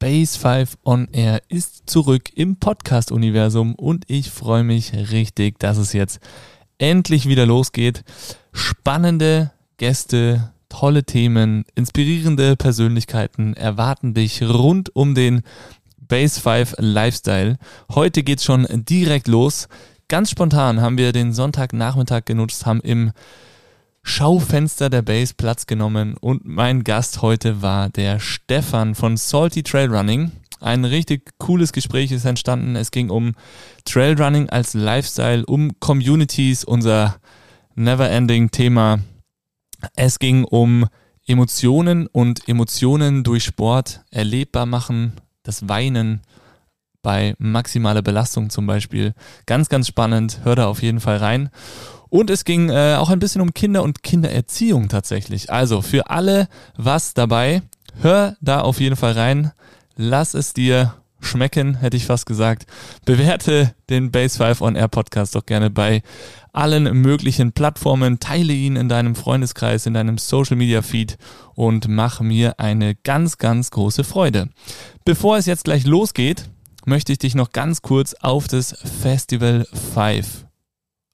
Base 0.00 0.38
5 0.38 0.78
On 0.82 1.08
Air 1.12 1.42
ist 1.48 1.82
zurück 1.84 2.30
im 2.34 2.56
Podcast-Universum 2.56 3.74
und 3.74 4.06
ich 4.08 4.30
freue 4.30 4.64
mich 4.64 4.94
richtig, 4.94 5.58
dass 5.58 5.76
es 5.76 5.92
jetzt 5.92 6.20
endlich 6.78 7.28
wieder 7.28 7.44
losgeht. 7.44 8.02
Spannende 8.50 9.52
Gäste, 9.76 10.54
tolle 10.70 11.04
Themen, 11.04 11.66
inspirierende 11.74 12.56
Persönlichkeiten 12.56 13.52
erwarten 13.52 14.14
dich 14.14 14.42
rund 14.42 14.96
um 14.96 15.14
den 15.14 15.42
Base 15.98 16.40
5 16.40 16.76
Lifestyle. 16.78 17.58
Heute 17.94 18.22
geht's 18.22 18.44
schon 18.44 18.66
direkt 18.70 19.28
los. 19.28 19.68
Ganz 20.08 20.30
spontan 20.30 20.80
haben 20.80 20.96
wir 20.96 21.12
den 21.12 21.34
Sonntagnachmittag 21.34 22.24
genutzt, 22.24 22.64
haben 22.64 22.80
im 22.80 23.12
Schaufenster 24.02 24.90
der 24.90 25.02
Base 25.02 25.34
Platz 25.36 25.66
genommen 25.66 26.16
und 26.16 26.44
mein 26.44 26.84
Gast 26.84 27.22
heute 27.22 27.62
war 27.62 27.88
der 27.88 28.18
Stefan 28.18 28.94
von 28.94 29.16
Salty 29.16 29.62
Trail 29.62 29.94
Running. 29.94 30.32
Ein 30.60 30.84
richtig 30.84 31.38
cooles 31.38 31.72
Gespräch 31.72 32.12
ist 32.12 32.24
entstanden. 32.24 32.76
Es 32.76 32.90
ging 32.90 33.08
um 33.08 33.34
Trailrunning 33.84 34.50
als 34.50 34.74
Lifestyle, 34.74 35.46
um 35.46 35.78
Communities, 35.80 36.64
unser 36.64 37.16
never-ending 37.76 38.50
Thema. 38.50 39.00
Es 39.96 40.18
ging 40.18 40.44
um 40.44 40.86
Emotionen 41.26 42.06
und 42.06 42.46
Emotionen 42.48 43.24
durch 43.24 43.44
Sport 43.44 44.02
erlebbar 44.10 44.66
machen, 44.66 45.14
das 45.42 45.68
Weinen 45.68 46.20
bei 47.02 47.34
maximaler 47.38 48.02
Belastung 48.02 48.50
zum 48.50 48.66
Beispiel. 48.66 49.14
Ganz, 49.46 49.70
ganz 49.70 49.88
spannend. 49.88 50.40
Hör 50.44 50.56
da 50.56 50.66
auf 50.66 50.82
jeden 50.82 51.00
Fall 51.00 51.16
rein. 51.16 51.48
Und 52.10 52.28
es 52.28 52.44
ging 52.44 52.68
äh, 52.68 52.96
auch 52.98 53.08
ein 53.08 53.20
bisschen 53.20 53.40
um 53.40 53.54
Kinder 53.54 53.82
und 53.82 54.02
Kindererziehung 54.02 54.88
tatsächlich. 54.88 55.50
Also 55.50 55.80
für 55.80 56.10
alle 56.10 56.48
was 56.76 57.14
dabei. 57.14 57.62
Hör 58.00 58.36
da 58.40 58.60
auf 58.60 58.80
jeden 58.80 58.96
Fall 58.96 59.12
rein. 59.12 59.52
Lass 59.96 60.34
es 60.34 60.52
dir 60.52 60.94
schmecken, 61.20 61.76
hätte 61.76 61.96
ich 61.96 62.06
fast 62.06 62.26
gesagt. 62.26 62.66
Bewerte 63.04 63.74
den 63.88 64.10
Base 64.10 64.36
5 64.36 64.60
on 64.60 64.76
Air 64.76 64.88
Podcast 64.88 65.34
doch 65.34 65.46
gerne 65.46 65.70
bei 65.70 66.02
allen 66.52 66.84
möglichen 67.00 67.52
Plattformen. 67.52 68.18
Teile 68.18 68.52
ihn 68.52 68.76
in 68.76 68.88
deinem 68.88 69.14
Freundeskreis, 69.14 69.86
in 69.86 69.94
deinem 69.94 70.18
Social 70.18 70.56
Media 70.56 70.82
Feed 70.82 71.18
und 71.54 71.88
mach 71.88 72.20
mir 72.20 72.58
eine 72.58 72.94
ganz, 72.94 73.38
ganz 73.38 73.70
große 73.70 74.04
Freude. 74.04 74.48
Bevor 75.04 75.36
es 75.36 75.46
jetzt 75.46 75.64
gleich 75.64 75.84
losgeht, 75.84 76.48
möchte 76.86 77.12
ich 77.12 77.18
dich 77.18 77.34
noch 77.34 77.52
ganz 77.52 77.82
kurz 77.82 78.14
auf 78.14 78.48
das 78.48 78.76
Festival 79.02 79.66
5 79.92 80.49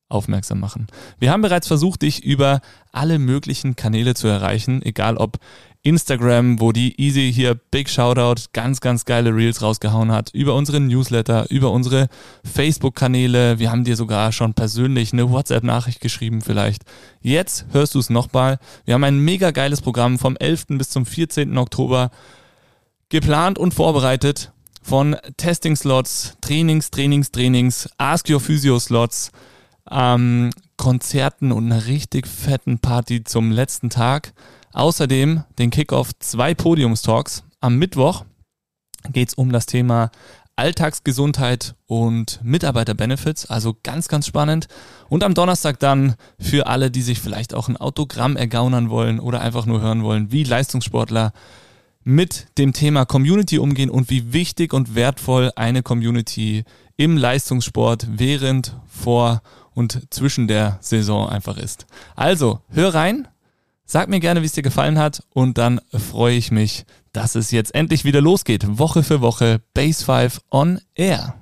aufmerksam 0.08 0.60
machen. 0.60 0.86
Wir 1.18 1.32
haben 1.32 1.42
bereits 1.42 1.66
versucht, 1.66 2.02
dich 2.02 2.24
über 2.24 2.60
alle 2.92 3.18
möglichen 3.18 3.76
Kanäle 3.76 4.14
zu 4.14 4.28
erreichen, 4.28 4.82
egal 4.82 5.16
ob 5.16 5.38
Instagram, 5.86 6.60
wo 6.60 6.72
die 6.72 7.00
Easy 7.00 7.32
hier 7.32 7.54
Big 7.54 7.88
Shoutout 7.88 8.42
ganz, 8.52 8.80
ganz 8.80 9.04
geile 9.04 9.34
Reels 9.34 9.62
rausgehauen 9.62 10.10
hat, 10.10 10.30
über 10.34 10.54
unsere 10.54 10.80
Newsletter, 10.80 11.48
über 11.48 11.70
unsere 11.70 12.08
Facebook-Kanäle. 12.44 13.60
Wir 13.60 13.70
haben 13.70 13.84
dir 13.84 13.94
sogar 13.94 14.32
schon 14.32 14.54
persönlich 14.54 15.12
eine 15.12 15.30
WhatsApp-Nachricht 15.30 16.00
geschrieben 16.00 16.42
vielleicht. 16.42 16.82
Jetzt 17.20 17.66
hörst 17.70 17.94
du 17.94 18.00
es 18.00 18.10
nochmal. 18.10 18.58
Wir 18.84 18.94
haben 18.94 19.04
ein 19.04 19.20
mega 19.20 19.52
geiles 19.52 19.80
Programm 19.80 20.18
vom 20.18 20.36
11. 20.36 20.66
bis 20.70 20.90
zum 20.90 21.06
14. 21.06 21.56
Oktober 21.56 22.10
geplant 23.08 23.56
und 23.56 23.72
vorbereitet 23.72 24.50
von 24.82 25.16
Testing-Slots, 25.36 26.38
Trainings, 26.40 26.90
Trainings, 26.90 27.30
Trainings, 27.30 27.88
Ask 27.96 28.28
Your 28.28 28.40
Physio-Slots, 28.40 29.30
ähm, 29.90 30.50
Konzerten 30.76 31.52
und 31.52 31.70
einer 31.70 31.86
richtig 31.86 32.26
fetten 32.26 32.78
Party 32.78 33.24
zum 33.24 33.50
letzten 33.50 33.90
Tag. 33.90 34.32
Außerdem 34.72 35.44
den 35.58 35.70
Kickoff 35.70 36.10
zwei 36.18 36.54
Podiumstalks. 36.54 37.44
Am 37.60 37.76
Mittwoch 37.76 38.24
geht 39.12 39.28
es 39.28 39.34
um 39.34 39.52
das 39.52 39.66
Thema 39.66 40.10
Alltagsgesundheit 40.56 41.74
und 41.86 42.40
Mitarbeiterbenefits, 42.42 43.46
also 43.46 43.76
ganz, 43.82 44.08
ganz 44.08 44.26
spannend. 44.26 44.68
Und 45.08 45.22
am 45.22 45.34
Donnerstag 45.34 45.78
dann 45.78 46.14
für 46.38 46.66
alle, 46.66 46.90
die 46.90 47.02
sich 47.02 47.20
vielleicht 47.20 47.54
auch 47.54 47.68
ein 47.68 47.76
Autogramm 47.76 48.36
ergaunern 48.36 48.88
wollen 48.88 49.20
oder 49.20 49.40
einfach 49.40 49.66
nur 49.66 49.82
hören 49.82 50.02
wollen, 50.02 50.32
wie 50.32 50.44
Leistungssportler 50.44 51.32
mit 52.04 52.46
dem 52.56 52.72
Thema 52.72 53.04
Community 53.04 53.58
umgehen 53.58 53.90
und 53.90 54.08
wie 54.08 54.32
wichtig 54.32 54.72
und 54.72 54.94
wertvoll 54.94 55.52
eine 55.56 55.82
Community 55.82 56.64
im 56.96 57.18
Leistungssport 57.18 58.06
während, 58.10 58.76
vor 58.86 59.42
und 59.76 60.12
zwischen 60.12 60.48
der 60.48 60.78
Saison 60.80 61.28
einfach 61.28 61.58
ist. 61.58 61.86
Also, 62.16 62.60
hör 62.70 62.94
rein, 62.94 63.28
sag 63.84 64.08
mir 64.08 64.20
gerne, 64.20 64.40
wie 64.40 64.46
es 64.46 64.52
dir 64.52 64.62
gefallen 64.62 64.98
hat 64.98 65.22
und 65.34 65.58
dann 65.58 65.80
freue 65.92 66.36
ich 66.36 66.50
mich, 66.50 66.86
dass 67.12 67.34
es 67.34 67.50
jetzt 67.50 67.74
endlich 67.74 68.04
wieder 68.04 68.20
losgeht. 68.20 68.78
Woche 68.78 69.02
für 69.02 69.20
Woche 69.20 69.60
Base 69.74 70.04
5 70.04 70.40
on 70.50 70.80
Air. 70.94 71.34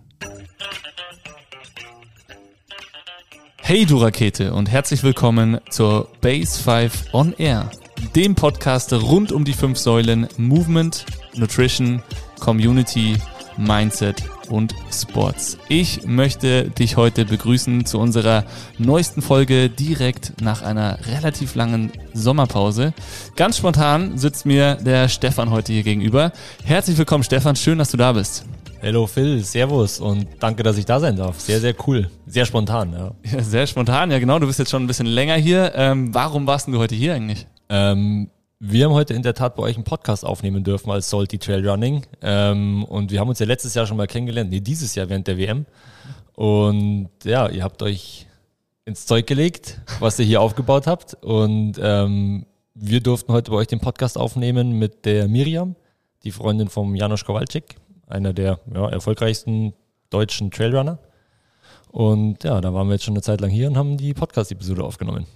Hey 3.59 3.87
du 3.87 3.97
Rakete 3.99 4.53
und 4.53 4.69
herzlich 4.69 5.03
willkommen 5.05 5.59
zur 5.71 6.09
Base 6.21 6.61
5 6.61 7.15
on 7.15 7.35
Air, 7.39 7.71
dem 8.15 8.35
Podcast 8.35 8.93
rund 8.93 9.33
um 9.33 9.45
die 9.45 9.55
fünf 9.55 9.79
Säulen 9.79 10.29
Movement, 10.37 11.07
Nutrition, 11.35 12.03
Community, 12.41 13.17
Mindset 13.57 14.23
und 14.49 14.75
Sports. 14.93 15.59
Ich 15.69 16.07
möchte 16.07 16.71
dich 16.71 16.97
heute 16.97 17.25
begrüßen 17.25 17.87
zu 17.87 17.99
unserer 17.99 18.45
neuesten 18.79 19.23
Folge 19.23 19.69
direkt 19.69 20.41
nach 20.41 20.63
einer 20.63 20.99
relativ 21.07 21.55
langen 21.55 21.93
Sommerpause. 22.13 22.93
Ganz 23.37 23.59
spontan 23.59 24.19
sitzt 24.19 24.47
mir 24.47 24.77
der 24.77 25.09
Stefan 25.09 25.51
heute 25.51 25.73
hier 25.73 25.83
gegenüber. 25.83 26.33
Herzlich 26.65 26.99
willkommen 26.99 27.25
Stefan, 27.25 27.57
schön, 27.57 27.79
dass 27.79 27.91
du 27.91 27.97
da 27.97 28.13
bist. 28.13 28.45
Hallo 28.83 29.07
Phil, 29.07 29.43
Servus 29.43 29.99
und 29.99 30.27
danke, 30.41 30.63
dass 30.63 30.77
ich 30.77 30.85
da 30.85 31.01
sein 31.01 31.17
darf. 31.17 31.41
Sehr, 31.41 31.59
sehr 31.59 31.75
cool. 31.87 32.11
Sehr 32.27 32.45
spontan, 32.45 32.93
ja. 32.93 33.13
ja 33.33 33.43
sehr 33.43 33.67
spontan, 33.67 34.11
ja 34.11 34.19
genau. 34.19 34.39
Du 34.39 34.47
bist 34.47 34.59
jetzt 34.59 34.71
schon 34.71 34.85
ein 34.85 34.87
bisschen 34.87 35.07
länger 35.07 35.37
hier. 35.37 35.73
Ähm, 35.75 36.15
warum 36.15 36.47
warst 36.47 36.69
du 36.69 36.79
heute 36.79 36.95
hier 36.95 37.15
eigentlich? 37.15 37.47
Ähm, 37.71 38.29
wir 38.67 38.87
haben 38.87 38.95
heute 38.95 39.13
in 39.13 39.23
der 39.23 39.35
Tat 39.35 39.57
bei 39.57 39.63
euch 39.63 39.77
einen 39.77 39.85
Podcast 39.85 40.25
aufnehmen 40.25 40.65
dürfen 40.65 40.91
als 40.91 41.11
Salty 41.11 41.39
Trail 41.39 41.69
Running. 41.69 42.07
Ähm, 42.23 42.85
und 42.85 43.11
wir 43.11 43.21
haben 43.21 43.29
uns 43.29 43.39
ja 43.39 43.47
letztes 43.47 43.75
Jahr 43.75 43.87
schon 43.87 43.99
mal 43.99 44.07
kennengelernt, 44.07 44.51
nee, 44.51 44.61
dieses 44.61 44.95
Jahr 44.95 45.09
während 45.11 45.27
der 45.27 45.37
WM. 45.37 45.67
Und 46.35 47.11
ja, 47.25 47.49
ihr 47.49 47.63
habt 47.63 47.83
euch 47.83 48.27
ins 48.87 49.05
Zeug 49.05 49.27
gelegt, 49.27 49.81
was 50.01 50.19
ihr 50.19 50.25
hier 50.25 50.41
aufgebaut 50.41 50.87
habt. 50.87 51.15
Und 51.23 51.75
ähm, 51.79 52.47
wir 52.75 53.01
durften 53.01 53.33
heute 53.33 53.51
bei 53.51 53.59
euch 53.59 53.67
den 53.67 53.81
Podcast 53.81 54.17
aufnehmen 54.17 54.79
mit 54.79 55.05
der 55.05 55.29
Miriam, 55.29 55.77
die 56.23 56.31
Freundin 56.31 56.69
vom 56.69 56.95
Janusz 56.95 57.25
Kowalczyk, 57.25 57.77
einer 58.07 58.33
der 58.33 58.61
ja, 58.73 58.89
erfolgreichsten 58.89 59.75
deutschen 60.09 60.51
Trailrunner. 60.51 60.99
Und 61.93 62.43
ja, 62.43 62.61
da 62.61 62.73
waren 62.73 62.89
wir 62.89 62.95
jetzt 62.95 63.05
schon 63.05 63.15
eine 63.15 63.23
Zeit 63.23 63.41
lang 63.41 63.51
hier 63.51 63.69
und 63.69 63.77
haben 63.77 63.99
die 63.99 64.15
Podcast-Episode 64.15 64.83
aufgenommen. 64.83 65.27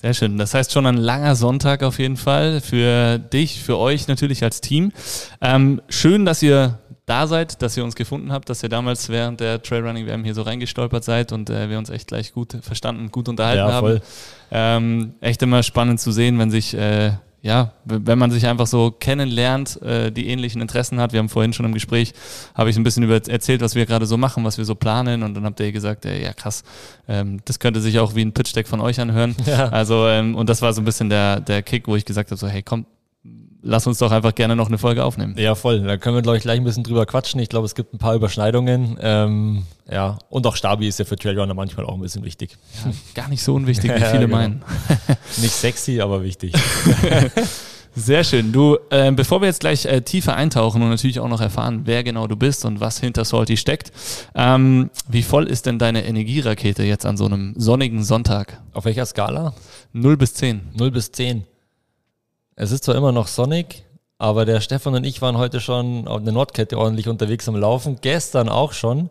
Sehr 0.00 0.14
schön. 0.14 0.38
Das 0.38 0.54
heißt 0.54 0.70
schon 0.70 0.86
ein 0.86 0.96
langer 0.96 1.34
Sonntag 1.34 1.82
auf 1.82 1.98
jeden 1.98 2.16
Fall 2.16 2.60
für 2.60 3.18
dich, 3.18 3.60
für 3.64 3.78
euch 3.78 4.06
natürlich 4.06 4.44
als 4.44 4.60
Team. 4.60 4.92
Ähm, 5.40 5.82
schön, 5.88 6.24
dass 6.24 6.40
ihr 6.40 6.78
da 7.04 7.26
seid, 7.26 7.62
dass 7.62 7.76
ihr 7.76 7.82
uns 7.82 7.96
gefunden 7.96 8.30
habt, 8.30 8.48
dass 8.48 8.62
ihr 8.62 8.68
damals 8.68 9.08
während 9.08 9.40
der 9.40 9.60
Trailrunning 9.60 10.06
WM 10.06 10.22
hier 10.22 10.34
so 10.34 10.42
reingestolpert 10.42 11.02
seid 11.02 11.32
und 11.32 11.50
äh, 11.50 11.68
wir 11.68 11.78
uns 11.78 11.90
echt 11.90 12.06
gleich 12.06 12.32
gut 12.32 12.58
verstanden, 12.62 13.10
gut 13.10 13.28
unterhalten 13.28 13.68
ja, 13.68 13.72
haben. 13.72 14.00
Ähm, 14.52 15.14
echt 15.20 15.42
immer 15.42 15.64
spannend 15.64 15.98
zu 15.98 16.12
sehen, 16.12 16.38
wenn 16.38 16.52
sich 16.52 16.74
äh, 16.74 17.14
ja, 17.40 17.72
wenn 17.84 18.18
man 18.18 18.30
sich 18.30 18.46
einfach 18.46 18.66
so 18.66 18.90
kennenlernt, 18.90 19.80
äh, 19.82 20.10
die 20.10 20.28
ähnlichen 20.28 20.60
Interessen 20.60 21.00
hat. 21.00 21.12
Wir 21.12 21.20
haben 21.20 21.28
vorhin 21.28 21.52
schon 21.52 21.66
im 21.66 21.72
Gespräch, 21.72 22.12
habe 22.54 22.68
ich 22.68 22.76
ein 22.76 22.82
bisschen 22.82 23.04
über 23.04 23.14
erzählt, 23.14 23.60
was 23.60 23.74
wir 23.76 23.86
gerade 23.86 24.06
so 24.06 24.16
machen, 24.16 24.44
was 24.44 24.58
wir 24.58 24.64
so 24.64 24.74
planen 24.74 25.22
und 25.22 25.34
dann 25.34 25.44
habt 25.44 25.60
ihr 25.60 25.70
gesagt, 25.70 26.04
ey, 26.04 26.22
ja 26.22 26.32
krass, 26.32 26.64
ähm, 27.06 27.38
das 27.44 27.60
könnte 27.60 27.80
sich 27.80 28.00
auch 28.00 28.14
wie 28.16 28.22
ein 28.22 28.32
Pitch-Deck 28.32 28.66
von 28.66 28.80
euch 28.80 29.00
anhören. 29.00 29.36
Ja. 29.46 29.68
Also 29.68 30.06
ähm, 30.08 30.34
und 30.34 30.48
das 30.48 30.62
war 30.62 30.72
so 30.72 30.82
ein 30.82 30.84
bisschen 30.84 31.08
der, 31.08 31.40
der 31.40 31.62
Kick, 31.62 31.86
wo 31.88 31.96
ich 31.96 32.04
gesagt 32.04 32.30
habe, 32.30 32.38
so 32.38 32.48
hey, 32.48 32.62
komm, 32.62 32.86
lass 33.62 33.86
uns 33.86 33.98
doch 33.98 34.10
einfach 34.12 34.34
gerne 34.34 34.56
noch 34.56 34.68
eine 34.68 34.78
Folge 34.78 35.04
aufnehmen. 35.04 35.34
Ja, 35.38 35.54
voll. 35.54 35.82
Da 35.82 35.96
können 35.96 36.16
wir, 36.16 36.22
glaube 36.22 36.36
ich, 36.38 36.42
gleich 36.42 36.58
ein 36.58 36.64
bisschen 36.64 36.84
drüber 36.84 37.06
quatschen. 37.06 37.40
Ich 37.40 37.48
glaube, 37.48 37.66
es 37.66 37.74
gibt 37.74 37.94
ein 37.94 37.98
paar 37.98 38.14
Überschneidungen. 38.14 38.98
Ähm, 39.00 39.64
ja, 39.90 40.18
und 40.28 40.46
auch 40.46 40.56
Stabi 40.56 40.88
ist 40.88 40.98
ja 40.98 41.04
für 41.04 41.16
Trailrunner 41.16 41.54
manchmal 41.54 41.86
auch 41.86 41.94
ein 41.94 42.00
bisschen 42.00 42.24
wichtig. 42.24 42.56
Ja, 42.84 42.92
gar 43.14 43.28
nicht 43.28 43.42
so 43.42 43.54
unwichtig, 43.54 43.90
wie 43.90 44.00
viele 44.04 44.26
genau. 44.26 44.36
meinen. 44.36 44.62
nicht 45.38 45.54
sexy, 45.54 46.00
aber 46.00 46.22
wichtig. 46.22 46.54
Sehr 47.94 48.22
schön. 48.22 48.52
Du, 48.52 48.76
äh, 48.90 49.10
bevor 49.10 49.40
wir 49.40 49.48
jetzt 49.48 49.60
gleich 49.60 49.84
äh, 49.84 50.02
tiefer 50.02 50.36
eintauchen 50.36 50.82
und 50.82 50.90
natürlich 50.90 51.18
auch 51.18 51.28
noch 51.28 51.40
erfahren, 51.40 51.80
wer 51.84 52.04
genau 52.04 52.28
du 52.28 52.36
bist 52.36 52.64
und 52.64 52.78
was 52.78 53.00
hinter 53.00 53.24
Salty 53.24 53.56
steckt, 53.56 53.90
ähm, 54.36 54.90
wie 55.08 55.22
voll 55.22 55.46
ist 55.48 55.66
denn 55.66 55.80
deine 55.80 56.04
Energierakete 56.04 56.84
jetzt 56.84 57.06
an 57.06 57.16
so 57.16 57.24
einem 57.24 57.54
sonnigen 57.56 58.04
Sonntag? 58.04 58.62
Auf 58.72 58.84
welcher 58.84 59.04
Skala? 59.04 59.52
0 59.94 60.16
bis 60.16 60.34
10. 60.34 60.68
0 60.74 60.90
bis 60.92 61.10
10. 61.10 61.44
Es 62.60 62.72
ist 62.72 62.82
zwar 62.84 62.96
immer 62.96 63.12
noch 63.12 63.28
Sonic, 63.28 63.84
aber 64.18 64.44
der 64.44 64.60
Stefan 64.60 64.94
und 64.96 65.04
ich 65.04 65.22
waren 65.22 65.38
heute 65.38 65.60
schon 65.60 66.08
auf 66.08 66.24
der 66.24 66.32
Nordkette 66.32 66.76
ordentlich 66.76 67.06
unterwegs 67.06 67.48
am 67.48 67.54
Laufen. 67.54 67.98
Gestern 68.00 68.48
auch 68.48 68.72
schon. 68.72 69.10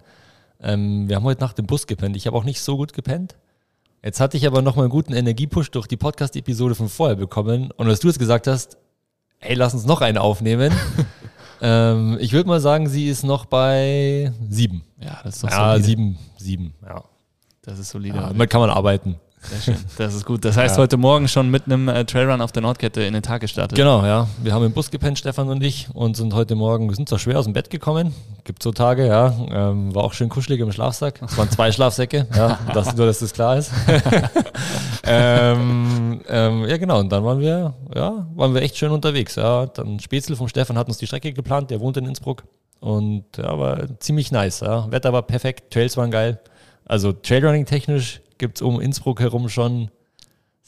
Ähm, 0.61 1.07
wir 1.07 1.15
haben 1.15 1.23
heute 1.23 1.39
Nacht 1.41 1.57
im 1.57 1.65
Bus 1.65 1.87
gepennt. 1.87 2.17
Ich 2.17 2.27
habe 2.27 2.35
auch 2.35 2.43
nicht 2.43 2.59
so 2.59 2.75
gut 2.75 2.91
gepennt. 2.91 3.35
Jetzt 4.03 4.19
hatte 4.19 4.35
ich 4.35 4.45
aber 4.47 4.61
nochmal 4.61 4.83
einen 4.83 4.91
guten 4.91 5.13
Energiepush 5.13 5.71
durch 5.71 5.87
die 5.87 5.95
Podcast-Episode 5.95 6.75
von 6.75 6.89
vorher 6.89 7.15
bekommen. 7.15 7.71
Und 7.77 7.87
als 7.87 8.01
du 8.01 8.09
es 8.09 8.19
gesagt 8.19 8.47
hast, 8.47 8.77
ey, 9.39 9.55
lass 9.55 9.73
uns 9.73 9.85
noch 9.85 10.01
einen 10.01 10.17
aufnehmen, 10.17 10.73
Ähm, 11.59 12.19
ich 12.21 12.33
würde 12.33 12.47
mal 12.47 12.59
sagen, 12.59 12.87
sie 12.87 13.09
ist 13.09 13.23
noch 13.23 13.45
bei 13.47 14.31
sieben. 14.47 14.83
Ja, 15.01 15.21
das 15.23 15.37
ist 15.37 15.43
doch 15.43 15.49
Ja, 15.49 15.71
solide. 15.71 15.83
sieben, 15.87 16.19
sieben, 16.37 16.73
ja. 16.85 17.03
Das 17.63 17.79
ist 17.79 17.89
solide. 17.89 18.15
ja. 18.15 18.27
Damit 18.27 18.51
kann 18.51 18.61
man 18.61 18.69
arbeiten. 18.69 19.15
Sehr 19.41 19.61
schön. 19.61 19.77
Das 19.97 20.13
ist 20.13 20.25
gut. 20.25 20.43
Das 20.43 20.57
heißt, 20.57 20.75
Ja. 20.75 20.81
heute 20.81 20.97
Morgen 20.97 21.27
schon 21.27 21.49
mit 21.49 21.65
einem 21.65 21.87
äh, 21.87 22.03
Trailrun 22.05 22.41
auf 22.41 22.51
der 22.51 22.63
Nordkette 22.63 23.03
in 23.03 23.13
den 23.13 23.21
Tag 23.23 23.41
gestartet. 23.41 23.77
Genau, 23.77 24.03
ja. 24.03 24.27
Wir 24.41 24.53
haben 24.53 24.65
im 24.65 24.73
Bus 24.73 24.89
gepennt, 24.91 25.19
Stefan 25.19 25.47
und 25.49 25.63
ich, 25.63 25.87
und 25.93 26.17
sind 26.17 26.33
heute 26.33 26.55
Morgen, 26.55 26.89
wir 26.89 26.95
sind 26.95 27.07
zwar 27.07 27.19
schwer 27.19 27.37
aus 27.39 27.45
dem 27.45 27.53
Bett 27.53 27.69
gekommen, 27.69 28.13
gibt 28.43 28.63
so 28.63 28.71
Tage, 28.71 29.07
ja. 29.07 29.33
Ähm, 29.51 29.93
war 29.95 30.03
auch 30.03 30.13
schön 30.13 30.27
kuschelig 30.27 30.59
im 30.59 30.71
Schlafsack. 30.71 31.21
Es 31.21 31.37
waren 31.37 31.49
zwei 31.51 31.71
Schlafsäcke, 31.71 32.27
ja, 32.35 32.59
das, 32.73 32.95
nur, 32.95 33.05
dass 33.05 33.19
das 33.19 33.31
klar 33.31 33.57
ist. 33.57 33.71
ähm, 35.03 36.21
ähm, 36.27 36.65
ja, 36.67 36.77
genau, 36.77 36.99
und 36.99 37.09
dann 37.11 37.23
waren 37.23 37.39
wir, 37.39 37.73
ja, 37.95 38.27
waren 38.35 38.53
wir 38.53 38.61
echt 38.61 38.77
schön 38.77 38.91
unterwegs, 38.91 39.35
ja. 39.35 39.67
Dann 39.67 39.99
Spätzle 39.99 40.35
vom 40.35 40.47
Stefan 40.47 40.77
hat 40.77 40.87
uns 40.87 40.97
die 40.97 41.07
Strecke 41.07 41.31
geplant, 41.31 41.69
der 41.71 41.79
wohnt 41.79 41.97
in 41.97 42.05
Innsbruck. 42.05 42.43
Und 42.79 43.25
ja, 43.37 43.57
war 43.57 43.99
ziemlich 43.99 44.31
nice, 44.31 44.59
ja. 44.61 44.91
Wetter 44.91 45.13
war 45.13 45.21
perfekt, 45.23 45.71
Trails 45.73 45.95
waren 45.97 46.11
geil. 46.11 46.39
Also 46.85 47.11
Trailrunning 47.11 47.65
technisch 47.65 48.21
gibt's 48.37 48.61
um 48.61 48.79
Innsbruck 48.79 49.19
herum 49.19 49.49
schon 49.49 49.89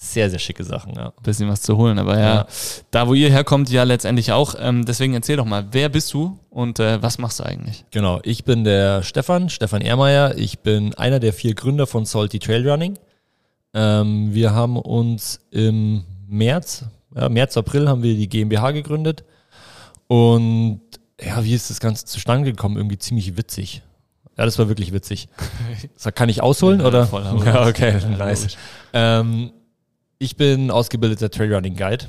sehr, 0.01 0.29
sehr 0.29 0.39
schicke 0.39 0.63
Sachen, 0.63 0.93
ja. 0.95 1.11
Bisschen 1.23 1.49
was 1.49 1.61
zu 1.61 1.75
holen, 1.75 1.99
aber 1.99 2.17
ja, 2.17 2.35
Ja. 2.35 2.47
da 2.89 3.07
wo 3.09 3.13
ihr 3.13 3.29
herkommt, 3.29 3.69
ja 3.69 3.83
letztendlich 3.83 4.31
auch. 4.31 4.55
Ähm, 4.57 4.85
deswegen 4.85 5.13
erzähl 5.13 5.35
doch 5.35 5.43
mal, 5.45 5.67
wer 5.71 5.89
bist 5.89 6.13
du 6.13 6.39
und 6.49 6.79
äh, 6.79 7.01
was 7.03 7.17
machst 7.17 7.39
du 7.39 7.43
eigentlich? 7.43 7.83
Genau, 7.91 8.19
ich 8.23 8.45
bin 8.45 8.63
der 8.63 9.03
Stefan, 9.03 9.49
Stefan 9.49 9.81
Ehrmeier. 9.81 10.37
Ich 10.37 10.59
bin 10.59 10.93
einer 10.95 11.19
der 11.19 11.33
vier 11.33 11.53
Gründer 11.53 11.85
von 11.85 12.05
Salty 12.05 12.39
Trail 12.39 12.67
Running. 12.69 12.97
Ähm, 13.73 14.33
wir 14.33 14.53
haben 14.53 14.77
uns 14.77 15.41
im 15.51 16.05
März, 16.29 16.85
ja, 17.13 17.27
März, 17.27 17.57
April 17.57 17.89
haben 17.89 18.01
wir 18.01 18.15
die 18.15 18.29
GmbH 18.29 18.71
gegründet. 18.71 19.25
Und 20.07 20.79
ja, 21.21 21.43
wie 21.43 21.53
ist 21.53 21.69
das 21.69 21.79
Ganze 21.81 22.05
zustande 22.05 22.49
gekommen? 22.51 22.77
Irgendwie 22.77 22.97
ziemlich 22.97 23.35
witzig. 23.37 23.81
Ja, 24.39 24.45
das 24.45 24.57
war 24.57 24.69
wirklich 24.69 24.93
witzig. 24.93 25.27
Das 26.01 26.13
kann 26.15 26.29
ich 26.29 26.41
ausholen, 26.41 26.79
Ja, 26.79 26.87
oder? 26.87 27.05
voll, 27.07 27.23
ja, 27.45 27.67
okay, 27.67 27.95
nice. 28.17 28.55
Ähm, 28.93 29.51
ich 30.17 30.37
bin 30.37 30.71
ausgebildeter 30.71 31.29
Trailrunning 31.29 31.75
Guide 31.75 32.05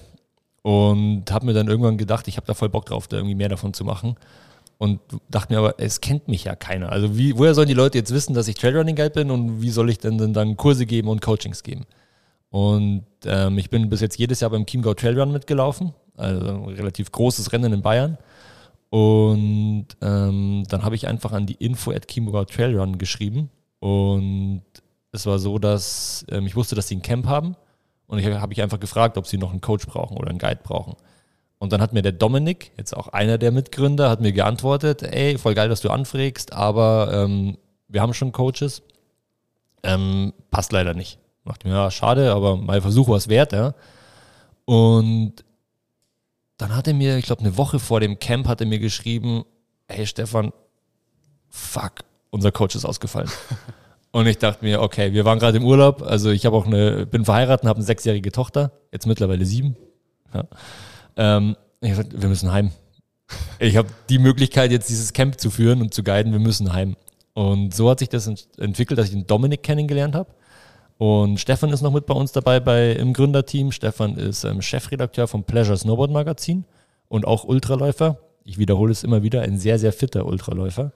und 0.63 1.25
habe 1.33 1.47
mir 1.47 1.55
dann 1.55 1.67
irgendwann 1.67 1.99
gedacht, 1.99 2.29
ich 2.29 2.37
habe 2.37 2.47
da 2.47 2.55
voll 2.55 2.69
Bock 2.69 2.87
drauf, 2.87 3.09
da 3.09 3.17
irgendwie 3.17 3.35
mehr 3.35 3.49
davon 3.49 3.75
zu 3.75 3.85
machen. 3.85 4.15
Und 4.79 5.01
dachte 5.29 5.53
mir 5.53 5.59
aber, 5.59 5.75
es 5.79 6.01
kennt 6.01 6.29
mich 6.29 6.45
ja 6.45 6.55
keiner. 6.55 6.93
Also 6.93 7.19
wie, 7.19 7.37
woher 7.37 7.53
sollen 7.55 7.67
die 7.67 7.75
Leute 7.75 7.99
jetzt 7.99 8.15
wissen, 8.15 8.33
dass 8.33 8.47
ich 8.47 8.55
Trailrunning 8.55 8.95
Guide 8.95 9.11
bin 9.11 9.33
und 9.33 9.61
wie 9.61 9.71
soll 9.71 9.91
ich 9.91 9.99
denn, 9.99 10.17
denn 10.17 10.33
dann 10.33 10.57
Kurse 10.57 10.87
geben 10.87 11.09
und 11.09 11.21
Coachings 11.21 11.65
geben? 11.65 11.85
Und 12.51 13.05
ähm, 13.25 13.59
ich 13.59 13.71
bin 13.71 13.89
bis 13.89 14.01
jetzt 14.01 14.19
jedes 14.19 14.39
Jahr 14.39 14.51
beim 14.51 14.67
Chiemgau 14.67 14.95
Trailrun 14.95 15.33
mitgelaufen, 15.33 15.95
also 16.17 16.47
ein 16.47 16.65
relativ 16.77 17.11
großes 17.11 17.53
Rennen 17.53 17.73
in 17.73 17.83
Bayern. 17.83 18.19
Und 18.91 19.87
ähm, 20.03 20.65
dann 20.69 20.83
habe 20.83 20.97
ich 20.97 21.07
einfach 21.07 21.33
an 21.33 21.47
die 21.47 21.55
Info 21.55 21.93
at 21.93 22.09
Chiemgau 22.09 22.45
Trailrun 22.45 22.99
geschrieben. 22.99 23.51
Und 23.79 24.63
es 25.13 25.27
war 25.27 25.39
so, 25.39 25.59
dass 25.59 26.27
ähm, 26.31 26.47
ich 26.47 26.57
wusste, 26.57 26.75
dass 26.75 26.89
sie 26.89 26.97
ein 26.97 27.03
Camp 27.03 27.27
haben. 27.27 27.57
Und 28.07 28.19
ich 28.19 28.27
habe 28.27 28.53
ich 28.53 28.61
einfach 28.61 28.81
gefragt, 28.81 29.17
ob 29.17 29.27
sie 29.27 29.39
noch 29.39 29.51
einen 29.53 29.61
Coach 29.61 29.87
brauchen 29.87 30.17
oder 30.17 30.31
einen 30.31 30.41
Guide 30.41 30.61
brauchen. 30.63 30.97
Und 31.59 31.73
dann 31.73 31.81
hat 31.81 31.93
mir 31.93 32.03
der 32.03 32.13
Dominik, 32.13 32.73
jetzt 32.77 32.97
auch 32.97 33.09
einer 33.09 33.39
der 33.39 33.53
Mitgründer, 33.53 34.11
hat 34.11 34.21
mir 34.21 34.33
geantwortet, 34.33 35.03
ey, 35.03 35.39
voll 35.39 35.55
geil, 35.55 35.69
dass 35.69 35.83
du 35.83 35.91
anfragst, 35.91 36.53
aber 36.53 37.11
ähm, 37.13 37.59
wir 37.87 38.01
haben 38.01 38.15
schon 38.15 38.33
Coaches. 38.33 38.83
Ähm, 39.83 40.33
passt 40.51 40.73
leider 40.73 40.95
nicht. 40.95 41.19
Dachte 41.45 41.69
mir, 41.69 41.75
ja, 41.75 41.91
schade, 41.91 42.33
aber 42.33 42.57
mein 42.57 42.81
Versuch 42.81 43.09
war 43.09 43.17
es 43.17 43.29
wert, 43.29 43.53
ja. 43.53 43.75
Und 44.65 45.45
dann 46.61 46.75
hat 46.77 46.87
er 46.89 46.95
mir, 46.95 47.17
ich 47.17 47.25
glaube, 47.27 47.41
eine 47.43 47.57
Woche 47.57 47.79
vor 47.79 48.01
dem 48.01 48.19
Camp 48.19 48.47
hat 48.49 48.61
er 48.61 48.67
mir 48.67 48.79
geschrieben, 48.79 49.45
hey 49.89 50.07
Stefan, 50.07 50.53
fuck, 51.49 51.93
unser 52.31 52.53
Coach 52.53 52.75
ist 52.77 52.85
ausgefallen. 52.85 53.31
Und 54.13 54.27
ich 54.27 54.39
dachte 54.39 54.65
mir, 54.65 54.83
okay, 54.83 55.13
wir 55.13 55.25
waren 55.25 55.39
gerade 55.39 55.57
im 55.57 55.65
Urlaub, 55.65 56.03
also 56.03 56.31
ich 56.31 56.45
habe 56.45 56.57
auch 56.57 56.67
eine, 56.67 57.07
bin 57.07 57.25
verheiratet 57.25 57.63
und 57.63 57.69
habe 57.69 57.77
eine 57.77 57.87
sechsjährige 57.87 58.33
Tochter, 58.33 58.73
jetzt 58.91 59.07
mittlerweile 59.07 59.47
sieben. 59.47 59.77
Ja. 60.35 60.45
Ähm, 61.17 61.57
ich 61.81 61.91
hab 61.91 61.99
gesagt, 61.99 62.21
wir 62.21 62.29
müssen 62.29 62.51
heim. 62.51 62.73
Ich 63.61 63.77
habe 63.77 63.89
die 64.09 64.19
Möglichkeit, 64.19 64.73
jetzt 64.73 64.89
dieses 64.91 65.13
Camp 65.13 65.41
zu 65.41 65.49
führen 65.49 65.81
und 65.81 65.95
zu 65.95 66.03
guiden, 66.03 66.33
wir 66.33 66.41
müssen 66.41 66.73
heim. 66.73 66.97
Und 67.35 67.73
so 67.73 67.89
hat 67.89 68.01
sich 68.01 68.09
das 68.09 68.27
ent- 68.27 68.49
entwickelt, 68.59 68.99
dass 68.99 69.07
ich 69.07 69.13
den 69.13 69.29
Dominik 69.29 69.63
kennengelernt 69.63 70.17
habe. 70.17 70.35
Und 71.01 71.41
Stefan 71.41 71.73
ist 71.73 71.81
noch 71.81 71.95
mit 71.95 72.05
bei 72.05 72.13
uns 72.13 72.31
dabei 72.31 72.61
bei, 72.61 72.93
im 72.93 73.15
Gründerteam. 73.15 73.73
Stefan 73.73 74.19
ist 74.19 74.45
ähm, 74.45 74.61
Chefredakteur 74.61 75.27
vom 75.27 75.45
Pleasure 75.45 75.79
Snowboard 75.79 76.11
Magazin 76.11 76.67
und 77.09 77.27
auch 77.27 77.45
Ultraläufer. 77.45 78.19
Ich 78.45 78.59
wiederhole 78.59 78.93
es 78.93 79.03
immer 79.03 79.23
wieder, 79.23 79.41
ein 79.41 79.57
sehr, 79.57 79.79
sehr 79.79 79.95
fitter 79.95 80.27
Ultraläufer. 80.27 80.93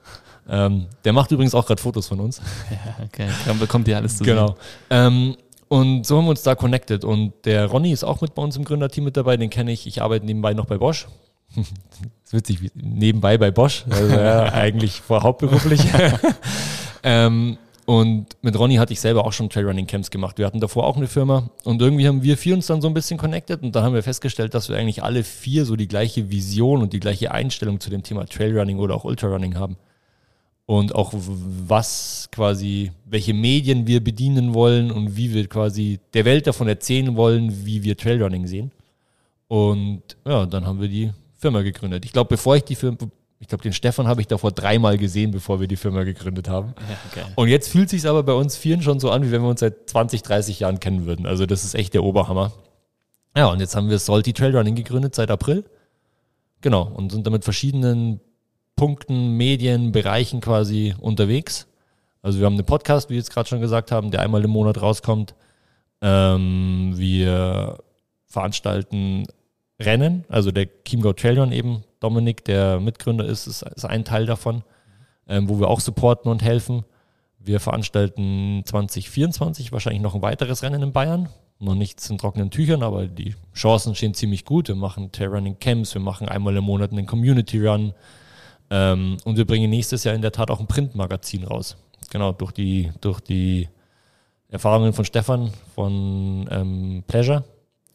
Ähm, 0.47 0.89
der 1.07 1.15
macht 1.15 1.31
übrigens 1.31 1.55
auch 1.55 1.65
gerade 1.65 1.81
Fotos 1.81 2.07
von 2.07 2.21
uns. 2.21 2.43
Ja, 2.71 3.03
okay, 3.03 3.29
dann 3.47 3.59
bekommt 3.59 3.89
ihr 3.89 3.97
alles 3.97 4.19
zu 4.19 4.25
Genau. 4.25 4.57
Ähm, 4.91 5.37
und 5.69 6.05
so 6.05 6.19
haben 6.19 6.25
wir 6.25 6.31
uns 6.31 6.43
da 6.43 6.55
connected. 6.55 7.03
Und 7.03 7.33
der 7.47 7.65
Ronny 7.65 7.91
ist 7.91 8.05
auch 8.05 8.21
mit 8.21 8.35
bei 8.35 8.43
uns 8.43 8.59
im 8.59 8.65
Gründerteam 8.65 9.05
mit 9.05 9.17
dabei. 9.17 9.39
Den 9.39 9.49
kenne 9.49 9.73
ich. 9.73 9.87
Ich 9.87 10.03
arbeite 10.03 10.27
nebenbei 10.27 10.53
noch 10.53 10.67
bei 10.67 10.77
Bosch. 10.77 11.09
das 11.57 11.65
ist 12.25 12.33
witzig, 12.35 12.73
nebenbei 12.75 13.39
bei 13.39 13.51
Bosch. 13.51 13.87
Also 13.89 14.15
ja, 14.15 14.43
eigentlich 14.53 15.01
vor 15.01 15.23
hauptberuflich. 15.23 15.81
ähm, 17.03 17.57
und 17.87 18.27
mit 18.41 18.59
Ronny 18.59 18.77
hatte 18.77 18.93
ich 18.93 19.01
selber 19.01 19.27
auch 19.27 19.33
schon 19.33 19.51
Trailrunning-Camps 19.51 20.11
gemacht. 20.11 20.39
Wir 20.39 20.47
hatten 20.47 20.61
davor 20.61 20.87
auch 20.87 20.97
eine 20.97 21.07
Firma. 21.07 21.51
Und 21.65 21.83
irgendwie 21.83 22.09
haben 22.09 22.23
wir 22.23 22.39
vier 22.39 22.55
uns 22.55 22.67
dann 22.67 22.81
so 22.81 22.89
ein 22.89 22.95
bisschen 22.95 23.19
connected. 23.19 23.63
Und 23.63 23.77
dann 23.77 23.85
haben 23.85 23.95
wir 23.95 24.03
festgestellt, 24.03 24.55
dass 24.55 24.69
wir 24.69 24.77
eigentlich 24.77 25.03
alle 25.03 25.23
vier 25.23 25.67
so 25.67 25.77
die 25.77 25.89
gleiche 25.89 26.31
Vision 26.31 26.81
und 26.81 26.93
die 26.95 27.01
gleiche 27.01 27.33
Einstellung 27.33 27.81
zu 27.81 27.91
dem 27.91 28.03
Thema 28.03 28.27
Trailrunning 28.27 28.79
oder 28.79 28.95
auch 28.95 29.05
Ultrarunning 29.05 29.57
haben 29.57 29.77
und 30.67 30.95
auch 30.95 31.13
was 31.15 32.29
quasi, 32.33 32.91
welche 33.05 33.35
Medien 33.35 33.87
wir 33.87 34.03
bedienen 34.03 34.55
wollen 34.55 34.91
und 34.91 35.17
wie 35.17 35.35
wir 35.35 35.47
quasi 35.47 36.01
der 36.15 36.25
Welt 36.25 36.47
davon 36.47 36.69
erzählen 36.69 37.17
wollen, 37.17 37.67
wie 37.67 37.83
wir 37.83 37.97
Trailrunning 37.97 38.47
sehen. 38.47 38.71
Und 39.49 40.03
ja, 40.27 40.47
dann 40.47 40.67
haben 40.67 40.81
wir 40.81 40.89
die 40.89 41.13
Firma 41.37 41.61
gegründet. 41.61 42.05
Ich 42.07 42.13
glaube, 42.13 42.29
bevor 42.29 42.57
ich 42.57 42.65
die 42.65 42.77
Firma, 42.77 42.97
ich 43.45 43.49
glaube, 43.49 43.63
den 43.63 43.75
Stefan 43.75 44.09
habe 44.09 44.23
ich 44.23 44.27
davor 44.27 44.53
dreimal 44.53 44.97
gesehen, 44.97 45.31
bevor 45.31 45.61
wir 45.61 45.69
die 45.69 45.77
Firma 45.77 46.05
gegründet 46.05 46.49
haben. 46.49 46.73
Geil. 47.15 47.27
Und 47.35 47.49
jetzt 47.49 47.69
fühlt 47.69 47.91
sich 47.91 48.09
aber 48.09 48.23
bei 48.23 48.33
uns 48.33 48.57
Vieren 48.57 48.81
schon 48.81 49.01
so 49.01 49.11
an, 49.11 49.23
wie 49.23 49.33
wenn 49.33 49.43
wir 49.43 49.51
uns 49.51 49.61
seit 49.61 49.91
20, 49.91 50.23
30 50.23 50.61
Jahren 50.61 50.81
kennen 50.81 51.05
würden. 51.05 51.27
Also 51.27 51.45
das 51.45 51.63
ist 51.63 51.75
echt 51.75 51.93
der 51.93 52.05
Oberhammer. 52.05 52.53
Ja, 53.37 53.49
und 53.49 53.61
jetzt 53.61 53.77
haben 53.77 53.91
wir 53.91 53.99
Salty 53.99 54.33
Trailrunning 54.33 54.75
gegründet 54.75 55.15
seit 55.15 55.31
April. 55.31 55.65
Genau, 56.63 56.85
und 56.85 57.13
sind 57.13 57.27
damit 57.27 57.45
verschiedenen 57.45 58.21
Punkten, 58.77 59.37
Medien, 59.37 59.93
Bereichen 59.93 60.41
quasi 60.41 60.95
unterwegs. 60.99 61.67
Also 62.23 62.39
wir 62.39 62.47
haben 62.47 62.55
einen 62.55 62.65
Podcast, 62.65 63.11
wie 63.11 63.15
wir 63.15 63.19
jetzt 63.19 63.31
gerade 63.31 63.47
schon 63.47 63.61
gesagt 63.61 63.93
haben, 63.93 64.11
der 64.11 64.23
einmal 64.23 64.43
im 64.43 64.53
Monat 64.53 64.81
rauskommt. 64.81 65.35
Ähm, 66.01 66.95
wir 66.97 67.77
veranstalten 68.25 69.27
Rennen, 69.79 70.25
also 70.31 70.51
der 70.51 70.67
Chiemgau 70.87 71.13
Trailrun 71.13 71.53
eben, 71.53 71.85
Dominik, 72.05 72.45
der 72.45 72.81
Mitgründer 72.81 73.25
ist, 73.25 73.47
ist, 73.47 73.63
ist 73.63 73.87
ein 73.87 74.05
Teil 74.05 74.27
davon, 74.27 74.63
ähm, 75.27 75.49
wo 75.49 75.59
wir 75.59 75.69
auch 75.69 75.81
supporten 75.81 76.31
und 76.31 76.43
helfen. 76.43 76.85
Wir 77.39 77.61
veranstalten 77.61 78.63
2024 78.67 79.73
wahrscheinlich 79.73 80.03
noch 80.03 80.15
ein 80.15 80.21
weiteres 80.21 80.63
Rennen 80.63 80.83
in 80.83 80.93
Bayern. 80.93 81.31
Noch 81.61 81.75
nichts 81.75 82.11
in 82.11 82.19
trockenen 82.19 82.51
Tüchern, 82.51 82.83
aber 82.83 83.07
die 83.07 83.35
Chancen 83.55 83.95
stehen 83.95 84.13
ziemlich 84.13 84.45
gut. 84.45 84.69
Wir 84.69 84.75
machen 84.75 85.13
Trailrunning 85.13 85.59
Camps, 85.59 85.95
wir 85.95 86.03
machen 86.03 86.29
einmal 86.29 86.55
im 86.57 86.65
Monat 86.65 86.93
einen 86.93 87.07
Community 87.07 87.67
Run. 87.67 87.95
Ähm, 88.69 89.17
und 89.25 89.39
wir 89.39 89.47
bringen 89.47 89.71
nächstes 89.71 90.05
Jahr 90.05 90.15
in 90.15 90.21
der 90.21 90.33
Tat 90.33 90.51
auch 90.51 90.61
ein 90.61 90.67
Printmagazin 90.67 91.45
raus. 91.45 91.79
Genau, 92.11 92.33
durch 92.33 92.53
die, 92.53 92.93
durch 93.01 93.21
die 93.21 93.71
Erfahrungen 94.51 94.93
von 94.93 95.07
Stefan 95.07 95.51
von 95.75 96.47
ähm, 96.51 97.03
Pleasure 97.07 97.45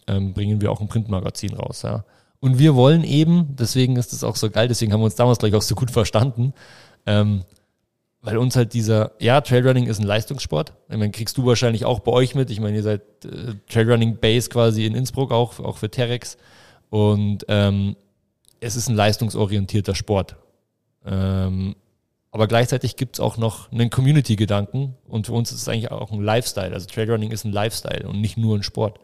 ähm, 0.08 0.34
bringen 0.34 0.62
wir 0.62 0.72
auch 0.72 0.82
ein 0.82 0.88
Printmagazin 0.88 1.54
raus. 1.54 1.84
Ja. 1.84 2.04
Und 2.40 2.58
wir 2.58 2.76
wollen 2.76 3.04
eben, 3.04 3.56
deswegen 3.58 3.98
ist 3.98 4.14
es 4.14 4.24
auch 4.24 4.36
so 4.36 4.50
geil, 4.50 4.68
deswegen 4.68 4.94
haben 4.94 5.02
wir 5.02 5.06
uns 5.06 5.16
damals 5.16 5.40
gleich 5.40 5.54
auch 5.56 5.62
so 5.62 5.76
gut 5.76 5.92
verstanden, 5.92 6.54
ähm, 7.06 7.44
weil 8.22 8.38
uns 8.38 8.56
halt 8.56 8.74
dieser, 8.74 9.12
ja, 9.20 9.42
Trailrunning 9.42 9.88
ist 9.88 10.00
ein 10.00 10.06
Leistungssport. 10.06 10.74
Ich 10.90 10.98
meine, 10.98 11.12
kriegst 11.12 11.38
du 11.38 11.46
wahrscheinlich 11.46 11.86
auch 11.86 12.00
bei 12.00 12.12
euch 12.12 12.36
mit. 12.36 12.50
Ich 12.50 12.60
meine, 12.60 12.78
ihr 12.78 12.84
seid 12.84 13.02
äh, 13.24 13.56
Trailrunning 13.70 14.18
Base 14.18 14.50
quasi 14.50 14.86
in 14.86 14.96
Innsbruck 14.96 15.32
auch, 15.32 15.60
auch 15.60 15.78
für 15.78 15.90
Terex. 15.90 16.38
Und 16.90 17.46
ähm, 17.48 17.96
es 18.60 18.76
ist 18.76 18.90
ein 18.90 18.96
leistungsorientierter 18.96 19.96
Sport. 19.96 20.36
Ähm, 21.06 21.76
aber 22.32 22.48
gleichzeitig 22.48 22.96
gibt 22.96 23.16
es 23.16 23.20
auch 23.20 23.38
noch 23.38 23.72
einen 23.72 23.90
Community-Gedanken 23.90 24.96
und 25.08 25.26
für 25.26 25.34
uns 25.34 25.52
ist 25.52 25.62
es 25.62 25.68
eigentlich 25.68 25.92
auch 25.92 26.12
ein 26.12 26.22
Lifestyle. 26.22 26.74
Also 26.74 26.88
Trailrunning 26.88 27.32
ist 27.32 27.44
ein 27.44 27.52
Lifestyle 27.52 28.08
und 28.08 28.22
nicht 28.22 28.38
nur 28.38 28.56
ein 28.56 28.64
Sport. 28.64 29.00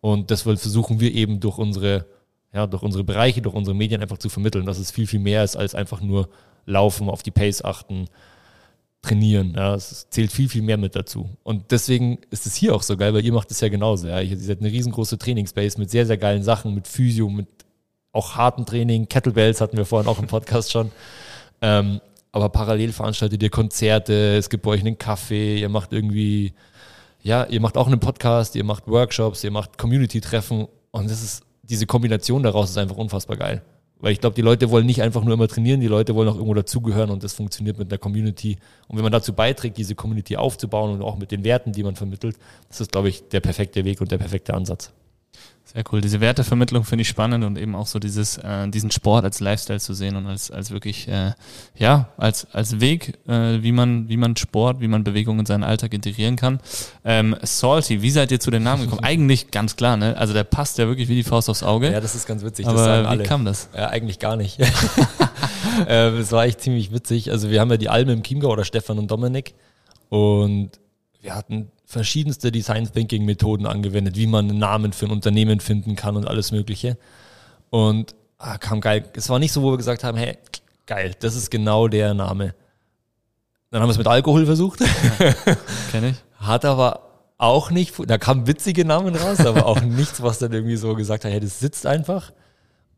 Und 0.00 0.30
das 0.30 0.42
versuchen 0.42 1.00
wir 1.00 1.12
eben 1.12 1.40
durch 1.40 1.58
unsere, 1.58 2.06
ja, 2.56 2.66
durch 2.66 2.82
unsere 2.82 3.04
Bereiche, 3.04 3.42
durch 3.42 3.54
unsere 3.54 3.76
Medien 3.76 4.02
einfach 4.02 4.18
zu 4.18 4.28
vermitteln, 4.28 4.66
dass 4.66 4.78
es 4.78 4.90
viel, 4.90 5.06
viel 5.06 5.20
mehr 5.20 5.44
ist 5.44 5.56
als 5.56 5.74
einfach 5.74 6.00
nur 6.00 6.28
laufen, 6.64 7.08
auf 7.08 7.22
die 7.22 7.30
Pace 7.30 7.62
achten, 7.62 8.06
trainieren. 9.02 9.54
Ja, 9.54 9.74
es 9.74 10.08
zählt 10.10 10.32
viel, 10.32 10.48
viel 10.48 10.62
mehr 10.62 10.78
mit 10.78 10.96
dazu. 10.96 11.28
Und 11.42 11.70
deswegen 11.70 12.18
ist 12.30 12.46
es 12.46 12.56
hier 12.56 12.74
auch 12.74 12.82
so 12.82 12.96
geil, 12.96 13.14
weil 13.14 13.24
ihr 13.24 13.32
macht 13.32 13.50
es 13.50 13.60
ja 13.60 13.68
genauso. 13.68 14.08
Ja. 14.08 14.20
Ihr 14.20 14.36
seid 14.38 14.60
eine 14.60 14.72
riesengroße 14.72 15.18
Trainingsbase 15.18 15.78
mit 15.78 15.90
sehr, 15.90 16.06
sehr 16.06 16.16
geilen 16.16 16.42
Sachen, 16.42 16.74
mit 16.74 16.88
Physio, 16.88 17.28
mit 17.28 17.46
auch 18.12 18.34
harten 18.34 18.64
Training, 18.64 19.08
Kettlebells 19.08 19.60
hatten 19.60 19.76
wir 19.76 19.84
vorhin 19.84 20.08
auch 20.08 20.18
im 20.18 20.26
Podcast 20.26 20.72
schon. 20.72 20.90
Ähm, 21.60 22.00
aber 22.32 22.48
parallel 22.48 22.92
veranstaltet 22.92 23.42
ihr 23.42 23.50
Konzerte, 23.50 24.36
es 24.36 24.48
gibt 24.48 24.62
bei 24.64 24.70
euch 24.70 24.80
einen 24.80 24.98
Kaffee, 24.98 25.60
ihr 25.60 25.68
macht 25.68 25.92
irgendwie, 25.92 26.54
ja, 27.22 27.44
ihr 27.44 27.60
macht 27.60 27.76
auch 27.76 27.86
einen 27.86 28.00
Podcast, 28.00 28.56
ihr 28.56 28.64
macht 28.64 28.88
Workshops, 28.88 29.44
ihr 29.44 29.50
macht 29.50 29.76
Community-Treffen 29.78 30.66
und 30.90 31.10
das 31.10 31.22
ist, 31.22 31.42
diese 31.68 31.86
Kombination 31.86 32.42
daraus 32.42 32.70
ist 32.70 32.78
einfach 32.78 32.96
unfassbar 32.96 33.36
geil. 33.36 33.62
Weil 33.98 34.12
ich 34.12 34.20
glaube, 34.20 34.34
die 34.34 34.42
Leute 34.42 34.70
wollen 34.70 34.84
nicht 34.84 35.00
einfach 35.00 35.24
nur 35.24 35.34
immer 35.34 35.48
trainieren, 35.48 35.80
die 35.80 35.86
Leute 35.86 36.14
wollen 36.14 36.28
auch 36.28 36.34
irgendwo 36.34 36.52
dazugehören 36.54 37.08
und 37.10 37.24
das 37.24 37.32
funktioniert 37.32 37.78
mit 37.78 37.90
einer 37.90 37.98
Community. 37.98 38.58
Und 38.88 38.96
wenn 38.96 39.02
man 39.02 39.12
dazu 39.12 39.32
beiträgt, 39.32 39.78
diese 39.78 39.94
Community 39.94 40.36
aufzubauen 40.36 40.92
und 40.92 41.02
auch 41.02 41.16
mit 41.16 41.30
den 41.30 41.44
Werten, 41.44 41.72
die 41.72 41.82
man 41.82 41.96
vermittelt, 41.96 42.36
das 42.68 42.82
ist, 42.82 42.92
glaube 42.92 43.08
ich, 43.08 43.26
der 43.28 43.40
perfekte 43.40 43.84
Weg 43.84 44.02
und 44.02 44.12
der 44.12 44.18
perfekte 44.18 44.52
Ansatz. 44.52 44.92
Sehr 45.64 45.82
cool. 45.90 46.00
Diese 46.00 46.20
Wertevermittlung 46.20 46.84
finde 46.84 47.02
ich 47.02 47.08
spannend 47.08 47.44
und 47.44 47.58
eben 47.58 47.74
auch 47.74 47.88
so 47.88 47.98
dieses, 47.98 48.38
äh, 48.38 48.68
diesen 48.68 48.92
Sport 48.92 49.24
als 49.24 49.40
Lifestyle 49.40 49.80
zu 49.80 49.94
sehen 49.94 50.14
und 50.14 50.26
als, 50.26 50.50
als 50.50 50.70
wirklich, 50.70 51.08
äh, 51.08 51.32
ja, 51.76 52.08
als, 52.16 52.46
als 52.54 52.80
Weg, 52.80 53.18
äh, 53.26 53.62
wie 53.62 53.72
man, 53.72 54.08
wie 54.08 54.16
man 54.16 54.36
Sport, 54.36 54.80
wie 54.80 54.86
man 54.86 55.02
Bewegung 55.02 55.40
in 55.40 55.44
seinen 55.44 55.64
Alltag 55.64 55.92
integrieren 55.92 56.36
kann. 56.36 56.60
Ähm, 57.04 57.36
Salty, 57.42 58.00
wie 58.00 58.10
seid 58.10 58.30
ihr 58.30 58.38
zu 58.38 58.52
den 58.52 58.62
Namen 58.62 58.84
gekommen? 58.84 59.00
eigentlich 59.04 59.50
ganz 59.50 59.74
klar, 59.74 59.96
ne? 59.96 60.16
Also 60.16 60.32
der 60.34 60.44
passt 60.44 60.78
ja 60.78 60.86
wirklich 60.86 61.08
wie 61.08 61.16
die 61.16 61.24
Faust 61.24 61.50
aufs 61.50 61.64
Auge. 61.64 61.90
Ja, 61.90 62.00
das 62.00 62.14
ist 62.14 62.26
ganz 62.26 62.44
witzig. 62.44 62.66
Aber 62.66 63.18
wie 63.18 63.24
kam 63.24 63.44
das? 63.44 63.68
Ja, 63.76 63.88
eigentlich 63.88 64.20
gar 64.20 64.36
nicht. 64.36 64.60
äh, 64.60 64.66
das 65.86 66.30
war 66.30 66.44
echt 66.44 66.60
ziemlich 66.60 66.92
witzig. 66.92 67.32
Also 67.32 67.50
wir 67.50 67.60
haben 67.60 67.70
ja 67.70 67.76
die 67.76 67.88
Alme 67.88 68.12
im 68.12 68.22
Chiemgau 68.22 68.50
oder 68.50 68.64
Stefan 68.64 68.98
und 69.00 69.10
Dominik 69.10 69.52
und 70.10 70.70
wir 71.20 71.34
hatten 71.34 71.72
verschiedenste 71.86 72.50
Design 72.52 72.92
Thinking 72.92 73.24
Methoden 73.24 73.64
angewendet, 73.64 74.16
wie 74.16 74.26
man 74.26 74.50
einen 74.50 74.58
Namen 74.58 74.92
für 74.92 75.06
ein 75.06 75.12
Unternehmen 75.12 75.60
finden 75.60 75.94
kann 75.94 76.16
und 76.16 76.26
alles 76.26 76.50
Mögliche. 76.50 76.98
Und 77.70 78.14
ah, 78.38 78.58
kam 78.58 78.80
geil. 78.80 79.04
Es 79.14 79.30
war 79.30 79.38
nicht 79.38 79.52
so, 79.52 79.62
wo 79.62 79.70
wir 79.70 79.76
gesagt 79.76 80.02
haben, 80.04 80.18
hey, 80.18 80.36
geil, 80.86 81.14
das 81.20 81.36
ist 81.36 81.50
genau 81.50 81.86
der 81.86 82.12
Name. 82.12 82.54
Dann 83.70 83.80
haben 83.80 83.88
wir 83.88 83.92
es 83.92 83.98
mit 83.98 84.08
Alkohol 84.08 84.46
versucht. 84.46 84.80
Ja, 84.80 85.32
Kenn 85.90 86.04
ich. 86.04 86.16
Hat 86.38 86.64
aber 86.64 87.02
auch 87.38 87.70
nicht, 87.70 87.94
da 88.06 88.18
kamen 88.18 88.46
witzige 88.46 88.84
Namen 88.84 89.14
raus, 89.14 89.40
aber 89.40 89.66
auch 89.66 89.80
nichts, 89.82 90.22
was 90.22 90.38
dann 90.38 90.52
irgendwie 90.52 90.76
so 90.76 90.94
gesagt 90.94 91.24
hat, 91.24 91.32
hey, 91.32 91.40
das 91.40 91.60
sitzt 91.60 91.86
einfach. 91.86 92.32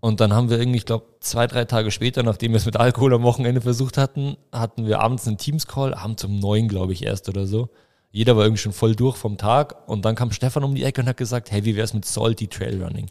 Und 0.01 0.21
dann 0.21 0.33
haben 0.33 0.49
wir 0.49 0.59
irgendwie, 0.59 0.79
ich 0.79 0.87
glaube, 0.87 1.07
zwei, 1.21 1.47
drei 1.47 1.65
Tage 1.65 1.91
später, 1.91 2.23
nachdem 2.23 2.53
wir 2.53 2.59
es 2.59 2.67
mit 2.67 2.77
Alkohol 2.77 3.15
am 3.15 3.23
Wochenende 3.23 3.61
versucht 3.61 3.99
hatten, 3.99 4.37
hatten 4.53 4.87
wir 4.87 5.01
abends 5.01 5.27
einen 5.27 5.39
Teams-Call, 5.39 5.93
abends 5.93 6.25
um 6.25 6.39
neun, 6.39 6.69
glaube 6.69 6.93
ich, 6.93 7.05
erst 7.05 7.29
oder 7.29 7.47
so. 7.47 7.69
Jeder 8.11 8.37
war 8.37 8.45
irgendwie 8.45 8.61
schon 8.61 8.73
voll 8.73 8.97
durch 8.97 9.17
vom 9.17 9.37
Tag 9.37 9.89
und 9.89 10.05
dann 10.05 10.15
kam 10.15 10.33
Stefan 10.33 10.65
um 10.65 10.75
die 10.75 10.85
Ecke 10.85 11.03
und 11.03 11.09
hat 11.09 11.17
gesagt, 11.17 11.51
hey, 11.51 11.65
wie 11.65 11.77
wär's 11.77 11.95
mit 11.95 12.05
Salty 12.05 12.49
Trail 12.49 12.83
Running? 12.83 13.11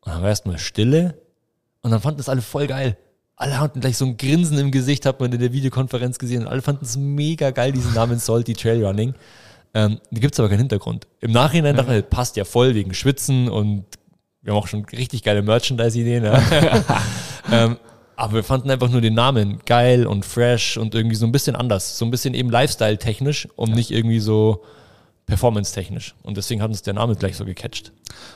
Und 0.00 0.12
dann 0.12 0.22
war 0.22 0.28
erstmal 0.28 0.58
Stille 0.58 1.18
und 1.82 1.90
dann 1.90 2.00
fanden 2.00 2.20
es 2.20 2.28
alle 2.28 2.42
voll 2.42 2.66
geil. 2.66 2.96
Alle 3.36 3.60
hatten 3.60 3.80
gleich 3.80 3.96
so 3.96 4.04
ein 4.04 4.16
Grinsen 4.16 4.58
im 4.58 4.70
Gesicht, 4.70 5.06
hat 5.06 5.20
man 5.20 5.32
in 5.32 5.38
der 5.38 5.52
Videokonferenz 5.52 6.18
gesehen 6.18 6.42
und 6.42 6.48
alle 6.48 6.60
fanden 6.60 6.84
es 6.84 6.96
mega 6.96 7.50
geil, 7.50 7.72
diesen 7.72 7.94
Namen 7.94 8.18
Salty 8.18 8.52
Trail 8.52 8.84
Running. 8.84 9.14
Ähm, 9.74 10.00
da 10.10 10.20
gibt's 10.20 10.40
aber 10.40 10.48
keinen 10.48 10.58
Hintergrund. 10.58 11.06
Im 11.20 11.32
Nachhinein 11.32 11.76
dachte 11.76 11.98
ich, 11.98 12.10
passt 12.10 12.36
ja 12.36 12.44
voll 12.44 12.74
wegen 12.74 12.94
Schwitzen 12.94 13.48
und 13.48 13.84
wir 14.42 14.52
haben 14.52 14.60
auch 14.60 14.66
schon 14.66 14.84
richtig 14.86 15.22
geile 15.22 15.42
Merchandise-Ideen. 15.42 16.24
Ja. 16.24 16.42
ähm, 17.52 17.76
aber 18.18 18.34
wir 18.34 18.42
fanden 18.42 18.68
einfach 18.68 18.90
nur 18.90 19.00
den 19.00 19.14
Namen 19.14 19.60
geil 19.64 20.04
und 20.04 20.24
fresh 20.24 20.76
und 20.76 20.92
irgendwie 20.92 21.14
so 21.14 21.24
ein 21.24 21.30
bisschen 21.30 21.54
anders. 21.54 21.98
So 21.98 22.04
ein 22.04 22.10
bisschen 22.10 22.34
eben 22.34 22.50
Lifestyle-technisch 22.50 23.48
und 23.54 23.70
ja. 23.70 23.74
nicht 23.76 23.92
irgendwie 23.92 24.18
so 24.18 24.64
performance-technisch. 25.26 26.16
Und 26.24 26.36
deswegen 26.36 26.60
hat 26.60 26.68
uns 26.68 26.82
der 26.82 26.94
Name 26.94 27.14
gleich 27.14 27.36
so 27.36 27.44
gecatcht. 27.44 27.92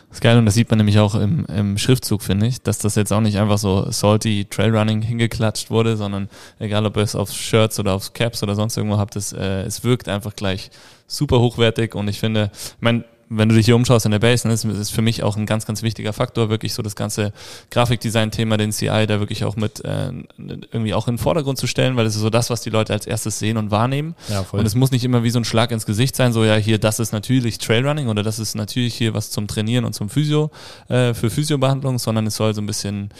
Das 0.09 0.19
ist 0.19 0.21
geil 0.21 0.39
und 0.39 0.47
das 0.47 0.55
sieht 0.55 0.71
man 0.71 0.77
nämlich 0.77 1.01
auch 1.01 1.17
im, 1.17 1.47
im 1.47 1.79
Schriftzug, 1.79 2.23
finde 2.23 2.47
ich, 2.47 2.63
dass 2.63 2.79
das 2.79 2.95
jetzt 2.95 3.13
auch 3.13 3.21
nicht 3.21 3.39
einfach 3.39 3.59
so 3.59 3.91
salty 3.91 4.47
Trailrunning 4.49 5.03
hingeklatscht 5.03 5.71
wurde, 5.71 5.97
sondern 5.97 6.29
egal 6.61 6.87
ob 6.87 6.97
ihr 6.97 7.03
es 7.03 7.17
auf 7.17 7.33
Shirts 7.33 7.81
oder 7.81 7.95
auf 7.95 8.13
Caps 8.13 8.43
oder 8.45 8.55
sonst 8.55 8.77
irgendwo 8.77 8.99
habt, 8.99 9.17
es, 9.17 9.33
äh, 9.33 9.63
es 9.63 9.83
wirkt 9.83 10.09
einfach 10.09 10.37
gleich 10.37 10.71
super 11.09 11.41
hochwertig 11.41 11.97
und 11.97 12.07
ich 12.07 12.21
finde, 12.21 12.53
ich 12.53 12.81
meine, 12.81 13.05
wenn 13.35 13.49
du 13.49 13.55
dich 13.55 13.67
hier 13.67 13.77
umschaust 13.77 14.05
in 14.05 14.13
der 14.13 14.19
Base, 14.19 14.47
ne, 14.47 14.55
ist, 14.55 14.65
ist 14.65 14.91
für 14.91 15.03
mich 15.03 15.23
auch 15.23 15.37
ein 15.37 15.47
ganz, 15.47 15.67
ganz 15.67 15.83
wichtiger 15.83 16.13
Faktor, 16.13 16.51
wirklich 16.51 16.75
so 16.75 16.83
das 16.83 16.97
ganze 16.97 17.33
Grafikdesign-Thema, 17.71 18.57
den 18.57 18.73
CI, 18.73 19.07
da 19.07 19.21
wirklich 19.21 19.45
auch 19.45 19.57
mit 19.57 19.85
äh, 19.85 20.13
irgendwie 20.39 20.95
auch 20.95 21.09
in 21.09 21.15
den 21.15 21.19
Vordergrund 21.19 21.59
zu 21.59 21.67
stellen, 21.67 21.97
weil 21.97 22.05
das 22.05 22.15
ist 22.15 22.21
so 22.21 22.31
das, 22.31 22.51
was 22.51 22.61
die 22.61 22.71
Leute 22.71 22.93
als 22.93 23.07
erstes 23.07 23.39
sehen 23.39 23.57
und 23.57 23.71
wahrnehmen. 23.71 24.15
Ja, 24.29 24.43
voll. 24.45 24.61
Und 24.61 24.67
es 24.67 24.75
muss 24.75 24.91
nicht 24.91 25.05
immer 25.05 25.23
wie 25.23 25.31
so 25.31 25.39
ein 25.39 25.45
Schlag 25.45 25.71
ins 25.71 25.87
Gesicht 25.87 26.17
sein, 26.17 26.33
so 26.33 26.45
ja, 26.45 26.57
hier, 26.57 26.79
das 26.79 27.01
ist 27.01 27.13
natürlich 27.13 27.59
Trailrunning 27.59 28.09
oder 28.09 28.23
das 28.23 28.39
ist 28.39 28.55
natürlich 28.55 28.95
hier 28.95 29.15
was 29.15 29.31
zum 29.31 29.47
Trainieren 29.47 29.85
und 29.85 29.95
zum 29.95 30.09
Physio, 30.09 30.51
äh, 30.89 31.15
für 31.15 31.31
Physiobehandlung, 31.31 31.99
sondern 31.99 32.27
es 32.27 32.37
soll 32.37 32.55
so 32.55 32.61
ein 32.61 32.67
bisschen 32.67 33.11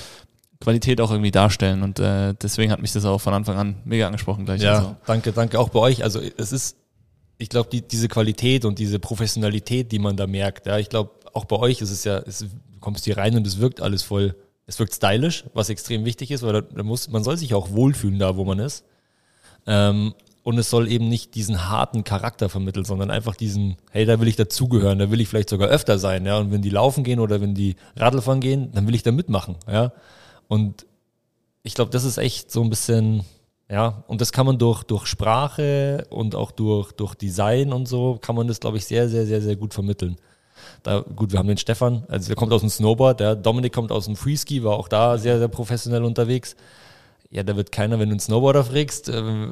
Qualität 0.61 1.01
auch 1.01 1.11
irgendwie 1.11 1.33
darstellen 1.33 1.83
und 1.83 1.99
äh, 1.99 2.35
deswegen 2.41 2.71
hat 2.71 2.81
mich 2.81 2.93
das 2.93 3.05
auch 3.05 3.21
von 3.21 3.35
Anfang 3.35 3.57
an 3.57 3.77
mega 3.85 4.07
angesprochen 4.07 4.45
gleich. 4.45 4.63
Ja, 4.63 4.77
also. 4.77 4.97
danke, 5.07 5.33
danke 5.33 5.59
auch 5.59 5.71
bei 5.71 5.81
euch. 5.81 6.05
Also 6.05 6.21
es 6.21 6.53
ist 6.53 6.77
ich 7.43 7.49
glaube, 7.49 7.69
die, 7.71 7.83
diese 7.83 8.07
Qualität 8.07 8.65
und 8.65 8.79
diese 8.79 9.01
Professionalität, 9.01 9.91
die 9.91 9.99
man 9.99 10.17
da 10.17 10.29
merkt, 10.29 10.67
ja, 10.67 10.79
ich 10.79 10.89
glaube, 10.89 11.11
auch 11.33 11.45
bei 11.45 11.57
euch 11.57 11.81
ist 11.81 11.91
es 11.91 12.05
ja, 12.05 12.19
es, 12.19 12.39
du 12.39 12.79
kommst 12.81 13.05
hier 13.05 13.17
rein 13.17 13.37
und 13.37 13.45
es 13.47 13.59
wirkt 13.59 13.81
alles 13.81 14.05
voll, 14.05 14.37
es 14.67 14.79
wirkt 14.79 14.95
stylisch, 14.95 15.45
was 15.53 15.69
extrem 15.69 16.05
wichtig 16.05 16.31
ist, 16.31 16.43
weil 16.43 16.53
da, 16.53 16.61
da 16.61 16.83
muss, 16.85 17.09
man 17.11 17.25
soll 17.25 17.37
sich 17.37 17.55
auch 17.55 17.73
wohlfühlen 17.73 18.21
da, 18.21 18.37
wo 18.37 18.45
man 18.45 18.61
ist. 18.61 18.85
Ähm, 19.67 20.15
und 20.45 20.57
es 20.59 20.71
soll 20.71 20.91
eben 20.91 21.09
nicht 21.09 21.35
diesen 21.35 21.69
harten 21.69 22.05
Charakter 22.05 22.49
vermitteln, 22.49 22.85
sondern 22.85 23.11
einfach 23.11 23.35
diesen, 23.35 23.77
hey, 23.91 24.05
da 24.07 24.21
will 24.21 24.29
ich 24.29 24.37
dazugehören, 24.37 25.01
da 25.01 25.11
will 25.11 25.21
ich 25.21 25.29
vielleicht 25.29 25.51
sogar 25.51 25.69
öfter 25.69 25.99
sein, 25.99 26.25
ja. 26.25 26.39
Und 26.39 26.53
wenn 26.53 26.63
die 26.63 26.71
laufen 26.71 27.03
gehen 27.03 27.19
oder 27.19 27.41
wenn 27.41 27.55
die 27.55 27.75
Radlfahren 27.97 28.41
gehen, 28.41 28.71
dann 28.73 28.87
will 28.87 28.95
ich 28.95 29.03
da 29.03 29.11
mitmachen, 29.11 29.57
ja. 29.69 29.93
Und 30.47 30.87
ich 31.65 31.75
glaube, 31.75 31.91
das 31.91 32.05
ist 32.05 32.19
echt 32.19 32.53
so 32.53 32.63
ein 32.63 32.71
bisschen, 32.71 33.25
ja, 33.73 34.05
und 34.07 34.21
das 34.21 34.33
kann 34.33 34.45
man 34.45 34.59
durch, 34.59 34.83
durch 34.83 35.07
Sprache 35.07 36.07
und 36.11 36.35
auch 36.35 36.51
durch, 36.51 36.93
durch 36.93 37.15
Design 37.15 37.73
und 37.73 37.89
so, 37.89 38.19
kann 38.21 38.37
man 38.37 38.47
das, 38.47 38.61
glaube 38.61 38.77
ich, 38.77 38.85
sehr, 38.85 39.09
sehr, 39.09 39.25
sehr, 39.25 39.41
sehr 39.41 39.57
gut 39.57 39.73
vermitteln. 39.73 40.19
Da, 40.83 41.01
gut, 41.01 41.33
wir 41.33 41.39
haben 41.39 41.49
den 41.49 41.57
Stefan, 41.57 42.05
also 42.09 42.27
der 42.27 42.37
kommt 42.37 42.53
aus 42.53 42.61
dem 42.61 42.69
Snowboard, 42.69 43.21
der 43.21 43.35
Dominik 43.35 43.73
kommt 43.73 43.91
aus 43.91 44.05
dem 44.05 44.15
Freeski, 44.15 44.63
war 44.63 44.77
auch 44.77 44.89
da 44.89 45.17
sehr, 45.17 45.39
sehr 45.39 45.49
professionell 45.49 46.05
unterwegs. 46.05 46.55
Ja, 47.31 47.45
da 47.45 47.57
wird 47.57 47.73
keiner, 47.73 47.99
wenn 47.99 48.11
du 48.11 48.13
einen 48.13 48.21
Snowboarder 48.21 48.65
fragst, 48.65 49.09
äh, 49.09 49.47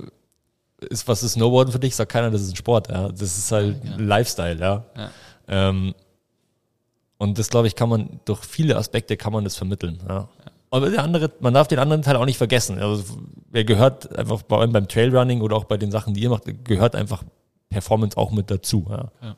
ist, 0.90 1.08
was 1.08 1.22
ist 1.22 1.32
Snowboarden 1.32 1.72
für 1.72 1.78
dich? 1.78 1.96
Sagt 1.96 2.12
keiner, 2.12 2.30
das 2.30 2.42
ist 2.42 2.50
ein 2.50 2.56
Sport. 2.56 2.90
Ja. 2.90 3.08
Das 3.08 3.22
ist 3.22 3.50
halt 3.50 3.82
ja. 3.82 3.96
Lifestyle, 3.96 4.60
ja. 4.60 4.84
ja. 4.98 5.10
Ähm, 5.48 5.94
und 7.16 7.38
das, 7.38 7.48
glaube 7.48 7.68
ich, 7.68 7.74
kann 7.74 7.88
man, 7.88 8.20
durch 8.26 8.44
viele 8.44 8.76
Aspekte 8.76 9.16
kann 9.16 9.32
man 9.32 9.44
das 9.44 9.56
vermitteln. 9.56 9.98
Ja. 10.06 10.28
Aber 10.70 10.88
der 10.88 11.02
andere, 11.02 11.30
man 11.40 11.52
darf 11.52 11.68
den 11.68 11.78
anderen 11.78 12.02
Teil 12.02 12.16
auch 12.16 12.24
nicht 12.24 12.38
vergessen. 12.38 12.78
Also, 12.78 13.02
er 13.52 13.64
gehört 13.64 14.16
einfach 14.16 14.42
bei 14.42 14.56
allem 14.56 14.72
beim 14.72 14.86
Trailrunning 14.86 15.40
oder 15.40 15.56
auch 15.56 15.64
bei 15.64 15.76
den 15.76 15.90
Sachen, 15.90 16.14
die 16.14 16.22
ihr 16.22 16.30
macht, 16.30 16.44
gehört 16.64 16.94
einfach 16.94 17.24
Performance 17.68 18.16
auch 18.16 18.30
mit 18.30 18.50
dazu. 18.50 18.86
Ja. 18.88 19.10
ja. 19.22 19.36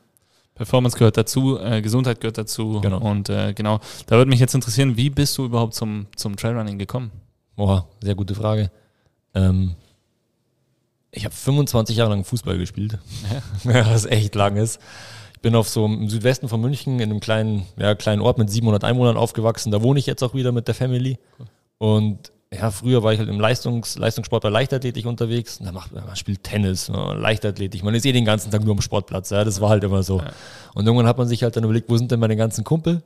Performance 0.53 0.95
gehört 0.95 1.17
dazu, 1.17 1.59
äh, 1.59 1.81
Gesundheit 1.81 2.21
gehört 2.21 2.37
dazu. 2.37 2.79
Genau. 2.81 2.99
Und 2.99 3.29
äh, 3.29 3.53
genau, 3.53 3.79
da 4.05 4.17
würde 4.17 4.29
mich 4.29 4.39
jetzt 4.39 4.53
interessieren, 4.53 4.95
wie 4.95 5.09
bist 5.09 5.35
du 5.37 5.45
überhaupt 5.45 5.73
zum, 5.73 6.05
zum 6.15 6.35
Trailrunning 6.35 6.77
gekommen? 6.77 7.11
Boah, 7.55 7.87
sehr 8.01 8.13
gute 8.13 8.35
Frage. 8.35 8.69
Ähm, 9.33 9.75
ich 11.09 11.25
habe 11.25 11.33
25 11.33 11.97
Jahre 11.97 12.11
lang 12.11 12.23
Fußball 12.23 12.57
gespielt, 12.59 12.99
ja. 13.63 13.85
was 13.91 14.05
echt 14.05 14.35
lang 14.35 14.57
ist 14.57 14.79
bin 15.43 15.55
auf 15.55 15.69
so 15.69 15.85
im 15.85 16.09
Südwesten 16.09 16.47
von 16.47 16.59
München 16.61 16.99
in 16.99 17.11
einem 17.11 17.19
kleinen, 17.19 17.67
ja, 17.77 17.93
kleinen 17.93 18.21
Ort 18.21 18.37
mit 18.39 18.49
700 18.49 18.83
Einwohnern 18.85 19.17
aufgewachsen. 19.17 19.71
Da 19.71 19.83
wohne 19.83 19.99
ich 19.99 20.05
jetzt 20.07 20.23
auch 20.23 20.33
wieder 20.33 20.51
mit 20.53 20.67
der 20.67 20.73
Family. 20.73 21.19
Und 21.77 22.31
ja, 22.51 22.71
früher 22.71 23.03
war 23.03 23.11
ich 23.11 23.19
halt 23.19 23.27
im 23.27 23.41
Leistungs, 23.41 23.97
Leistungssport 23.97 24.41
bei 24.41 24.49
Leichtathletik 24.49 25.05
unterwegs. 25.05 25.59
Da 25.61 25.73
macht 25.73 25.91
man 25.91 26.15
spielt 26.15 26.43
Tennis, 26.43 26.87
ne, 26.87 27.15
Leichtathletik. 27.17 27.83
Man 27.83 27.93
ist 27.93 28.05
eh 28.05 28.13
den 28.13 28.23
ganzen 28.23 28.51
Tag 28.51 28.63
nur 28.63 28.73
am 28.73 28.81
Sportplatz. 28.81 29.31
Ja, 29.31 29.43
das 29.43 29.59
war 29.59 29.69
halt 29.69 29.83
immer 29.83 30.01
so. 30.01 30.19
Ja. 30.19 30.31
Und 30.75 30.85
irgendwann 30.85 31.07
hat 31.07 31.17
man 31.17 31.27
sich 31.27 31.43
halt 31.43 31.57
dann 31.57 31.65
überlegt, 31.65 31.89
wo 31.89 31.97
sind 31.97 32.09
denn 32.09 32.21
meine 32.21 32.37
ganzen 32.37 32.63
Kumpel? 32.63 33.03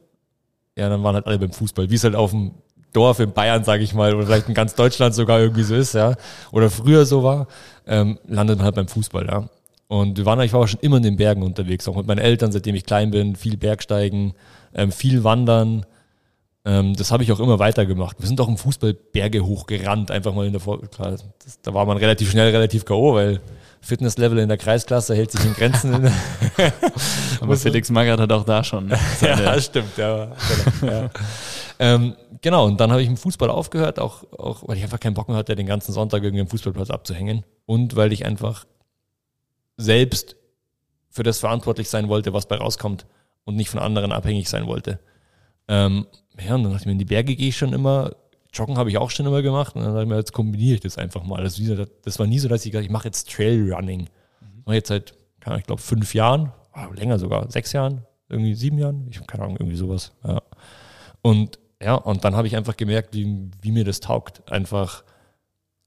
Ja, 0.78 0.90
dann 0.90 1.02
waren 1.02 1.16
halt 1.16 1.26
alle 1.26 1.40
beim 1.40 1.52
Fußball, 1.52 1.90
wie 1.90 1.96
es 1.96 2.04
halt 2.04 2.16
auf 2.16 2.32
dem 2.32 2.52
Dorf 2.94 3.20
in 3.20 3.32
Bayern, 3.32 3.64
sage 3.64 3.82
ich 3.82 3.96
mal, 3.96 4.14
oder 4.14 4.28
vielleicht 4.28 4.48
in 4.48 4.54
ganz 4.54 4.76
Deutschland 4.76 5.16
sogar 5.16 5.40
irgendwie 5.40 5.64
so 5.64 5.74
ist, 5.74 5.94
ja, 5.94 6.16
oder 6.52 6.70
früher 6.70 7.06
so 7.06 7.24
war, 7.24 7.48
ähm, 7.88 8.20
landet 8.28 8.58
man 8.58 8.66
halt 8.66 8.76
beim 8.76 8.88
Fußball, 8.88 9.26
ja. 9.26 9.50
Und 9.88 10.18
wir 10.18 10.26
waren, 10.26 10.40
ich 10.42 10.54
war 10.54 10.62
auch 10.62 10.68
schon 10.68 10.82
immer 10.82 10.98
in 10.98 11.04
den 11.04 11.16
Bergen 11.16 11.44
unterwegs, 11.44 11.88
auch 11.88 11.96
mit 11.96 12.08
meinen 12.08 12.20
Eltern, 12.20 12.52
seitdem 12.52 12.76
ich 12.76 12.86
klein 12.86 13.12
bin, 13.12 13.36
viel 13.36 13.58
Bergsteigen, 13.58 14.34
ähm, 14.74 14.92
viel 14.92 15.24
Wandern. 15.24 15.86
Ähm, 16.66 16.94
das 16.96 17.12
habe 17.12 17.24
ich 17.24 17.32
auch 17.32 17.40
immer 17.40 17.60
weitergemacht. 17.60 18.18
Wir 18.20 18.28
sind 18.28 18.42
auch 18.42 18.50
im 18.50 18.58
Fußball 18.58 18.94
Berge 18.94 19.46
hochgerannt, 19.46 20.12
einfach 20.12 20.34
mal 20.34 20.46
in 20.46 20.52
der 20.52 20.60
Vor 20.60 20.82
Klar, 20.82 21.12
das, 21.12 21.62
da 21.62 21.74
war 21.74 21.86
man 21.86 21.96
relativ 21.96 22.30
schnell 22.30 22.50
relativ 22.50 22.84
K.O., 22.84 23.14
weil 23.14 23.40
Fitnesslevel 23.80 24.40
in 24.40 24.50
der 24.50 24.58
Kreisklasse 24.58 25.16
hält 25.16 25.32
sich 25.32 25.46
in 25.46 25.54
Grenzen. 25.54 25.94
Aber 27.40 27.56
Felix 27.56 27.90
Magath 27.90 28.20
hat 28.20 28.32
auch 28.34 28.44
da 28.44 28.66
schon. 28.66 28.90
ja, 29.22 29.62
stimmt, 29.62 29.98
ja. 29.98 30.34
Genau, 30.82 30.92
ja. 30.92 31.10
ähm, 31.80 32.16
genau, 32.42 32.66
und 32.66 32.82
dann 32.82 32.92
habe 32.92 33.02
ich 33.02 33.08
im 33.08 33.16
Fußball 33.16 33.50
aufgehört, 33.50 34.00
auch, 34.00 34.24
auch 34.38 34.68
weil 34.68 34.76
ich 34.76 34.84
einfach 34.84 35.00
keinen 35.00 35.14
Bock 35.14 35.30
mehr 35.30 35.38
hatte, 35.38 35.56
den 35.56 35.68
ganzen 35.68 35.94
Sonntag 35.94 36.24
irgendwie 36.24 36.42
am 36.42 36.50
Fußballplatz 36.50 36.90
abzuhängen. 36.90 37.46
Und 37.66 37.96
weil 37.96 38.12
ich 38.12 38.26
einfach 38.26 38.66
selbst 39.78 40.36
für 41.10 41.24
das 41.24 41.40
verantwortlich 41.40 41.90
sein 41.90 42.10
wollte, 42.10 42.34
was 42.34 42.48
bei 42.48 42.58
rauskommt 42.58 43.06
und 43.46 43.56
nicht 43.56 43.70
von 43.70 43.80
anderen 43.80 44.12
abhängig 44.12 44.50
sein 44.50 44.68
wollte. 44.68 45.00
Ähm, 45.68 46.08
ja, 46.40 46.56
und 46.56 46.64
dann 46.64 46.72
dachte 46.72 46.84
ich 46.84 46.86
mir, 46.86 46.92
in 46.94 47.00
die 47.00 47.06
Berge 47.06 47.36
gehe 47.36 47.50
ich 47.50 47.58
schon 47.58 47.74
immer. 47.74 48.12
Joggen 48.54 48.78
habe 48.78 48.90
ich 48.90 48.98
auch 48.98 49.10
schon 49.10 49.26
immer 49.26 49.42
gemacht. 49.42 49.76
Und 49.76 49.84
dann 49.84 49.94
dachte 49.94 50.04
ich 50.04 50.10
mir, 50.10 50.18
jetzt 50.18 50.34
kombiniere 50.34 50.76
ich 50.76 50.82
das 50.82 50.98
einfach 50.98 51.24
mal. 51.24 51.44
Das, 51.44 51.62
das 52.04 52.20
war 52.20 52.28
nie 52.28 52.40
so, 52.40 52.48
dass 52.48 52.66
ich 52.66 52.72
gesagt 52.72 52.86
ich 52.86 52.92
mache 52.92 53.08
jetzt 53.08 53.32
Trailrunning. 53.32 54.02
Mhm. 54.42 54.64
Mache 54.66 54.76
jetzt 54.76 54.90
seit, 54.90 55.14
ich 55.58 55.64
glaube, 55.64 55.82
fünf 55.82 56.14
Jahren, 56.14 56.52
oh, 56.76 56.94
länger 56.94 57.20
sogar, 57.20 57.50
sechs 57.52 57.74
Jahren, 57.74 58.06
irgendwie 58.30 58.54
sieben 58.54 58.78
Jahren. 58.78 59.08
Ich 59.10 59.18
habe 59.18 59.28
keine 59.28 59.44
Ahnung, 59.44 59.58
irgendwie 59.58 59.78
sowas. 59.78 60.12
Ja. 60.24 60.42
Und 61.22 61.60
ja, 61.82 61.94
und 61.94 62.24
dann 62.24 62.36
habe 62.36 62.48
ich 62.48 62.56
einfach 62.56 62.76
gemerkt, 62.76 63.14
wie, 63.14 63.52
wie 63.62 63.72
mir 63.72 63.86
das 63.86 64.00
taugt. 64.00 64.52
Einfach, 64.52 65.04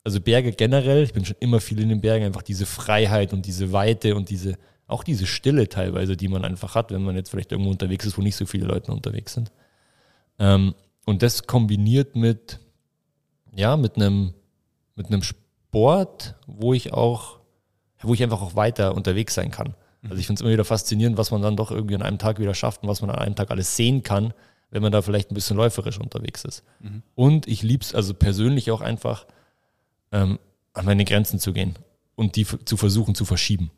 also 0.05 0.21
Berge 0.21 0.53
generell, 0.53 1.03
ich 1.03 1.13
bin 1.13 1.25
schon 1.25 1.37
immer 1.41 1.61
viel 1.61 1.81
in 1.81 1.89
den 1.89 2.01
Bergen, 2.01 2.25
einfach 2.25 2.43
diese 2.43 2.67
Freiheit 2.67 3.33
und 3.33 3.47
diese 3.47 3.73
Weite 3.73 4.15
und 4.15 4.31
diese, 4.31 4.57
auch 4.87 5.05
diese 5.05 5.27
Stille 5.27 5.69
teilweise, 5.69 6.17
die 6.17 6.29
man 6.29 6.45
einfach 6.45 6.75
hat, 6.75 6.91
wenn 6.91 7.03
man 7.03 7.17
jetzt 7.17 7.31
vielleicht 7.31 7.53
irgendwo 7.53 7.71
unterwegs 7.71 8.07
ist, 8.07 8.17
wo 8.17 8.23
nicht 8.23 8.37
so 8.37 8.47
viele 8.47 8.67
Leute 8.67 8.93
unterwegs 8.93 9.35
sind. 9.35 9.53
Ähm, 10.39 10.75
und 11.07 11.23
das 11.23 11.47
kombiniert 11.47 12.17
mit, 12.17 12.61
ja, 13.55 13.77
mit 13.77 13.97
einem, 13.97 14.33
mit 14.95 15.09
einem 15.09 15.23
Sport, 15.23 16.35
wo 16.47 16.73
ich 16.73 16.93
auch, 16.93 17.41
wo 18.03 18.15
ich 18.15 18.23
einfach 18.23 18.41
auch 18.41 18.57
weiter 18.57 18.95
unterwegs 18.95 19.35
sein 19.35 19.51
kann. 19.51 19.75
Also 20.05 20.17
ich 20.17 20.27
finde 20.27 20.39
es 20.39 20.41
immer 20.41 20.53
wieder 20.53 20.65
faszinierend, 20.65 21.19
was 21.19 21.31
man 21.31 21.43
dann 21.43 21.57
doch 21.57 21.71
irgendwie 21.71 21.95
an 21.95 22.03
einem 22.03 22.19
Tag 22.19 22.39
wieder 22.39 22.55
schafft 22.55 22.83
und 22.83 22.89
was 22.89 23.03
man 23.03 23.11
an 23.11 23.19
einem 23.19 23.35
Tag 23.35 23.51
alles 23.51 23.77
sehen 23.77 24.03
kann, 24.03 24.33
wenn 24.71 24.83
man 24.83 24.93
da 24.93 25.03
vielleicht 25.03 25.31
ein 25.31 25.35
bisschen 25.35 25.59
läuferisch 25.59 25.99
unterwegs 25.99 26.45
ist. 26.45 26.65
Mhm. 26.81 27.03
Und 27.15 27.47
ich 27.47 27.63
liebe 27.63 27.85
es 27.85 27.95
also 27.95 28.15
persönlich 28.15 28.71
auch 28.71 28.81
einfach, 28.81 29.27
ähm, 30.13 30.39
an 30.73 30.85
meine 30.85 31.05
Grenzen 31.05 31.39
zu 31.39 31.53
gehen 31.53 31.77
und 32.15 32.37
die 32.37 32.45
zu 32.45 32.77
versuchen 32.77 33.15
zu 33.15 33.25
verschieben. 33.25 33.71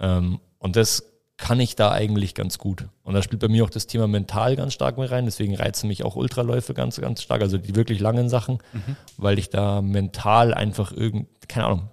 Ähm, 0.00 0.40
und 0.58 0.76
das 0.76 1.04
kann 1.36 1.60
ich 1.60 1.76
da 1.76 1.92
eigentlich 1.92 2.34
ganz 2.34 2.58
gut. 2.58 2.86
Und 3.02 3.14
da 3.14 3.22
spielt 3.22 3.40
bei 3.40 3.48
mir 3.48 3.64
auch 3.64 3.70
das 3.70 3.86
Thema 3.86 4.06
mental 4.06 4.56
ganz 4.56 4.72
stark 4.72 4.96
mit 4.96 5.10
rein. 5.10 5.26
Deswegen 5.26 5.54
reizen 5.54 5.88
mich 5.88 6.02
auch 6.02 6.16
Ultraläufe 6.16 6.72
ganz, 6.72 6.98
ganz 6.98 7.22
stark, 7.22 7.42
also 7.42 7.58
die 7.58 7.76
wirklich 7.76 8.00
langen 8.00 8.28
Sachen, 8.28 8.58
mhm. 8.72 8.96
weil 9.18 9.38
ich 9.38 9.50
da 9.50 9.82
mental 9.82 10.54
einfach 10.54 10.92
irgend, 10.92 11.28
keine 11.48 11.66
Ahnung, 11.66 11.88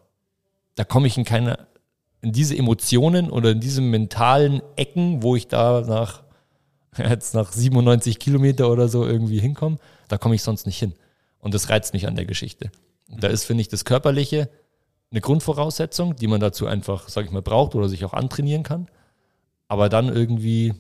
da 0.76 0.86
komme 0.86 1.08
ich 1.08 1.18
in 1.18 1.26
keine, 1.26 1.60
in 2.22 2.32
diese 2.32 2.58
Emotionen 2.58 3.30
oder 3.30 3.52
in 3.52 3.60
diese 3.60 3.82
mentalen 3.82 4.62
Ecken, 4.78 5.22
wo 5.22 5.36
ich 5.36 5.48
da 5.48 5.82
nach 5.82 6.24
jetzt 6.98 7.34
nach 7.34 7.52
97 7.52 8.20
Kilometer 8.20 8.70
oder 8.70 8.88
so 8.88 9.06
irgendwie 9.06 9.40
hinkommen, 9.40 9.80
da 10.08 10.18
komme 10.18 10.36
ich 10.36 10.44
sonst 10.44 10.66
nicht 10.66 10.80
hin. 10.80 10.94
Und 11.40 11.54
das 11.54 11.70
reizt 11.70 11.94
mich 11.94 12.08
an 12.08 12.16
der 12.16 12.26
Geschichte. 12.26 12.72
Da 13.20 13.28
ist, 13.28 13.46
finde 13.46 13.62
ich, 13.62 13.68
das 13.68 13.86
Körperliche 13.86 14.50
eine 15.12 15.22
Grundvoraussetzung, 15.22 16.16
die 16.16 16.28
man 16.28 16.40
dazu 16.40 16.66
einfach, 16.66 17.08
sage 17.08 17.28
ich 17.28 17.34
mal, 17.34 17.42
braucht 17.42 17.76
oder 17.76 17.88
sich 17.88 18.04
auch 18.04 18.14
antrainieren 18.14 18.64
kann. 18.64 18.88
Aber 19.68 19.88
dann 19.88 20.10
irgendwie 20.10 20.74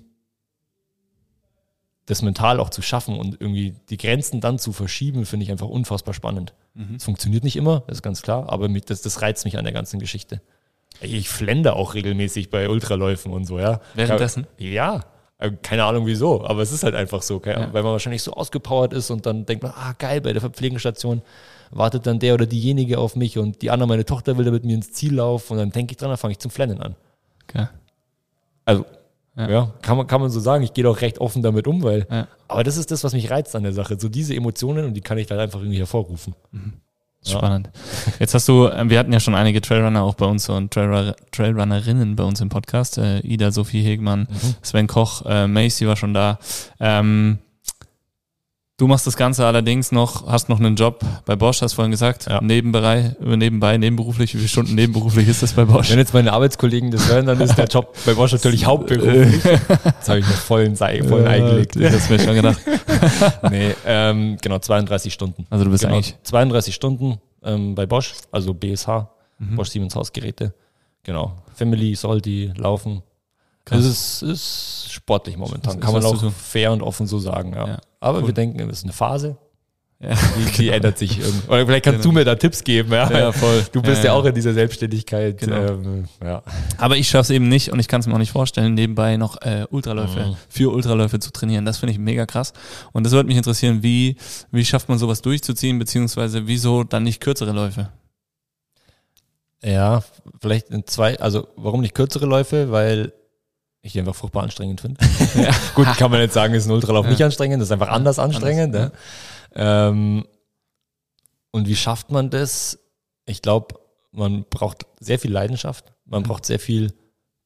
das 2.05 2.21
mental 2.21 2.59
auch 2.59 2.69
zu 2.69 2.81
schaffen 2.81 3.17
und 3.17 3.39
irgendwie 3.39 3.75
die 3.89 3.97
Grenzen 3.97 4.41
dann 4.41 4.59
zu 4.59 4.73
verschieben, 4.73 5.25
finde 5.25 5.45
ich 5.45 5.51
einfach 5.51 5.69
unfassbar 5.69 6.13
spannend. 6.13 6.53
Es 6.75 6.81
mhm. 6.81 6.99
funktioniert 6.99 7.43
nicht 7.43 7.55
immer, 7.55 7.83
das 7.87 7.99
ist 7.99 8.01
ganz 8.01 8.21
klar, 8.21 8.49
aber 8.49 8.67
mit, 8.67 8.89
das, 8.89 9.01
das 9.01 9.21
reizt 9.21 9.45
mich 9.45 9.57
an 9.57 9.63
der 9.63 9.73
ganzen 9.73 9.99
Geschichte. 9.99 10.41
Ich 11.01 11.29
flende 11.29 11.73
auch 11.75 11.93
regelmäßig 11.93 12.49
bei 12.49 12.69
Ultraläufen 12.69 13.31
und 13.31 13.45
so, 13.45 13.59
ja. 13.59 13.79
Währenddessen? 13.93 14.47
Ja, 14.57 15.05
äh, 15.37 15.51
keine 15.61 15.85
Ahnung 15.85 16.05
wieso, 16.05 16.43
aber 16.43 16.61
es 16.61 16.71
ist 16.71 16.83
halt 16.83 16.95
einfach 16.95 17.21
so, 17.21 17.41
ja. 17.45 17.71
weil 17.73 17.83
man 17.83 17.93
wahrscheinlich 17.93 18.23
so 18.23 18.33
ausgepowert 18.33 18.93
ist 18.93 19.09
und 19.09 19.25
dann 19.25 19.45
denkt 19.45 19.63
man, 19.63 19.73
ah 19.75 19.93
geil, 19.97 20.21
bei 20.21 20.33
der 20.33 20.41
Verpflegungsstation 20.41 21.21
wartet 21.73 22.07
dann 22.07 22.19
der 22.19 22.33
oder 22.33 22.45
diejenige 22.45 22.97
auf 22.97 23.15
mich 23.15 23.37
und 23.37 23.61
die 23.61 23.71
andere, 23.71 23.87
meine 23.87 24.05
Tochter 24.05 24.37
will 24.37 24.45
da 24.45 24.51
mit 24.51 24.63
mir 24.63 24.75
ins 24.75 24.91
Ziel 24.91 25.15
laufen 25.15 25.53
und 25.53 25.59
dann 25.59 25.71
denke 25.71 25.91
ich 25.91 25.97
dran, 25.97 26.09
dann 26.09 26.17
fange 26.17 26.33
ich 26.33 26.39
zum 26.39 26.51
Flennen 26.51 26.81
an. 26.81 26.95
Okay. 27.43 27.67
Also, 28.65 28.85
ja. 29.35 29.49
ja, 29.49 29.73
kann, 29.81 29.97
man, 29.97 30.07
kann 30.07 30.21
man 30.21 30.29
so 30.29 30.39
sagen, 30.39 30.63
ich 30.63 30.73
gehe 30.73 30.83
doch 30.83 31.01
recht 31.01 31.19
offen 31.19 31.41
damit 31.41 31.67
um, 31.67 31.83
weil, 31.83 32.07
ja. 32.09 32.27
aber 32.47 32.63
das 32.63 32.77
ist 32.77 32.91
das, 32.91 33.03
was 33.03 33.13
mich 33.13 33.29
reizt 33.31 33.55
an 33.55 33.63
der 33.63 33.73
Sache, 33.73 33.99
so 33.99 34.09
diese 34.09 34.35
Emotionen 34.35 34.85
und 34.85 34.93
die 34.93 35.01
kann 35.01 35.17
ich 35.17 35.27
dann 35.27 35.39
einfach 35.39 35.59
irgendwie 35.59 35.79
hervorrufen. 35.79 36.35
Mhm. 36.51 36.73
Spannend. 37.25 37.69
Jetzt 38.19 38.33
hast 38.33 38.47
du, 38.49 38.67
äh, 38.67 38.89
wir 38.89 38.99
hatten 38.99 39.13
ja 39.13 39.19
schon 39.19 39.33
einige 39.33 39.61
Trailrunner 39.61 40.03
auch 40.03 40.15
bei 40.15 40.25
uns 40.25 40.49
und 40.49 40.73
Trailrunner, 40.73 41.15
Trailrunnerinnen 41.31 42.15
bei 42.15 42.23
uns 42.23 42.41
im 42.41 42.49
Podcast. 42.49 42.97
Äh, 42.97 43.19
Ida, 43.19 43.51
Sophie 43.51 43.81
Hegmann, 43.81 44.27
mhm. 44.29 44.55
Sven 44.61 44.87
Koch, 44.87 45.23
äh, 45.25 45.47
Macy 45.47 45.87
war 45.87 45.95
schon 45.95 46.13
da. 46.13 46.37
Ähm, 46.79 47.39
du 48.83 48.87
machst 48.87 49.07
das 49.07 49.15
Ganze 49.15 49.45
allerdings 49.45 49.93
noch, 49.93 50.27
hast 50.27 50.49
noch 50.49 50.59
einen 50.59 50.75
Job 50.75 50.99
bei 51.25 51.37
Bosch, 51.37 51.61
hast 51.61 51.71
vorhin 51.71 51.91
gesagt, 51.91 52.25
ja. 52.27 52.41
nebenbei, 52.41 53.15
nebenbei, 53.21 53.77
nebenberuflich. 53.77 54.33
Wie 54.33 54.39
viele 54.39 54.49
Stunden 54.49 54.75
nebenberuflich 54.75 55.29
ist 55.29 55.41
das 55.41 55.53
bei 55.53 55.63
Bosch? 55.63 55.89
Wenn 55.89 55.99
jetzt 55.99 56.13
meine 56.13 56.33
Arbeitskollegen 56.33 56.91
das 56.91 57.07
hören, 57.09 57.25
dann 57.25 57.39
ist 57.39 57.55
der 57.55 57.67
Job 57.67 57.95
bei 58.05 58.13
Bosch 58.13 58.33
natürlich 58.33 58.65
hauptberuflich. 58.65 59.41
Das 59.41 60.09
habe 60.09 60.19
ich 60.19 60.27
mir 60.27 60.33
voll 60.33 60.63
in 60.63 60.75
Sei, 60.75 61.01
voll 61.01 61.25
eingelegt. 61.25 61.77
Das 61.77 61.93
hast 61.93 62.09
mir 62.09 62.19
schon 62.19 62.35
gedacht. 62.35 62.59
nee, 63.49 63.73
ähm, 63.85 64.35
genau, 64.41 64.59
32 64.59 65.13
Stunden. 65.13 65.47
Also 65.49 65.63
du 65.63 65.71
bist 65.71 65.83
genau, 65.83 65.95
eigentlich 65.95 66.17
32 66.23 66.75
Stunden 66.75 67.21
ähm, 67.41 67.75
bei 67.75 67.85
Bosch, 67.85 68.15
also 68.33 68.53
BSH, 68.53 69.07
mhm. 69.39 69.55
Bosch 69.55 69.69
Siemens 69.69 69.95
Hausgeräte. 69.95 70.53
Genau. 71.03 71.37
Family, 71.55 71.95
Soldi, 71.95 72.51
Laufen. 72.57 73.01
Krass. 73.65 73.79
Es 73.85 74.21
ist, 74.21 74.23
ist 74.23 74.91
sportlich 74.91 75.37
momentan, 75.37 75.79
kann 75.79 75.93
man 75.93 76.03
auch 76.03 76.17
so 76.17 76.29
fair 76.29 76.71
und 76.71 76.81
offen 76.81 77.07
so 77.07 77.19
sagen. 77.19 77.53
Ja. 77.53 77.67
ja. 77.67 77.77
Aber 77.99 78.19
cool. 78.19 78.27
wir 78.27 78.33
denken, 78.33 78.59
es 78.69 78.79
ist 78.79 78.83
eine 78.83 78.93
Phase. 78.93 79.37
Ja, 80.03 80.15
die, 80.37 80.45
die 80.45 80.51
genau. 80.63 80.73
ändert 80.73 80.97
sich 80.97 81.19
irgendwie. 81.19 81.47
Oder 81.47 81.65
vielleicht 81.65 81.85
kannst 81.85 82.01
genau. 82.01 82.11
du 82.11 82.19
mir 82.19 82.25
da 82.25 82.35
Tipps 82.35 82.63
geben. 82.63 82.91
Ja, 82.91 83.09
ja 83.09 83.31
voll. 83.31 83.65
Du 83.71 83.81
bist 83.81 84.03
ja, 84.03 84.11
ja, 84.11 84.13
auch 84.13 84.25
in 84.25 84.35
dieser 84.35 84.53
Selbstständigkeit. 84.53 85.37
Genau. 85.37 85.55
Ähm, 85.55 86.05
ja. 86.21 86.43
Aber 86.77 86.97
ich 86.97 87.07
schaffe 87.07 87.21
es 87.21 87.29
eben 87.29 87.47
nicht 87.47 87.71
und 87.71 87.79
ich 87.79 87.87
kann 87.87 88.01
es 88.01 88.07
mir 88.07 88.13
auch 88.13 88.19
nicht 88.19 88.31
vorstellen, 88.31 88.73
nebenbei 88.73 89.15
noch 89.15 89.41
äh, 89.41 89.65
Ultraläufe 89.69 90.19
mhm. 90.19 90.35
für 90.49 90.73
Ultraläufe 90.73 91.19
zu 91.19 91.31
trainieren. 91.31 91.63
Das 91.63 91.77
finde 91.77 91.93
ich 91.93 91.99
mega 91.99 92.25
krass. 92.25 92.51
Und 92.91 93.05
das 93.05 93.13
würde 93.13 93.27
mich 93.27 93.37
interessieren, 93.37 93.81
wie, 93.81 94.17
wie 94.51 94.65
schafft 94.65 94.89
man 94.89 94.97
sowas 94.97 95.21
durchzuziehen, 95.21 95.79
beziehungsweise 95.79 96.47
wieso 96.47 96.83
dann 96.83 97.03
nicht 97.03 97.21
kürzere 97.21 97.53
Läufe? 97.53 97.89
Ja, 99.63 100.03
vielleicht 100.41 100.69
in 100.69 100.85
zwei, 100.85 101.17
also 101.19 101.47
warum 101.55 101.79
nicht 101.79 101.95
kürzere 101.95 102.25
Läufe? 102.25 102.71
Weil 102.71 103.13
ich 103.83 103.99
einfach 103.99 104.15
furchtbar 104.15 104.43
anstrengend 104.43 104.81
finde. 104.81 104.99
ja. 105.35 105.51
Gut, 105.75 105.85
kann 105.97 106.09
man 106.09 106.21
jetzt 106.21 106.33
sagen, 106.33 106.53
ist 106.53 106.65
ein 106.65 106.71
Ultralauf 106.71 107.05
ja. 107.05 107.11
nicht 107.11 107.23
anstrengend, 107.23 107.61
das 107.61 107.67
ist 107.67 107.73
einfach 107.73 107.89
anders 107.89 108.17
anstrengend. 108.17 108.75
Anders, 108.75 108.91
ja. 109.55 109.89
ähm, 109.89 110.25
und 111.51 111.67
wie 111.67 111.75
schafft 111.75 112.09
man 112.09 112.29
das? 112.29 112.79
Ich 113.25 113.41
glaube, 113.41 113.75
man 114.11 114.45
braucht 114.49 114.85
sehr 114.99 115.19
viel 115.19 115.31
Leidenschaft, 115.31 115.93
man 116.05 116.23
mhm. 116.23 116.27
braucht 116.27 116.45
sehr 116.45 116.59
viel 116.59 116.93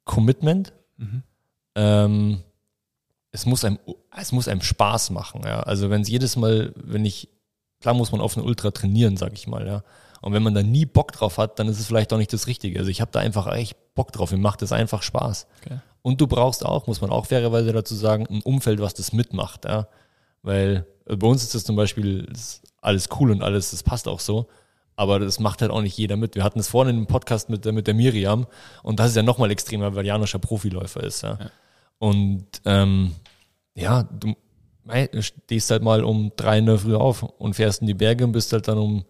Commitment. 0.05 0.73
Mhm. 0.97 1.23
Ähm, 1.75 2.43
es 3.31 3.45
muss 3.45 3.65
einem, 3.65 3.79
es 4.15 4.31
muss 4.31 4.47
einem 4.47 4.61
Spaß 4.61 5.09
machen. 5.09 5.41
Ja. 5.43 5.61
Also 5.61 5.89
wenn 5.89 6.01
es 6.01 6.09
jedes 6.09 6.35
Mal, 6.35 6.73
wenn 6.75 7.03
ich, 7.03 7.29
klar 7.81 7.93
muss 7.93 8.11
man 8.11 8.21
auf 8.21 8.37
einen 8.37 8.45
Ultra 8.45 8.71
trainieren, 8.71 9.17
sag 9.17 9.33
ich 9.33 9.47
mal, 9.47 9.65
ja. 9.67 9.83
Und 10.21 10.33
wenn 10.33 10.41
man 10.41 10.55
da 10.55 10.63
nie 10.63 10.85
Bock 10.85 11.11
drauf 11.11 11.37
hat, 11.37 11.59
dann 11.59 11.67
ist 11.67 11.79
es 11.79 11.85
vielleicht 11.85 12.11
auch 12.11 12.17
nicht 12.17 12.33
das 12.33 12.47
Richtige. 12.47 12.79
Also 12.79 12.89
ich 12.89 13.01
habe 13.01 13.11
da 13.11 13.19
einfach 13.19 13.53
echt 13.53 13.75
Bock 13.93 14.11
drauf. 14.11 14.31
Mir 14.31 14.39
macht 14.39 14.63
das 14.63 14.71
einfach 14.71 15.03
Spaß. 15.03 15.45
Okay. 15.61 15.79
Und 16.07 16.21
du 16.21 16.27
brauchst 16.27 16.65
auch, 16.65 16.87
muss 16.87 17.01
man 17.01 17.09
auch 17.09 17.25
fairerweise 17.25 17.73
dazu 17.73 17.93
sagen, 17.93 18.25
ein 18.29 18.41
Umfeld, 18.41 18.79
was 18.79 18.93
das 18.93 19.11
mitmacht. 19.11 19.65
Ja? 19.65 19.89
Weil 20.41 20.85
äh, 21.05 21.17
bei 21.17 21.27
uns 21.27 21.43
ist 21.43 21.53
das 21.53 21.65
zum 21.65 21.75
Beispiel 21.75 22.31
alles 22.79 23.09
cool 23.19 23.29
und 23.29 23.43
alles, 23.43 23.71
das 23.71 23.83
passt 23.83 24.07
auch 24.07 24.21
so. 24.21 24.47
Aber 24.95 25.19
das 25.19 25.41
macht 25.41 25.61
halt 25.61 25.69
auch 25.69 25.81
nicht 25.81 25.97
jeder 25.97 26.15
mit. 26.15 26.35
Wir 26.35 26.45
hatten 26.45 26.59
es 26.59 26.69
vorhin 26.69 26.95
im 26.95 27.07
Podcast 27.07 27.49
mit, 27.49 27.65
mit 27.65 27.87
der 27.87 27.93
Miriam 27.93 28.47
und 28.83 29.01
das 29.01 29.09
ist 29.09 29.15
ja 29.17 29.21
nochmal 29.21 29.51
extremer, 29.51 29.95
weil 29.95 30.05
Janoscher 30.05 30.39
Profiläufer 30.39 31.03
ist. 31.03 31.23
Ja? 31.23 31.39
ja. 31.41 31.51
Und 31.99 32.45
ähm, 32.63 33.13
ja, 33.75 34.03
du 34.03 34.33
stehst 35.19 35.71
halt 35.71 35.83
mal 35.83 36.05
um 36.05 36.31
drei 36.37 36.59
in 36.59 36.67
der 36.67 36.77
Früh 36.77 36.95
auf 36.95 37.23
und 37.23 37.55
fährst 37.55 37.81
in 37.81 37.87
die 37.87 37.93
Berge 37.93 38.23
und 38.23 38.31
bist 38.31 38.53
halt 38.53 38.69
dann 38.69 38.77
um, 38.77 39.03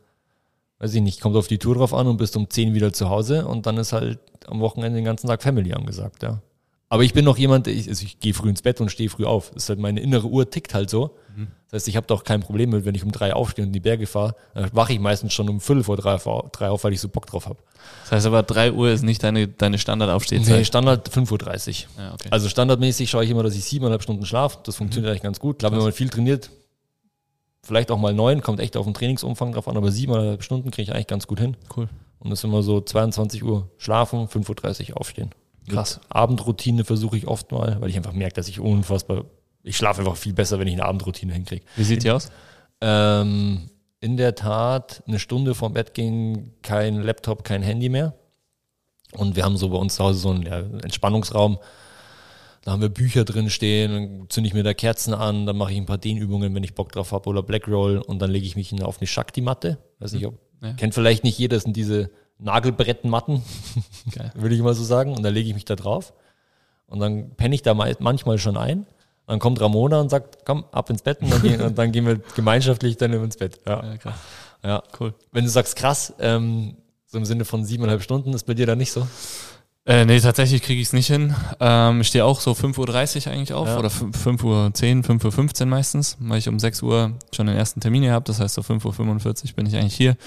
weiß 0.79 0.95
ich 0.95 1.01
nicht, 1.03 1.21
kommt 1.21 1.35
auf 1.35 1.47
die 1.47 1.59
Tour 1.59 1.75
drauf 1.75 1.93
an 1.93 2.07
und 2.07 2.17
bist 2.17 2.35
um 2.37 2.49
zehn 2.49 2.73
wieder 2.73 2.91
zu 2.91 3.07
Hause 3.07 3.45
und 3.45 3.67
dann 3.67 3.77
ist 3.77 3.93
halt 3.93 4.17
am 4.47 4.61
Wochenende 4.61 4.97
den 4.97 5.05
ganzen 5.05 5.27
Tag 5.27 5.43
Family 5.43 5.73
angesagt, 5.73 6.23
ja. 6.23 6.41
Aber 6.89 7.03
ich 7.03 7.13
bin 7.13 7.25
noch 7.25 7.37
jemand, 7.37 7.67
ich, 7.67 7.89
also 7.89 8.05
ich 8.05 8.19
gehe 8.19 8.33
früh 8.33 8.49
ins 8.49 8.61
Bett 8.61 8.79
und 8.79 8.89
stehe 8.89 9.09
früh 9.09 9.25
auf. 9.25 9.51
Das 9.51 9.63
ist 9.63 9.69
halt 9.69 9.79
meine 9.79 9.99
innere 9.99 10.27
Uhr 10.27 10.49
tickt 10.49 10.73
halt 10.73 10.89
so. 10.89 11.17
Mhm. 11.35 11.47
Das 11.69 11.81
heißt, 11.81 11.87
ich 11.89 11.97
habe 11.97 12.07
doch 12.07 12.23
kein 12.23 12.39
Problem 12.39 12.69
mit, 12.69 12.85
wenn 12.85 12.95
ich 12.95 13.03
um 13.03 13.11
drei 13.11 13.33
aufstehe 13.33 13.63
und 13.63 13.69
in 13.69 13.73
die 13.73 13.81
Berge 13.81 14.07
fahre, 14.07 14.35
dann 14.53 14.69
wache 14.73 14.93
ich 14.93 14.99
meistens 14.99 15.33
schon 15.33 15.49
um 15.49 15.59
fünf 15.59 15.87
vor 15.87 15.97
drei, 15.97 16.17
drei 16.53 16.69
auf, 16.69 16.85
weil 16.85 16.93
ich 16.93 17.01
so 17.01 17.09
Bock 17.09 17.25
drauf 17.25 17.45
habe. 17.45 17.59
Das 18.03 18.13
heißt 18.13 18.25
aber, 18.25 18.43
drei 18.43 18.71
Uhr 18.71 18.89
ist 18.89 19.03
nicht 19.03 19.21
deine, 19.21 19.49
deine 19.49 19.77
Standardaufstehzeit? 19.77 20.59
Nee, 20.59 20.63
Standard 20.63 21.09
5.30 21.09 21.27
Uhr. 21.97 22.03
Ja, 22.03 22.13
okay. 22.13 22.29
Also 22.31 22.47
standardmäßig 22.47 23.09
schaue 23.09 23.25
ich 23.25 23.31
immer, 23.31 23.43
dass 23.43 23.55
ich 23.55 23.65
siebeneinhalb 23.65 24.01
Stunden 24.01 24.25
schlafe. 24.25 24.59
Das 24.63 24.77
funktioniert 24.77 25.09
mhm. 25.09 25.11
eigentlich 25.11 25.23
ganz 25.23 25.39
gut. 25.41 25.59
Klar, 25.59 25.73
wenn 25.73 25.79
man 25.79 25.91
viel 25.91 26.07
trainiert, 26.07 26.51
vielleicht 27.63 27.91
auch 27.91 27.99
mal 27.99 28.13
neun, 28.13 28.41
kommt 28.41 28.61
echt 28.61 28.77
auf 28.77 28.85
den 28.85 28.93
Trainingsumfang 28.93 29.51
drauf 29.51 29.67
an, 29.67 29.75
aber 29.75 29.91
siebeneinhalb 29.91 30.43
Stunden 30.43 30.71
kriege 30.71 30.83
ich 30.83 30.93
eigentlich 30.93 31.07
ganz 31.07 31.27
gut 31.27 31.41
hin. 31.41 31.57
Cool. 31.75 31.89
Und 32.19 32.29
das 32.29 32.39
ist 32.39 32.43
immer 32.45 32.63
so 32.63 32.79
22 32.79 33.43
Uhr 33.43 33.69
schlafen, 33.77 34.27
5.30 34.27 34.91
Uhr 34.91 35.01
aufstehen. 35.01 35.31
Krass. 35.67 35.99
Abendroutine 36.09 36.83
versuche 36.83 37.17
ich 37.17 37.27
oft 37.27 37.51
mal, 37.51 37.79
weil 37.81 37.89
ich 37.89 37.97
einfach 37.97 38.13
merke, 38.13 38.35
dass 38.35 38.47
ich 38.47 38.59
unfassbar, 38.59 39.25
ich 39.63 39.77
schlafe 39.77 40.01
einfach 40.01 40.15
viel 40.15 40.33
besser, 40.33 40.59
wenn 40.59 40.67
ich 40.67 40.73
eine 40.73 40.85
Abendroutine 40.85 41.33
hinkriege. 41.33 41.65
Wie 41.75 41.83
sieht 41.83 42.03
die 42.03 42.11
aus? 42.11 42.31
Ähm, 42.81 43.69
in 43.99 44.17
der 44.17 44.35
Tat 44.35 45.03
eine 45.07 45.19
Stunde 45.19 45.55
vorm 45.55 45.73
Bett 45.73 45.93
gehen, 45.93 46.53
kein 46.61 47.01
Laptop, 47.01 47.43
kein 47.43 47.63
Handy 47.63 47.89
mehr. 47.89 48.13
Und 49.13 49.35
wir 49.35 49.43
haben 49.43 49.57
so 49.57 49.69
bei 49.69 49.77
uns 49.77 49.95
zu 49.95 50.03
Hause 50.03 50.19
so 50.19 50.29
einen 50.29 50.43
ja, 50.43 50.59
Entspannungsraum. 50.59 51.57
Da 52.63 52.71
haben 52.71 52.81
wir 52.81 52.89
Bücher 52.89 53.23
drin 53.23 53.49
stehen, 53.49 53.91
dann 53.91 54.29
zünde 54.29 54.49
ich 54.49 54.53
mir 54.53 54.63
da 54.63 54.73
Kerzen 54.73 55.13
an, 55.13 55.45
dann 55.45 55.57
mache 55.57 55.71
ich 55.71 55.77
ein 55.77 55.85
paar 55.85 55.97
Dehnübungen, 55.97 56.53
wenn 56.53 56.63
ich 56.63 56.75
Bock 56.75 56.91
drauf 56.91 57.13
habe, 57.13 57.29
oder 57.29 57.41
Black 57.41 57.67
Roll 57.67 57.99
und 57.99 58.19
dann 58.19 58.29
lege 58.29 58.45
ich 58.45 58.57
mich 58.57 58.73
auf 58.83 58.99
eine 58.99 59.07
Shakti-Matte. 59.07 59.77
Weiß 59.99 60.11
nicht, 60.11 60.25
ob, 60.25 60.37
ja. 60.61 60.73
kennt 60.73 60.93
vielleicht 60.93 61.23
nicht 61.23 61.39
jeder, 61.39 61.55
das 61.55 61.63
sind 61.63 61.77
diese 61.77 62.11
Nagelbrettenmatten, 62.39 63.41
okay. 64.07 64.31
würde 64.35 64.55
ich 64.55 64.61
mal 64.61 64.73
so 64.73 64.83
sagen. 64.83 65.15
Und 65.15 65.23
dann 65.23 65.33
lege 65.33 65.49
ich 65.49 65.55
mich 65.55 65.65
da 65.65 65.75
drauf 65.75 66.13
und 66.87 66.99
dann 66.99 67.31
penne 67.31 67.55
ich 67.55 67.61
da 67.61 67.73
manchmal 67.73 68.37
schon 68.37 68.57
ein. 68.57 68.85
Dann 69.27 69.39
kommt 69.39 69.59
Ramona 69.59 69.99
und 69.99 70.09
sagt, 70.09 70.45
komm, 70.45 70.63
ab 70.71 70.89
ins 70.89 71.01
Bett 71.01 71.21
und 71.21 71.31
dann, 71.31 71.41
gehen, 71.41 71.61
und 71.61 71.77
dann 71.77 71.91
gehen 71.91 72.05
wir 72.05 72.19
gemeinschaftlich 72.35 72.95
dann 72.95 73.11
ins 73.11 73.37
Bett. 73.37 73.59
Ja, 73.65 73.83
ja, 73.83 73.97
krass. 73.97 74.15
ja. 74.63 74.83
cool. 74.99 75.13
Wenn 75.33 75.43
du 75.43 75.49
sagst 75.49 75.75
krass, 75.75 76.13
ähm, 76.19 76.77
so 77.05 77.17
im 77.17 77.25
Sinne 77.25 77.43
von 77.43 77.65
siebeneinhalb 77.65 78.01
Stunden, 78.01 78.33
ist 78.33 78.45
bei 78.45 78.53
dir 78.53 78.65
da 78.65 78.75
nicht 78.75 78.91
so? 78.91 79.05
Äh, 79.87 80.03
nee, 80.03 80.19
tatsächlich 80.19 80.61
kriege 80.61 80.81
ich 80.81 80.87
es 80.87 80.93
nicht 80.93 81.07
hin. 81.07 81.33
Ähm, 81.61 82.01
ich 82.01 82.07
stehe 82.07 82.25
auch 82.25 82.41
so 82.41 82.51
5.30 82.51 83.25
Uhr 83.25 83.33
eigentlich 83.33 83.53
auf 83.53 83.69
ja. 83.69 83.79
oder 83.79 83.87
5.10 83.87 84.43
Uhr, 84.43 84.65
5.15 84.73 85.61
Uhr 85.61 85.65
meistens, 85.67 86.17
weil 86.19 86.39
ich 86.39 86.49
um 86.49 86.59
6 86.59 86.81
Uhr 86.83 87.13
schon 87.33 87.47
den 87.47 87.55
ersten 87.55 87.79
Termin 87.79 88.03
hier 88.03 88.11
habe. 88.11 88.25
Das 88.25 88.41
heißt, 88.41 88.55
so 88.55 88.61
5.45 88.61 89.45
Uhr 89.45 89.55
bin 89.55 89.65
ich 89.65 89.77
eigentlich 89.77 89.95
hier. 89.95 90.17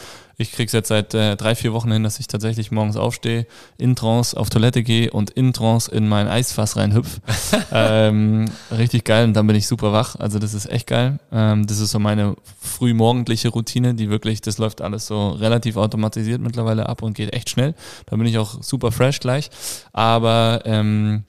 Ich 0.40 0.52
kriege 0.52 0.68
es 0.68 0.72
jetzt 0.72 0.88
seit 0.88 1.12
äh, 1.12 1.36
drei, 1.36 1.54
vier 1.54 1.74
Wochen 1.74 1.92
hin, 1.92 2.02
dass 2.02 2.18
ich 2.18 2.26
tatsächlich 2.26 2.70
morgens 2.70 2.96
aufstehe, 2.96 3.46
in 3.76 3.94
Trance 3.94 4.34
auf 4.34 4.48
Toilette 4.48 4.82
gehe 4.82 5.10
und 5.10 5.28
in 5.28 5.52
Trance 5.52 5.90
in 5.90 6.08
mein 6.08 6.28
Eisfass 6.28 6.78
reinhüpf. 6.78 7.20
ähm, 7.72 8.46
richtig 8.70 9.04
geil 9.04 9.24
und 9.24 9.34
dann 9.34 9.46
bin 9.46 9.54
ich 9.54 9.66
super 9.66 9.92
wach. 9.92 10.16
Also 10.16 10.38
das 10.38 10.54
ist 10.54 10.64
echt 10.64 10.86
geil. 10.86 11.18
Ähm, 11.30 11.66
das 11.66 11.78
ist 11.78 11.90
so 11.90 11.98
meine 11.98 12.36
frühmorgendliche 12.58 13.50
Routine, 13.50 13.92
die 13.92 14.08
wirklich, 14.08 14.40
das 14.40 14.56
läuft 14.56 14.80
alles 14.80 15.06
so 15.06 15.28
relativ 15.28 15.76
automatisiert 15.76 16.40
mittlerweile 16.40 16.88
ab 16.88 17.02
und 17.02 17.12
geht 17.12 17.34
echt 17.34 17.50
schnell. 17.50 17.74
Da 18.06 18.16
bin 18.16 18.24
ich 18.24 18.38
auch 18.38 18.62
super 18.62 18.92
fresh 18.92 19.20
gleich. 19.20 19.50
Aber 19.92 20.62
ähm, 20.64 21.24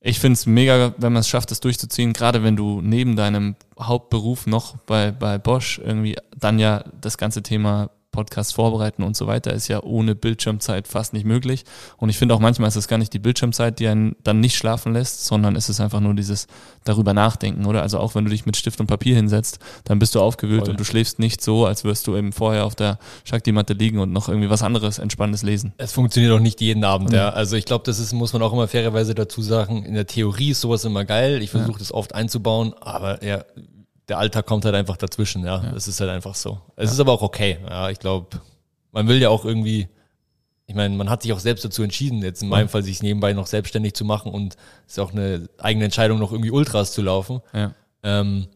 ich 0.00 0.18
finde 0.18 0.38
es 0.38 0.46
mega, 0.46 0.94
wenn 0.96 1.12
man 1.12 1.20
es 1.20 1.28
schafft, 1.28 1.50
das 1.50 1.60
durchzuziehen, 1.60 2.14
gerade 2.14 2.42
wenn 2.42 2.56
du 2.56 2.80
neben 2.80 3.16
deinem 3.16 3.54
Hauptberuf 3.78 4.46
noch 4.46 4.78
bei, 4.86 5.10
bei 5.10 5.36
Bosch 5.36 5.78
irgendwie 5.84 6.16
dann 6.34 6.58
ja 6.58 6.84
das 7.02 7.18
ganze 7.18 7.42
Thema 7.42 7.90
Podcast 8.14 8.54
vorbereiten 8.54 9.02
und 9.02 9.16
so 9.16 9.26
weiter 9.26 9.52
ist 9.52 9.66
ja 9.66 9.82
ohne 9.82 10.14
Bildschirmzeit 10.14 10.86
fast 10.86 11.12
nicht 11.12 11.26
möglich. 11.26 11.64
Und 11.96 12.10
ich 12.10 12.16
finde 12.16 12.34
auch 12.34 12.38
manchmal 12.38 12.68
ist 12.68 12.76
es 12.76 12.86
gar 12.86 12.96
nicht 12.96 13.12
die 13.12 13.18
Bildschirmzeit, 13.18 13.80
die 13.80 13.88
einen 13.88 14.14
dann 14.22 14.38
nicht 14.38 14.56
schlafen 14.56 14.92
lässt, 14.92 15.24
sondern 15.26 15.56
ist 15.56 15.68
es 15.68 15.80
einfach 15.80 15.98
nur 15.98 16.14
dieses 16.14 16.46
darüber 16.84 17.12
nachdenken, 17.12 17.66
oder? 17.66 17.82
Also 17.82 17.98
auch 17.98 18.14
wenn 18.14 18.24
du 18.24 18.30
dich 18.30 18.46
mit 18.46 18.56
Stift 18.56 18.78
und 18.80 18.86
Papier 18.86 19.16
hinsetzt, 19.16 19.58
dann 19.82 19.98
bist 19.98 20.14
du 20.14 20.20
aufgewühlt 20.20 20.60
Voll. 20.60 20.70
und 20.70 20.80
du 20.80 20.84
schläfst 20.84 21.18
nicht 21.18 21.42
so, 21.42 21.66
als 21.66 21.82
wirst 21.82 22.06
du 22.06 22.16
eben 22.16 22.32
vorher 22.32 22.66
auf 22.66 22.76
der 22.76 22.98
Shakti-Matte 23.24 23.72
liegen 23.72 23.98
und 23.98 24.12
noch 24.12 24.28
irgendwie 24.28 24.48
was 24.48 24.62
anderes 24.62 25.00
Entspannendes 25.00 25.42
lesen. 25.42 25.72
Es 25.76 25.92
funktioniert 25.92 26.32
auch 26.32 26.40
nicht 26.40 26.60
jeden 26.60 26.84
Abend, 26.84 27.12
ja. 27.12 27.30
Also 27.30 27.56
ich 27.56 27.64
glaube, 27.64 27.82
das 27.84 27.98
ist, 27.98 28.12
muss 28.12 28.32
man 28.32 28.42
auch 28.42 28.52
immer 28.52 28.68
fairerweise 28.68 29.16
dazu 29.16 29.42
sagen, 29.42 29.84
in 29.84 29.94
der 29.94 30.06
Theorie 30.06 30.50
ist 30.50 30.60
sowas 30.60 30.84
immer 30.84 31.04
geil. 31.04 31.42
Ich 31.42 31.50
versuche 31.50 31.72
ja. 31.72 31.78
das 31.78 31.92
oft 31.92 32.14
einzubauen, 32.14 32.74
aber 32.80 33.24
ja, 33.24 33.44
der 34.08 34.18
Alltag 34.18 34.46
kommt 34.46 34.64
halt 34.64 34.74
einfach 34.74 34.96
dazwischen, 34.96 35.44
ja. 35.44 35.72
Es 35.74 35.88
ist 35.88 36.00
halt 36.00 36.10
einfach 36.10 36.34
so. 36.34 36.60
Es 36.76 36.90
ja. 36.90 36.92
ist 36.94 37.00
aber 37.00 37.12
auch 37.12 37.22
okay. 37.22 37.58
Ja, 37.68 37.90
ich 37.90 37.98
glaube, 37.98 38.40
man 38.92 39.08
will 39.08 39.20
ja 39.20 39.28
auch 39.30 39.44
irgendwie, 39.44 39.88
ich 40.66 40.74
meine, 40.74 40.94
man 40.96 41.08
hat 41.08 41.22
sich 41.22 41.32
auch 41.32 41.38
selbst 41.38 41.64
dazu 41.64 41.82
entschieden, 41.82 42.22
jetzt 42.22 42.42
in 42.42 42.48
meinem 42.48 42.68
Fall 42.68 42.82
sich 42.82 43.02
nebenbei 43.02 43.32
noch 43.32 43.46
selbstständig 43.46 43.94
zu 43.94 44.04
machen 44.04 44.30
und 44.30 44.56
es 44.86 44.94
ist 44.94 44.98
auch 44.98 45.12
eine 45.12 45.48
eigene 45.58 45.86
Entscheidung, 45.86 46.18
noch 46.18 46.32
irgendwie 46.32 46.50
Ultras 46.50 46.92
zu 46.92 47.02
laufen. 47.02 47.40
Ja. 47.52 47.74
Ähm, 48.02 48.46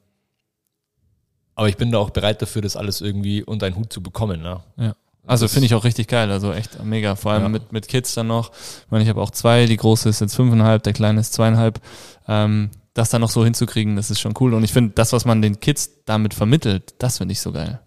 aber 1.54 1.68
ich 1.68 1.76
bin 1.76 1.90
da 1.90 1.98
auch 1.98 2.10
bereit 2.10 2.40
dafür, 2.40 2.62
das 2.62 2.76
alles 2.76 3.00
irgendwie 3.00 3.42
unter 3.42 3.66
einen 3.66 3.76
Hut 3.76 3.92
zu 3.92 4.02
bekommen, 4.02 4.44
ja. 4.44 4.62
ja. 4.76 4.94
Also 5.26 5.46
finde 5.48 5.66
ich 5.66 5.74
auch 5.74 5.84
richtig 5.84 6.08
geil, 6.08 6.30
also 6.30 6.52
echt 6.52 6.82
mega, 6.84 7.14
vor 7.16 7.32
allem 7.32 7.42
ja. 7.42 7.48
mit, 7.50 7.72
mit 7.72 7.88
Kids 7.88 8.14
dann 8.14 8.28
noch. 8.28 8.50
Ich 8.52 8.90
meine, 8.90 9.04
ich 9.04 9.10
habe 9.10 9.20
auch 9.20 9.30
zwei, 9.30 9.66
die 9.66 9.76
große 9.76 10.08
ist 10.08 10.20
jetzt 10.20 10.34
fünfeinhalb, 10.34 10.82
der 10.84 10.94
kleine 10.94 11.20
ist 11.20 11.34
zweieinhalb. 11.34 11.80
Ähm, 12.26 12.70
das 12.94 13.10
dann 13.10 13.20
noch 13.20 13.30
so 13.30 13.44
hinzukriegen, 13.44 13.96
das 13.96 14.10
ist 14.10 14.20
schon 14.20 14.34
cool. 14.40 14.54
Und 14.54 14.64
ich 14.64 14.72
finde, 14.72 14.92
das, 14.94 15.12
was 15.12 15.24
man 15.24 15.42
den 15.42 15.60
Kids 15.60 15.90
damit 16.04 16.34
vermittelt, 16.34 16.94
das 16.98 17.18
finde 17.18 17.32
ich 17.32 17.40
so 17.40 17.52
geil. 17.52 17.80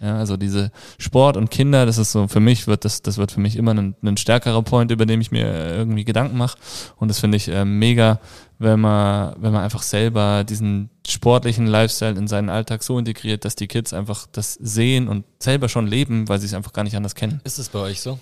Ja, 0.00 0.16
also 0.16 0.36
diese 0.36 0.70
Sport 0.98 1.36
und 1.36 1.50
Kinder, 1.50 1.84
das 1.84 1.98
ist 1.98 2.12
so, 2.12 2.28
für 2.28 2.38
mich 2.38 2.68
wird 2.68 2.84
das, 2.84 3.02
das 3.02 3.18
wird 3.18 3.32
für 3.32 3.40
mich 3.40 3.56
immer 3.56 3.74
ein, 3.74 3.96
ein 4.02 4.16
stärkerer 4.16 4.62
Point, 4.62 4.92
über 4.92 5.06
den 5.06 5.20
ich 5.20 5.32
mir 5.32 5.74
irgendwie 5.74 6.04
Gedanken 6.04 6.36
mache. 6.36 6.56
Und 6.96 7.08
das 7.08 7.18
finde 7.18 7.36
ich 7.36 7.48
äh, 7.48 7.64
mega, 7.64 8.20
wenn 8.60 8.78
man, 8.78 9.34
wenn 9.38 9.52
man 9.52 9.64
einfach 9.64 9.82
selber 9.82 10.44
diesen 10.44 10.90
sportlichen 11.06 11.66
Lifestyle 11.66 12.16
in 12.16 12.28
seinen 12.28 12.48
Alltag 12.48 12.84
so 12.84 12.96
integriert, 12.96 13.44
dass 13.44 13.56
die 13.56 13.66
Kids 13.66 13.92
einfach 13.92 14.28
das 14.30 14.54
sehen 14.54 15.08
und 15.08 15.24
selber 15.40 15.68
schon 15.68 15.88
leben, 15.88 16.28
weil 16.28 16.38
sie 16.38 16.46
es 16.46 16.54
einfach 16.54 16.72
gar 16.72 16.84
nicht 16.84 16.96
anders 16.96 17.16
kennen. 17.16 17.40
Ist 17.42 17.58
es 17.58 17.68
bei 17.68 17.80
euch 17.80 18.00
so? 18.00 18.20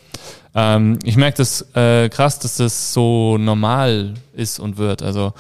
Ähm, 0.55 0.99
ich 1.05 1.17
merke 1.19 1.37
das 1.37 1.61
äh, 1.75 2.09
krass, 2.09 2.39
dass 2.39 2.57
das 2.57 2.95
so 2.95 3.37
normal 3.37 4.15
ist 4.33 4.59
und 4.59 4.79
wird. 4.79 5.03
Also 5.03 5.35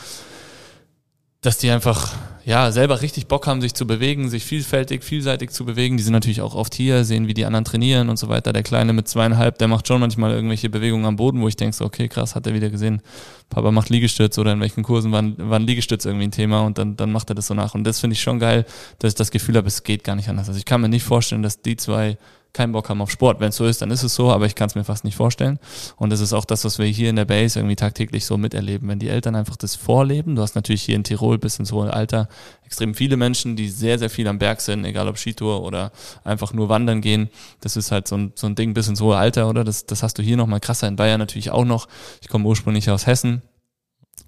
dass 1.47 1.59
die 1.59 1.71
einfach 1.71 2.13
ja 2.45 2.73
selber 2.73 3.03
richtig 3.03 3.29
Bock 3.29 3.47
haben, 3.47 3.61
sich 3.61 3.73
zu 3.73 3.87
bewegen, 3.87 4.29
sich 4.29 4.45
vielfältig, 4.45 5.05
vielseitig 5.05 5.51
zu 5.51 5.65
bewegen. 5.65 5.97
Die 5.97 6.03
sind 6.03 6.13
natürlich 6.13 6.41
auch 6.41 6.57
oft 6.57 6.75
hier, 6.75 7.05
sehen, 7.05 7.29
wie 7.29 7.35
die 7.35 7.45
anderen 7.45 7.65
trainieren 7.65 8.09
und 8.09 8.19
so 8.19 8.29
weiter. 8.29 8.53
Der 8.53 8.65
Kleine 8.65 8.93
mit 8.93 9.07
zweieinhalb, 9.07 9.57
der 9.59 9.69
macht 9.69 9.87
schon 9.87 10.01
manchmal 10.01 10.33
irgendwelche 10.33 10.71
Bewegungen 10.71 11.07
am 11.07 11.15
Boden, 11.15 11.41
wo 11.41 11.47
ich 11.47 11.55
denke, 11.55 11.77
so, 11.77 11.85
okay, 11.85 12.09
krass, 12.09 12.35
hat 12.35 12.49
er 12.49 12.55
wieder 12.55 12.69
gesehen. 12.69 13.01
Papa 13.49 13.71
macht 13.71 13.91
Liegestütz 13.91 14.37
oder 14.39 14.53
in 14.53 14.61
welchen 14.61 14.83
Kursen 14.83 15.13
waren, 15.13 15.37
waren 15.39 15.63
Liegestütz 15.63 16.05
irgendwie 16.05 16.27
ein 16.27 16.33
Thema 16.33 16.63
und 16.63 16.79
dann, 16.79 16.97
dann 16.97 17.13
macht 17.13 17.31
er 17.31 17.37
das 17.37 17.47
so 17.47 17.55
nach. 17.55 17.77
Und 17.77 17.85
das 17.85 18.01
finde 18.01 18.15
ich 18.15 18.23
schon 18.23 18.41
geil, 18.41 18.67
dass 18.99 19.13
ich 19.13 19.17
das 19.17 19.31
Gefühl 19.31 19.57
habe, 19.57 19.69
es 19.69 19.85
geht 19.85 20.03
gar 20.03 20.17
nicht 20.17 20.29
anders. 20.29 20.49
Also 20.49 20.59
ich 20.59 20.65
kann 20.65 20.81
mir 20.81 20.89
nicht 20.89 21.05
vorstellen, 21.05 21.43
dass 21.43 21.63
die 21.63 21.77
zwei 21.77 22.19
keinen 22.57 22.73
Bock 22.73 22.89
haben 22.89 23.01
auf 23.03 23.11
Sport. 23.11 23.39
Wenn 23.39 23.51
es 23.51 23.57
so 23.57 23.67
ist, 23.67 23.83
dann 23.83 23.91
ist 23.91 24.03
es 24.03 24.15
so, 24.15 24.33
aber 24.33 24.47
ich 24.47 24.55
kann 24.55 24.69
es 24.69 24.75
mir 24.75 24.85
fast 24.85 25.05
nicht 25.05 25.15
vorstellen. 25.15 25.59
Und 25.97 26.11
das 26.11 26.21
ist 26.21 26.33
auch 26.33 26.45
das, 26.45 26.65
was 26.65 26.79
wir 26.79 26.87
hier 26.87 27.11
in 27.11 27.17
der 27.17 27.27
Base 27.27 27.59
irgendwie 27.59 27.77
tagtäglich 27.77 28.25
so 28.25 28.39
miterleben. 28.39 28.89
Wenn 28.89 28.99
die 28.99 29.09
Eltern 29.09 29.37
einfach 29.37 29.57
das 29.57 29.77
vorleben, 29.77 30.35
du 30.35 30.43
hast 30.43 30.55
natürlich 30.55 30.83
hier 30.83 30.97
in 30.97 31.05
Tirol 31.05 31.39
bis 31.39 31.59
ins 31.59 31.71
hohe 31.71 31.93
Alter 31.93 32.29
extrem 32.65 32.95
viele 32.95 33.17
Menschen, 33.17 33.55
die 33.57 33.69
sehr, 33.69 33.99
sehr 33.99 34.11
viel 34.11 34.27
am 34.27 34.39
Berg 34.39 34.61
sind, 34.61 34.85
egal 34.85 35.07
ob 35.07 35.19
Skitour 35.19 35.63
oder 35.63 35.93
einfach 36.25 36.53
nur 36.53 36.69
wandern 36.69 37.01
gehen. 37.03 37.29
Das 37.61 37.77
ist 37.77 37.93
halt 37.93 38.09
so 38.09 38.17
ein, 38.17 38.33
so 38.35 38.47
ein 38.47 38.55
Ding 38.55 38.75
bis 38.75 38.89
ins 38.89 39.01
hohe 39.01 39.17
Alter, 39.17 39.49
oder? 39.49 39.63
Das, 39.63 39.87
das 39.87 40.03
hast 40.03 40.19
du 40.19 40.23
hier 40.23 40.37
nochmal 40.37 40.61
krasser, 40.61 40.89
in 40.89 40.97
Bayern 40.97 41.21
natürlich 41.21 41.51
auch 41.51 41.65
noch. 41.65 41.87
Ich 42.23 42.29
komme 42.29 42.47
ursprünglich 42.47 42.91
aus 42.91 43.07
Hessen. 43.07 43.43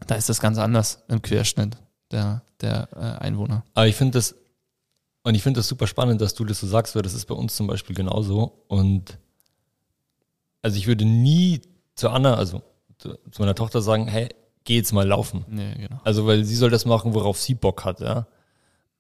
Da 0.07 0.15
ist 0.15 0.29
das 0.29 0.41
ganz 0.41 0.59
anders 0.59 1.03
im 1.09 1.23
Querschnitt 1.23 1.77
der, 2.13 2.43
der 2.61 2.89
äh, 2.95 3.25
Einwohner. 3.25 3.65
Aber 3.75 3.89
ich 3.89 3.97
finde 3.97 4.19
das 4.19 4.35
und 5.23 5.35
ich 5.35 5.43
finde 5.43 5.59
das 5.59 5.69
super 5.69 5.87
spannend, 5.87 6.21
dass 6.21 6.35
du 6.35 6.45
das 6.45 6.61
so 6.61 6.67
sagst, 6.67 6.95
weil 6.95 7.03
das 7.03 7.15
ist 7.15 7.27
bei 7.27 7.35
uns 7.35 7.57
zum 7.57 7.67
Beispiel 7.67 7.95
genauso. 7.95 8.65
Und 8.69 9.19
also 10.63 10.77
ich 10.77 10.87
würde 10.87 11.05
nie 11.05 11.61
zu 11.95 12.09
Anna, 12.11 12.35
also 12.35 12.63
zu, 12.99 13.17
meiner 13.39 13.55
Tochter 13.55 13.83
sagen, 13.83 14.07
hey, 14.07 14.29
geh 14.65 14.77
jetzt 14.77 14.93
mal 14.93 15.07
laufen. 15.07 15.45
Nee, 15.49 15.75
genau. 15.75 16.01
Also 16.05 16.27
weil 16.27 16.45
sie 16.45 16.55
soll 16.55 16.71
das 16.71 16.85
machen, 16.85 17.15
worauf 17.15 17.39
sie 17.39 17.55
Bock 17.55 17.85
hat, 17.85 18.01
ja. 18.01 18.27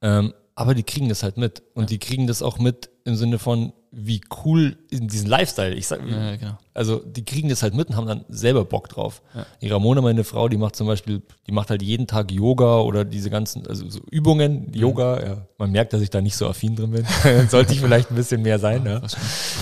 Ähm, 0.00 0.34
aber 0.54 0.74
die 0.74 0.82
kriegen 0.82 1.08
das 1.08 1.22
halt 1.22 1.36
mit. 1.36 1.62
Und 1.74 1.84
ja. 1.84 1.86
die 1.88 1.98
kriegen 1.98 2.26
das 2.26 2.42
auch 2.42 2.58
mit 2.58 2.90
im 3.04 3.14
Sinne 3.14 3.38
von, 3.38 3.72
wie 3.90 4.20
cool 4.44 4.76
in 4.90 5.08
diesen 5.08 5.28
Lifestyle. 5.28 5.74
Ich 5.74 5.86
sag, 5.86 6.00
ja, 6.06 6.36
genau. 6.36 6.58
also 6.74 6.98
die 6.98 7.24
kriegen 7.24 7.48
das 7.48 7.62
halt 7.62 7.74
mit 7.74 7.88
und 7.88 7.96
haben 7.96 8.06
dann 8.06 8.24
selber 8.28 8.64
Bock 8.64 8.88
drauf. 8.88 9.22
Ja. 9.34 9.46
Die 9.62 9.68
Ramona, 9.68 10.00
meine 10.00 10.24
Frau, 10.24 10.48
die 10.48 10.56
macht 10.56 10.76
zum 10.76 10.86
Beispiel, 10.86 11.22
die 11.46 11.52
macht 11.52 11.70
halt 11.70 11.82
jeden 11.82 12.06
Tag 12.06 12.30
Yoga 12.30 12.80
oder 12.80 13.04
diese 13.04 13.30
ganzen, 13.30 13.66
also 13.66 13.88
so 13.88 14.00
Übungen, 14.10 14.66
mhm. 14.66 14.74
Yoga. 14.74 15.26
Ja, 15.26 15.46
man 15.56 15.70
merkt, 15.70 15.92
dass 15.92 16.02
ich 16.02 16.10
da 16.10 16.20
nicht 16.20 16.36
so 16.36 16.46
affin 16.46 16.76
drin 16.76 16.90
bin. 16.90 17.06
Sollte 17.48 17.72
ich 17.72 17.80
vielleicht 17.80 18.10
ein 18.10 18.16
bisschen 18.16 18.42
mehr 18.42 18.58
sein. 18.58 18.84
Ja, 18.84 18.98
ja. 18.98 19.06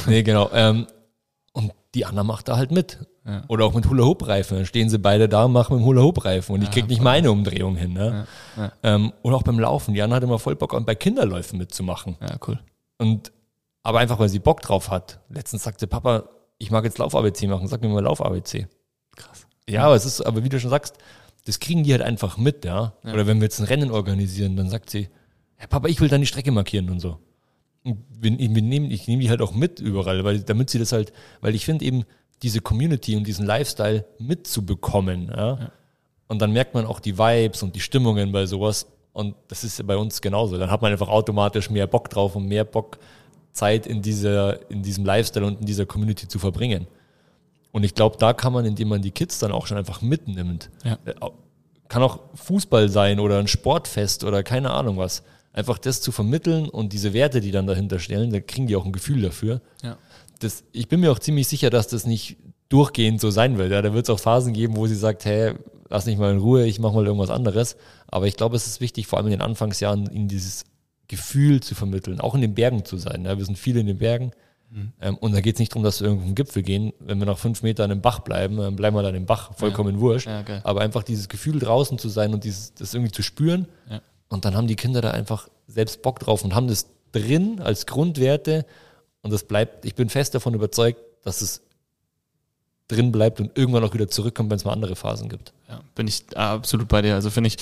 Nee, 0.06 0.22
genau. 0.22 0.50
Ähm, 0.52 0.86
und 1.52 1.72
die 1.94 2.04
Anna 2.04 2.24
macht 2.24 2.48
da 2.48 2.56
halt 2.56 2.72
mit. 2.72 2.98
Ja. 3.24 3.42
Oder 3.48 3.64
auch 3.64 3.74
mit 3.74 3.88
Hula-Hoop-Reifen. 3.88 4.58
Dann 4.58 4.66
stehen 4.66 4.88
sie 4.88 4.98
beide 4.98 5.28
da 5.28 5.44
und 5.44 5.52
machen 5.52 5.76
mit 5.76 5.82
dem 5.82 5.86
Hula-Hoop-Reifen. 5.86 6.54
Und 6.54 6.62
ich 6.62 6.70
krieg 6.70 6.86
nicht 6.88 7.02
meine 7.02 7.32
Umdrehung 7.32 7.74
hin. 7.74 7.92
Ne? 7.92 8.26
Ähm, 8.82 9.12
oder 9.22 9.36
auch 9.36 9.42
beim 9.42 9.58
Laufen. 9.58 9.94
Die 9.94 10.02
Anna 10.02 10.16
hat 10.16 10.22
immer 10.22 10.38
voll 10.38 10.54
Bock, 10.54 10.76
bei 10.86 10.94
Kinderläufen 10.94 11.58
mitzumachen. 11.58 12.16
Ja, 12.20 12.36
cool. 12.46 12.60
Und 12.98 13.32
aber 13.86 14.00
einfach, 14.00 14.18
weil 14.18 14.28
sie 14.28 14.40
Bock 14.40 14.62
drauf 14.62 14.90
hat. 14.90 15.20
Letztens 15.28 15.62
sagte 15.62 15.86
Papa, 15.86 16.28
ich 16.58 16.72
mag 16.72 16.84
jetzt 16.84 16.98
Lauf-ABC 16.98 17.46
machen, 17.46 17.68
sag 17.68 17.82
mir 17.82 17.88
mal 17.88 18.02
Lauf-ABC. 18.02 18.66
Krass. 19.14 19.46
Ja, 19.68 19.84
aber 19.84 19.94
es 19.94 20.04
ist, 20.04 20.22
aber 20.22 20.42
wie 20.42 20.48
du 20.48 20.58
schon 20.58 20.70
sagst, 20.70 20.98
das 21.44 21.60
kriegen 21.60 21.84
die 21.84 21.92
halt 21.92 22.02
einfach 22.02 22.36
mit, 22.36 22.64
ja? 22.64 22.94
ja. 23.04 23.12
Oder 23.12 23.28
wenn 23.28 23.38
wir 23.38 23.44
jetzt 23.44 23.60
ein 23.60 23.66
Rennen 23.66 23.92
organisieren, 23.92 24.56
dann 24.56 24.68
sagt 24.68 24.90
sie, 24.90 25.08
ja, 25.60 25.68
Papa, 25.68 25.86
ich 25.86 26.00
will 26.00 26.08
dann 26.08 26.20
die 26.20 26.26
Strecke 26.26 26.50
markieren 26.50 26.90
und 26.90 26.98
so. 26.98 27.20
Und 27.84 28.04
wir, 28.10 28.36
wir 28.36 28.48
nehmen, 28.62 28.90
ich 28.90 29.06
nehme 29.06 29.22
die 29.22 29.30
halt 29.30 29.40
auch 29.40 29.54
mit 29.54 29.78
überall, 29.78 30.24
weil 30.24 30.40
damit 30.40 30.68
sie 30.68 30.80
das 30.80 30.90
halt, 30.90 31.12
weil 31.40 31.54
ich 31.54 31.64
finde 31.64 31.84
eben, 31.84 32.04
diese 32.42 32.60
Community 32.60 33.14
und 33.14 33.24
diesen 33.24 33.46
Lifestyle 33.46 34.04
mitzubekommen, 34.18 35.28
ja? 35.28 35.58
ja. 35.60 35.70
Und 36.26 36.42
dann 36.42 36.52
merkt 36.52 36.74
man 36.74 36.86
auch 36.86 36.98
die 36.98 37.18
Vibes 37.18 37.62
und 37.62 37.76
die 37.76 37.80
Stimmungen 37.80 38.32
bei 38.32 38.46
sowas. 38.46 38.88
Und 39.12 39.36
das 39.46 39.62
ist 39.62 39.78
ja 39.78 39.84
bei 39.84 39.96
uns 39.96 40.20
genauso. 40.20 40.58
Dann 40.58 40.72
hat 40.72 40.82
man 40.82 40.90
einfach 40.90 41.08
automatisch 41.08 41.70
mehr 41.70 41.86
Bock 41.86 42.10
drauf 42.10 42.34
und 42.34 42.46
mehr 42.46 42.64
Bock, 42.64 42.98
Zeit 43.56 43.86
in, 43.86 44.02
dieser, 44.02 44.70
in 44.70 44.82
diesem 44.82 45.04
Lifestyle 45.04 45.46
und 45.46 45.60
in 45.60 45.66
dieser 45.66 45.86
Community 45.86 46.28
zu 46.28 46.38
verbringen. 46.38 46.86
Und 47.72 47.84
ich 47.84 47.94
glaube, 47.94 48.16
da 48.18 48.32
kann 48.32 48.52
man, 48.52 48.64
indem 48.64 48.88
man 48.88 49.02
die 49.02 49.10
Kids 49.10 49.38
dann 49.38 49.52
auch 49.52 49.66
schon 49.66 49.76
einfach 49.76 50.00
mitnimmt, 50.02 50.70
ja. 50.84 50.98
Äh, 51.04 51.14
kann 51.88 52.02
auch 52.02 52.20
Fußball 52.34 52.88
sein 52.88 53.20
oder 53.20 53.38
ein 53.38 53.46
Sportfest 53.46 54.24
oder 54.24 54.42
keine 54.42 54.70
Ahnung 54.70 54.96
was, 54.96 55.22
einfach 55.52 55.78
das 55.78 56.00
zu 56.00 56.10
vermitteln 56.10 56.68
und 56.68 56.92
diese 56.92 57.12
Werte, 57.12 57.40
die 57.40 57.52
dann 57.52 57.66
dahinter 57.66 57.98
stellen, 58.00 58.32
da 58.32 58.40
kriegen 58.40 58.66
die 58.66 58.74
auch 58.74 58.84
ein 58.84 58.92
Gefühl 58.92 59.22
dafür. 59.22 59.60
Ja. 59.82 59.96
Das, 60.40 60.64
ich 60.72 60.88
bin 60.88 61.00
mir 61.00 61.12
auch 61.12 61.18
ziemlich 61.18 61.46
sicher, 61.46 61.70
dass 61.70 61.86
das 61.86 62.04
nicht 62.04 62.38
durchgehend 62.68 63.20
so 63.20 63.30
sein 63.30 63.56
wird. 63.56 63.70
Ja, 63.70 63.82
da 63.82 63.94
wird 63.94 64.06
es 64.06 64.10
auch 64.10 64.18
Phasen 64.18 64.52
geben, 64.52 64.76
wo 64.76 64.86
sie 64.86 64.96
sagt, 64.96 65.24
hey, 65.24 65.54
lass 65.88 66.06
mich 66.06 66.18
mal 66.18 66.32
in 66.32 66.38
Ruhe, 66.38 66.66
ich 66.66 66.78
mache 66.80 66.94
mal 66.94 67.06
irgendwas 67.06 67.30
anderes. 67.30 67.76
Aber 68.08 68.26
ich 68.26 68.36
glaube, 68.36 68.56
es 68.56 68.66
ist 68.66 68.80
wichtig, 68.80 69.06
vor 69.06 69.18
allem 69.18 69.26
in 69.26 69.32
den 69.32 69.42
Anfangsjahren, 69.42 70.10
ihnen 70.10 70.28
dieses 70.28 70.64
Gefühl 71.08 71.60
zu 71.60 71.74
vermitteln, 71.74 72.20
auch 72.20 72.34
in 72.34 72.40
den 72.40 72.54
Bergen 72.54 72.84
zu 72.84 72.96
sein. 72.96 73.24
Ja, 73.24 73.38
wir 73.38 73.44
sind 73.44 73.58
viele 73.58 73.80
in 73.80 73.86
den 73.86 73.98
Bergen. 73.98 74.32
Mhm. 74.70 74.92
Ähm, 75.00 75.16
und 75.18 75.34
da 75.34 75.40
geht 75.40 75.54
es 75.54 75.58
nicht 75.60 75.72
darum, 75.72 75.84
dass 75.84 76.00
wir 76.00 76.08
irgendeinen 76.08 76.34
Gipfel 76.34 76.62
gehen. 76.62 76.92
Wenn 76.98 77.18
wir 77.18 77.26
nach 77.26 77.38
fünf 77.38 77.62
Metern 77.62 77.90
im 77.90 78.00
Bach 78.00 78.20
bleiben, 78.20 78.56
dann 78.56 78.76
bleiben 78.76 78.96
wir 78.96 79.02
dann 79.02 79.14
im 79.14 79.26
Bach, 79.26 79.54
vollkommen 79.54 79.96
ja. 79.96 80.00
wurscht. 80.00 80.26
Ja, 80.26 80.44
Aber 80.64 80.80
einfach 80.80 81.02
dieses 81.02 81.28
Gefühl 81.28 81.58
draußen 81.58 81.98
zu 81.98 82.08
sein 82.08 82.34
und 82.34 82.44
dieses, 82.44 82.74
das 82.74 82.94
irgendwie 82.94 83.12
zu 83.12 83.22
spüren. 83.22 83.68
Und 84.28 84.44
dann 84.44 84.56
haben 84.56 84.66
die 84.66 84.76
Kinder 84.76 85.00
da 85.00 85.12
einfach 85.12 85.48
selbst 85.68 86.02
Bock 86.02 86.18
drauf 86.18 86.44
und 86.44 86.54
haben 86.54 86.66
das 86.66 86.88
drin 87.12 87.60
als 87.60 87.86
Grundwerte. 87.86 88.66
Und 89.22 89.32
das 89.32 89.44
bleibt, 89.44 89.84
ich 89.84 89.94
bin 89.94 90.08
fest 90.08 90.34
davon 90.34 90.54
überzeugt, 90.54 91.00
dass 91.22 91.42
es 91.42 91.62
drin 92.88 93.10
bleibt 93.10 93.40
und 93.40 93.56
irgendwann 93.58 93.82
auch 93.82 93.94
wieder 93.94 94.06
zurückkommt, 94.06 94.50
wenn 94.50 94.56
es 94.56 94.64
mal 94.64 94.72
andere 94.72 94.94
Phasen 94.94 95.28
gibt. 95.28 95.52
Ja, 95.68 95.80
bin 95.96 96.06
ich 96.06 96.24
absolut 96.36 96.86
bei 96.86 97.02
dir. 97.02 97.14
Also 97.14 97.30
finde 97.30 97.48
ich 97.48 97.56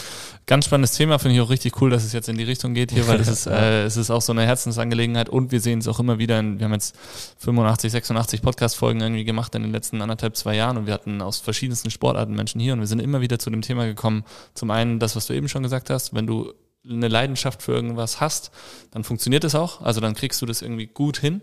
ganz 0.44 0.66
spannendes 0.66 0.92
Thema, 0.92 1.18
finde 1.18 1.36
ich 1.36 1.40
auch 1.40 1.48
richtig 1.48 1.80
cool, 1.80 1.88
dass 1.88 2.04
es 2.04 2.12
jetzt 2.12 2.28
in 2.28 2.36
die 2.36 2.44
Richtung 2.44 2.74
geht 2.74 2.92
hier, 2.92 3.08
weil 3.08 3.18
es 3.20 3.28
ist, 3.28 3.46
äh, 3.46 3.84
es 3.84 3.96
ist 3.96 4.10
auch 4.10 4.20
so 4.20 4.32
eine 4.32 4.44
Herzensangelegenheit 4.44 5.30
und 5.30 5.50
wir 5.50 5.60
sehen 5.60 5.78
es 5.78 5.88
auch 5.88 5.98
immer 5.98 6.18
wieder, 6.18 6.38
in, 6.38 6.58
wir 6.58 6.66
haben 6.66 6.74
jetzt 6.74 6.94
85, 7.38 7.92
86 7.92 8.42
Podcast-Folgen 8.42 9.00
irgendwie 9.00 9.24
gemacht 9.24 9.54
in 9.54 9.62
den 9.62 9.72
letzten 9.72 10.02
anderthalb, 10.02 10.36
zwei 10.36 10.54
Jahren 10.56 10.76
und 10.76 10.86
wir 10.86 10.92
hatten 10.92 11.22
aus 11.22 11.38
verschiedensten 11.38 11.90
Sportarten 11.90 12.34
Menschen 12.34 12.60
hier 12.60 12.74
und 12.74 12.80
wir 12.80 12.86
sind 12.86 13.00
immer 13.00 13.22
wieder 13.22 13.38
zu 13.38 13.48
dem 13.48 13.62
Thema 13.62 13.86
gekommen. 13.86 14.24
Zum 14.52 14.70
einen 14.70 14.98
das, 14.98 15.16
was 15.16 15.26
du 15.26 15.32
eben 15.32 15.48
schon 15.48 15.62
gesagt 15.62 15.88
hast, 15.88 16.12
wenn 16.12 16.26
du 16.26 16.52
eine 16.86 17.08
Leidenschaft 17.08 17.62
für 17.62 17.72
irgendwas 17.72 18.20
hast, 18.20 18.50
dann 18.90 19.04
funktioniert 19.04 19.44
es 19.44 19.54
auch, 19.54 19.80
also 19.80 20.02
dann 20.02 20.14
kriegst 20.14 20.42
du 20.42 20.46
das 20.46 20.60
irgendwie 20.60 20.86
gut 20.86 21.16
hin. 21.16 21.40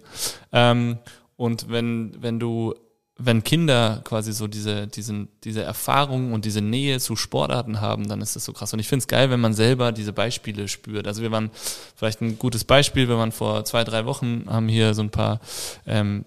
Ähm, 0.52 1.00
und 1.36 1.72
wenn, 1.72 2.16
wenn 2.22 2.40
du 2.40 2.76
wenn 3.26 3.44
Kinder 3.44 4.02
quasi 4.04 4.34
so 4.34 4.48
diese, 4.48 4.88
diesen, 4.88 5.28
diese 5.44 5.64
Erfahrung 5.64 6.34
und 6.34 6.46
diese 6.46 6.62
Nähe 6.62 7.00
zu 7.00 7.16
Sportarten 7.16 7.82
haben, 7.82 8.08
dann 8.08 8.22
ist 8.22 8.36
das 8.36 8.46
so 8.46 8.54
krass. 8.54 8.74
Und 8.74 8.80
ich 8.80 8.88
finde 8.88 9.04
es 9.04 9.08
geil, 9.08 9.30
wenn 9.30 9.40
man 9.40 9.54
selber 9.54 9.92
diese 9.92 10.14
Beispiele 10.14 10.68
spürt. 10.68 11.08
Also 11.08 11.22
wir 11.22 11.32
waren 11.32 11.52
vielleicht 11.96 12.22
ein 12.22 12.40
gutes 12.40 12.64
Beispiel, 12.64 13.08
wir 13.08 13.18
waren 13.18 13.32
vor 13.32 13.66
zwei, 13.66 13.84
drei 13.84 14.06
Wochen, 14.06 14.46
haben 14.48 14.68
hier 14.68 14.94
so 14.94 15.02
ein 15.02 15.10
paar 15.10 15.40
ähm, 15.86 16.26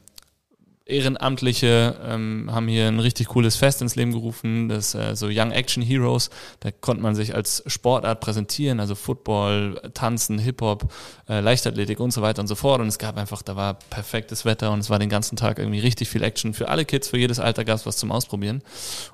Ehrenamtliche 0.86 1.96
ähm, 2.04 2.50
haben 2.52 2.68
hier 2.68 2.88
ein 2.88 3.00
richtig 3.00 3.28
cooles 3.28 3.56
Fest 3.56 3.80
ins 3.80 3.96
Leben 3.96 4.12
gerufen, 4.12 4.68
das 4.68 4.94
äh, 4.94 5.16
so 5.16 5.28
Young 5.30 5.50
Action 5.50 5.82
Heroes. 5.82 6.28
Da 6.60 6.72
konnte 6.72 7.02
man 7.02 7.14
sich 7.14 7.34
als 7.34 7.62
Sportart 7.66 8.20
präsentieren, 8.20 8.80
also 8.80 8.94
Football, 8.94 9.80
Tanzen, 9.94 10.38
Hip-Hop, 10.38 10.92
äh, 11.26 11.40
Leichtathletik 11.40 12.00
und 12.00 12.10
so 12.10 12.20
weiter 12.20 12.42
und 12.42 12.48
so 12.48 12.54
fort. 12.54 12.82
Und 12.82 12.88
es 12.88 12.98
gab 12.98 13.16
einfach, 13.16 13.40
da 13.40 13.56
war 13.56 13.78
perfektes 13.88 14.44
Wetter 14.44 14.72
und 14.72 14.80
es 14.80 14.90
war 14.90 14.98
den 14.98 15.08
ganzen 15.08 15.36
Tag 15.36 15.58
irgendwie 15.58 15.80
richtig 15.80 16.10
viel 16.10 16.22
Action 16.22 16.52
für 16.52 16.68
alle 16.68 16.84
Kids, 16.84 17.08
für 17.08 17.16
jedes 17.16 17.40
Alter 17.40 17.64
gab 17.64 17.76
es 17.76 17.86
was 17.86 17.96
zum 17.96 18.12
Ausprobieren. 18.12 18.60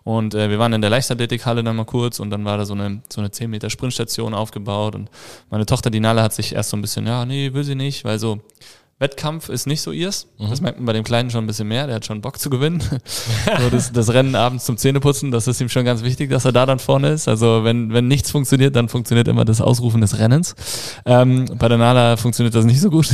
Und 0.02 0.34
äh, 0.34 0.50
wir 0.50 0.58
waren 0.58 0.72
in 0.72 0.80
der 0.80 0.90
Leichtathletikhalle 0.90 1.62
dann 1.62 1.76
mal 1.76 1.84
kurz 1.84 2.18
und 2.18 2.30
dann 2.30 2.44
war 2.44 2.58
da 2.58 2.64
so 2.64 2.74
eine, 2.74 3.00
so 3.12 3.20
eine 3.20 3.30
10 3.30 3.48
Meter 3.48 3.70
Sprintstation 3.70 4.34
aufgebaut 4.34 4.96
und 4.96 5.08
meine 5.50 5.66
Tochter, 5.66 5.90
die 5.90 6.00
Nala, 6.00 6.24
hat 6.24 6.34
sich 6.34 6.52
erst 6.52 6.70
so 6.70 6.76
ein 6.76 6.82
bisschen, 6.82 7.06
ja, 7.06 7.24
nee, 7.24 7.52
will 7.52 7.62
sie 7.62 7.76
nicht, 7.76 8.04
weil 8.04 8.18
so 8.18 8.40
Wettkampf 9.00 9.48
ist 9.48 9.66
nicht 9.66 9.80
so 9.80 9.92
ihrs. 9.92 10.28
Mhm. 10.38 10.50
Das 10.50 10.60
merkt 10.60 10.78
man 10.78 10.84
bei 10.84 10.92
dem 10.92 11.04
Kleinen 11.04 11.30
schon 11.30 11.44
ein 11.44 11.46
bisschen 11.46 11.66
mehr. 11.66 11.86
Der 11.86 11.96
hat 11.96 12.04
schon 12.04 12.20
Bock 12.20 12.38
zu 12.38 12.50
gewinnen. 12.50 12.80
so 13.60 13.70
das, 13.70 13.92
das, 13.92 14.12
Rennen 14.12 14.34
abends 14.34 14.66
zum 14.66 14.76
Zähneputzen, 14.76 15.30
das 15.30 15.48
ist 15.48 15.58
ihm 15.60 15.70
schon 15.70 15.86
ganz 15.86 16.02
wichtig, 16.02 16.28
dass 16.28 16.44
er 16.44 16.52
da 16.52 16.66
dann 16.66 16.78
vorne 16.78 17.08
ist. 17.08 17.26
Also 17.26 17.64
wenn, 17.64 17.94
wenn 17.94 18.08
nichts 18.08 18.30
funktioniert, 18.30 18.76
dann 18.76 18.90
funktioniert 18.90 19.26
immer 19.26 19.46
das 19.46 19.62
Ausrufen 19.62 20.02
des 20.02 20.18
Rennens. 20.18 20.54
Ähm, 21.06 21.46
bei 21.58 21.68
der 21.68 21.78
Nala 21.78 22.18
funktioniert 22.18 22.54
das 22.54 22.66
nicht 22.66 22.80
so 22.80 22.90
gut. 22.90 23.08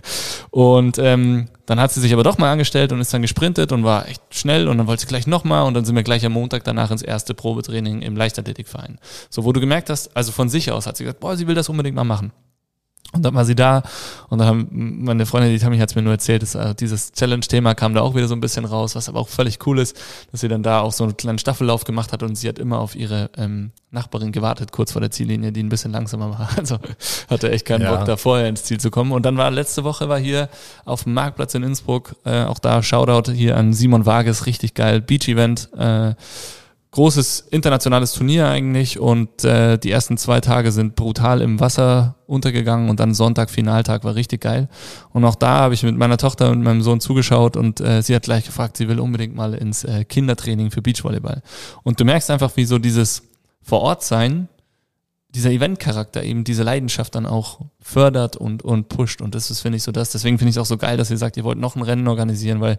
und 0.50 0.98
ähm, 0.98 1.48
dann 1.66 1.80
hat 1.80 1.90
sie 1.90 2.00
sich 2.00 2.12
aber 2.12 2.22
doch 2.22 2.38
mal 2.38 2.52
angestellt 2.52 2.92
und 2.92 3.00
ist 3.00 3.12
dann 3.12 3.22
gesprintet 3.22 3.72
und 3.72 3.82
war 3.82 4.08
echt 4.08 4.22
schnell 4.30 4.68
und 4.68 4.78
dann 4.78 4.86
wollte 4.86 5.00
sie 5.00 5.08
gleich 5.08 5.26
nochmal 5.26 5.64
und 5.64 5.74
dann 5.74 5.84
sind 5.84 5.96
wir 5.96 6.04
gleich 6.04 6.24
am 6.24 6.32
Montag 6.32 6.62
danach 6.62 6.92
ins 6.92 7.02
erste 7.02 7.34
Probetraining 7.34 8.02
im 8.02 8.16
Leichtathletikverein. 8.16 9.00
So, 9.30 9.44
wo 9.44 9.52
du 9.52 9.58
gemerkt 9.58 9.90
hast, 9.90 10.16
also 10.16 10.30
von 10.30 10.48
sich 10.48 10.70
aus 10.70 10.86
hat 10.86 10.96
sie 10.96 11.02
gesagt, 11.02 11.18
boah, 11.18 11.36
sie 11.36 11.48
will 11.48 11.56
das 11.56 11.68
unbedingt 11.68 11.96
mal 11.96 12.04
machen. 12.04 12.32
Und 13.14 13.22
dann 13.22 13.34
war 13.34 13.44
sie 13.44 13.54
da 13.54 13.82
und 14.28 14.38
dann 14.38 14.48
haben 14.48 14.68
meine 15.04 15.24
Freundin, 15.24 15.52
die 15.52 15.58
Tammy 15.58 15.78
hat 15.78 15.90
es 15.90 15.94
mir 15.94 16.02
nur 16.02 16.12
erzählt, 16.12 16.42
dass 16.42 16.56
äh, 16.56 16.74
dieses 16.74 17.12
Challenge-Thema 17.12 17.74
kam 17.74 17.94
da 17.94 18.00
auch 18.00 18.14
wieder 18.16 18.26
so 18.26 18.34
ein 18.34 18.40
bisschen 18.40 18.64
raus, 18.64 18.96
was 18.96 19.08
aber 19.08 19.20
auch 19.20 19.28
völlig 19.28 19.64
cool 19.66 19.78
ist, 19.78 19.96
dass 20.32 20.40
sie 20.40 20.48
dann 20.48 20.64
da 20.64 20.80
auch 20.80 20.92
so 20.92 21.04
einen 21.04 21.16
kleinen 21.16 21.38
Staffellauf 21.38 21.84
gemacht 21.84 22.12
hat 22.12 22.24
und 22.24 22.34
sie 22.34 22.48
hat 22.48 22.58
immer 22.58 22.80
auf 22.80 22.96
ihre 22.96 23.30
ähm, 23.36 23.70
Nachbarin 23.92 24.32
gewartet, 24.32 24.72
kurz 24.72 24.92
vor 24.92 25.00
der 25.00 25.12
Ziellinie, 25.12 25.52
die 25.52 25.62
ein 25.62 25.68
bisschen 25.68 25.92
langsamer 25.92 26.30
war. 26.30 26.48
Also 26.64 26.78
hatte 27.28 27.50
echt 27.50 27.66
keinen 27.66 27.82
ja. 27.82 27.94
Bock, 27.94 28.06
da 28.06 28.16
vorher 28.16 28.48
ins 28.48 28.64
Ziel 28.64 28.80
zu 28.80 28.90
kommen. 28.90 29.12
Und 29.12 29.24
dann 29.24 29.36
war 29.36 29.50
letzte 29.50 29.84
Woche 29.84 30.08
war 30.08 30.18
hier 30.18 30.48
auf 30.84 31.04
dem 31.04 31.14
Marktplatz 31.14 31.54
in 31.54 31.62
Innsbruck, 31.62 32.16
äh, 32.24 32.44
auch 32.44 32.58
da 32.58 32.82
Shoutout 32.82 33.30
hier 33.30 33.56
an 33.56 33.72
Simon 33.72 34.06
Wages, 34.06 34.46
richtig 34.46 34.74
geil, 34.74 35.00
Beach-Event. 35.00 35.68
Äh, 35.76 36.14
großes 36.94 37.48
internationales 37.50 38.12
Turnier 38.12 38.48
eigentlich 38.48 39.00
und 39.00 39.42
äh, 39.42 39.78
die 39.78 39.90
ersten 39.90 40.16
zwei 40.16 40.40
Tage 40.40 40.70
sind 40.70 40.94
brutal 40.94 41.42
im 41.42 41.58
Wasser 41.58 42.14
untergegangen 42.26 42.88
und 42.88 43.00
dann 43.00 43.14
Sonntag 43.14 43.50
Finaltag 43.50 44.04
war 44.04 44.14
richtig 44.14 44.42
geil. 44.42 44.68
Und 45.10 45.24
auch 45.24 45.34
da 45.34 45.58
habe 45.58 45.74
ich 45.74 45.82
mit 45.82 45.96
meiner 45.96 46.18
Tochter 46.18 46.50
und 46.50 46.62
meinem 46.62 46.82
Sohn 46.82 47.00
zugeschaut 47.00 47.56
und 47.56 47.80
äh, 47.80 48.00
sie 48.00 48.14
hat 48.14 48.22
gleich 48.22 48.44
gefragt, 48.46 48.76
sie 48.76 48.86
will 48.86 49.00
unbedingt 49.00 49.34
mal 49.34 49.54
ins 49.54 49.82
äh, 49.82 50.04
Kindertraining 50.04 50.70
für 50.70 50.82
Beachvolleyball. 50.82 51.42
Und 51.82 51.98
du 51.98 52.04
merkst 52.04 52.30
einfach, 52.30 52.56
wie 52.56 52.64
so 52.64 52.78
dieses 52.78 53.24
vor 53.60 53.80
Ort 53.80 54.04
sein 54.04 54.48
dieser 55.34 55.50
Eventcharakter 55.50 56.22
eben 56.22 56.44
diese 56.44 56.62
Leidenschaft 56.62 57.14
dann 57.16 57.26
auch 57.26 57.60
fördert 57.80 58.36
und, 58.36 58.62
und 58.62 58.88
pusht. 58.88 59.20
Und 59.20 59.34
das 59.34 59.50
ist, 59.50 59.60
finde 59.60 59.76
ich, 59.76 59.82
so 59.82 59.90
das. 59.90 60.10
Deswegen 60.10 60.38
finde 60.38 60.50
ich 60.50 60.56
es 60.56 60.60
auch 60.60 60.66
so 60.66 60.76
geil, 60.76 60.96
dass 60.96 61.10
ihr 61.10 61.18
sagt, 61.18 61.36
ihr 61.36 61.44
wollt 61.44 61.58
noch 61.58 61.74
ein 61.74 61.82
Rennen 61.82 62.06
organisieren, 62.06 62.60
weil 62.60 62.78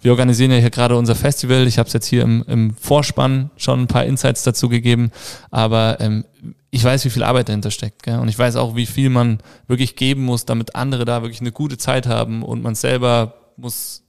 wir 0.00 0.12
organisieren 0.12 0.52
ja 0.52 0.58
hier 0.58 0.70
gerade 0.70 0.96
unser 0.96 1.16
Festival. 1.16 1.66
Ich 1.66 1.78
habe 1.78 1.88
es 1.88 1.92
jetzt 1.92 2.06
hier 2.06 2.22
im, 2.22 2.44
im 2.46 2.74
Vorspann 2.74 3.50
schon 3.56 3.80
ein 3.80 3.86
paar 3.88 4.04
Insights 4.04 4.44
dazu 4.44 4.68
gegeben. 4.68 5.10
Aber 5.50 5.98
ähm, 5.98 6.24
ich 6.70 6.84
weiß, 6.84 7.04
wie 7.04 7.10
viel 7.10 7.24
Arbeit 7.24 7.48
dahinter 7.48 7.72
steckt. 7.72 8.04
Gell? 8.04 8.20
Und 8.20 8.28
ich 8.28 8.38
weiß 8.38 8.54
auch, 8.56 8.76
wie 8.76 8.86
viel 8.86 9.10
man 9.10 9.38
wirklich 9.66 9.96
geben 9.96 10.24
muss, 10.24 10.44
damit 10.44 10.76
andere 10.76 11.04
da 11.04 11.22
wirklich 11.22 11.40
eine 11.40 11.52
gute 11.52 11.78
Zeit 11.78 12.06
haben 12.06 12.44
und 12.44 12.62
man 12.62 12.76
selber 12.76 13.34
muss 13.56 14.04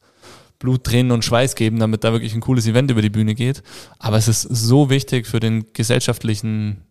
Blut, 0.60 0.84
Tränen 0.84 1.12
und 1.12 1.26
Schweiß 1.26 1.56
geben, 1.56 1.80
damit 1.80 2.04
da 2.04 2.12
wirklich 2.12 2.36
ein 2.36 2.42
cooles 2.42 2.68
Event 2.68 2.92
über 2.92 3.02
die 3.02 3.10
Bühne 3.10 3.34
geht. 3.34 3.64
Aber 3.98 4.18
es 4.18 4.28
ist 4.28 4.42
so 4.42 4.90
wichtig 4.90 5.26
für 5.26 5.40
den 5.40 5.66
gesellschaftlichen 5.74 6.84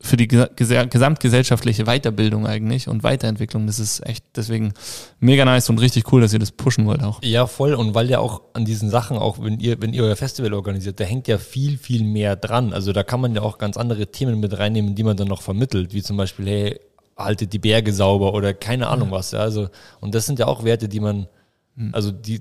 für 0.00 0.16
die 0.16 0.28
gesamtgesellschaftliche 0.28 1.84
Weiterbildung 1.84 2.46
eigentlich 2.46 2.86
und 2.86 3.02
Weiterentwicklung. 3.02 3.66
Das 3.66 3.80
ist 3.80 4.06
echt 4.06 4.24
deswegen 4.36 4.72
mega 5.18 5.44
nice 5.44 5.68
und 5.70 5.80
richtig 5.80 6.12
cool, 6.12 6.20
dass 6.20 6.32
ihr 6.32 6.38
das 6.38 6.52
pushen 6.52 6.86
wollt 6.86 7.02
auch. 7.02 7.20
Ja, 7.24 7.48
voll. 7.48 7.74
Und 7.74 7.94
weil 7.96 8.08
ja 8.08 8.20
auch 8.20 8.42
an 8.52 8.64
diesen 8.64 8.90
Sachen, 8.90 9.18
auch 9.18 9.42
wenn 9.42 9.58
ihr, 9.58 9.82
wenn 9.82 9.92
ihr 9.92 10.04
euer 10.04 10.14
Festival 10.14 10.54
organisiert, 10.54 11.00
da 11.00 11.04
hängt 11.04 11.26
ja 11.26 11.36
viel, 11.36 11.78
viel 11.78 12.04
mehr 12.04 12.36
dran. 12.36 12.72
Also 12.72 12.92
da 12.92 13.02
kann 13.02 13.20
man 13.20 13.34
ja 13.34 13.42
auch 13.42 13.58
ganz 13.58 13.76
andere 13.76 14.06
Themen 14.06 14.38
mit 14.38 14.56
reinnehmen, 14.56 14.94
die 14.94 15.02
man 15.02 15.16
dann 15.16 15.28
noch 15.28 15.42
vermittelt, 15.42 15.92
wie 15.92 16.02
zum 16.02 16.16
Beispiel, 16.16 16.46
hey, 16.46 16.80
haltet 17.16 17.52
die 17.52 17.58
Berge 17.58 17.92
sauber 17.92 18.34
oder 18.34 18.54
keine 18.54 18.86
Ahnung 18.86 19.10
was. 19.10 19.32
Ja. 19.32 19.40
Also, 19.40 19.68
und 20.00 20.14
das 20.14 20.26
sind 20.26 20.38
ja 20.38 20.46
auch 20.46 20.62
Werte, 20.62 20.88
die 20.88 21.00
man, 21.00 21.26
hm. 21.76 21.92
also 21.92 22.12
die 22.12 22.40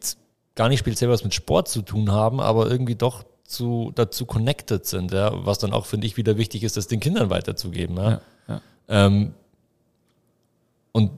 gar 0.54 0.70
nicht 0.70 0.80
speziell 0.80 1.10
was 1.10 1.24
mit 1.24 1.34
Sport 1.34 1.70
zu 1.70 1.82
tun 1.82 2.12
haben, 2.12 2.39
aber 2.39 2.70
irgendwie 2.70 2.96
doch 2.96 3.24
zu, 3.48 3.92
dazu 3.96 4.26
connected 4.26 4.86
sind, 4.86 5.14
ja, 5.14 5.32
was 5.46 5.58
dann 5.58 5.74
auch, 5.74 5.86
finde 5.86 6.06
ich, 6.06 6.18
wieder 6.18 6.38
wichtig 6.38 6.64
ist, 6.64 6.78
das 6.78 6.88
den 6.88 7.00
Kindern 7.00 7.30
weiterzugeben. 7.30 7.96
Ja. 7.96 8.12
ja, 8.12 8.22
ja. 8.48 8.62
Ähm, 8.90 9.34
und 10.92 11.12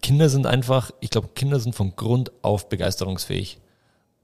Kinder 0.00 0.28
sind 0.30 0.46
einfach, 0.46 0.90
ich 1.00 1.10
glaube, 1.10 1.28
Kinder 1.34 1.60
sind 1.60 1.74
von 1.74 1.94
Grund 1.94 2.32
auf 2.42 2.68
begeisterungsfähig. 2.68 3.58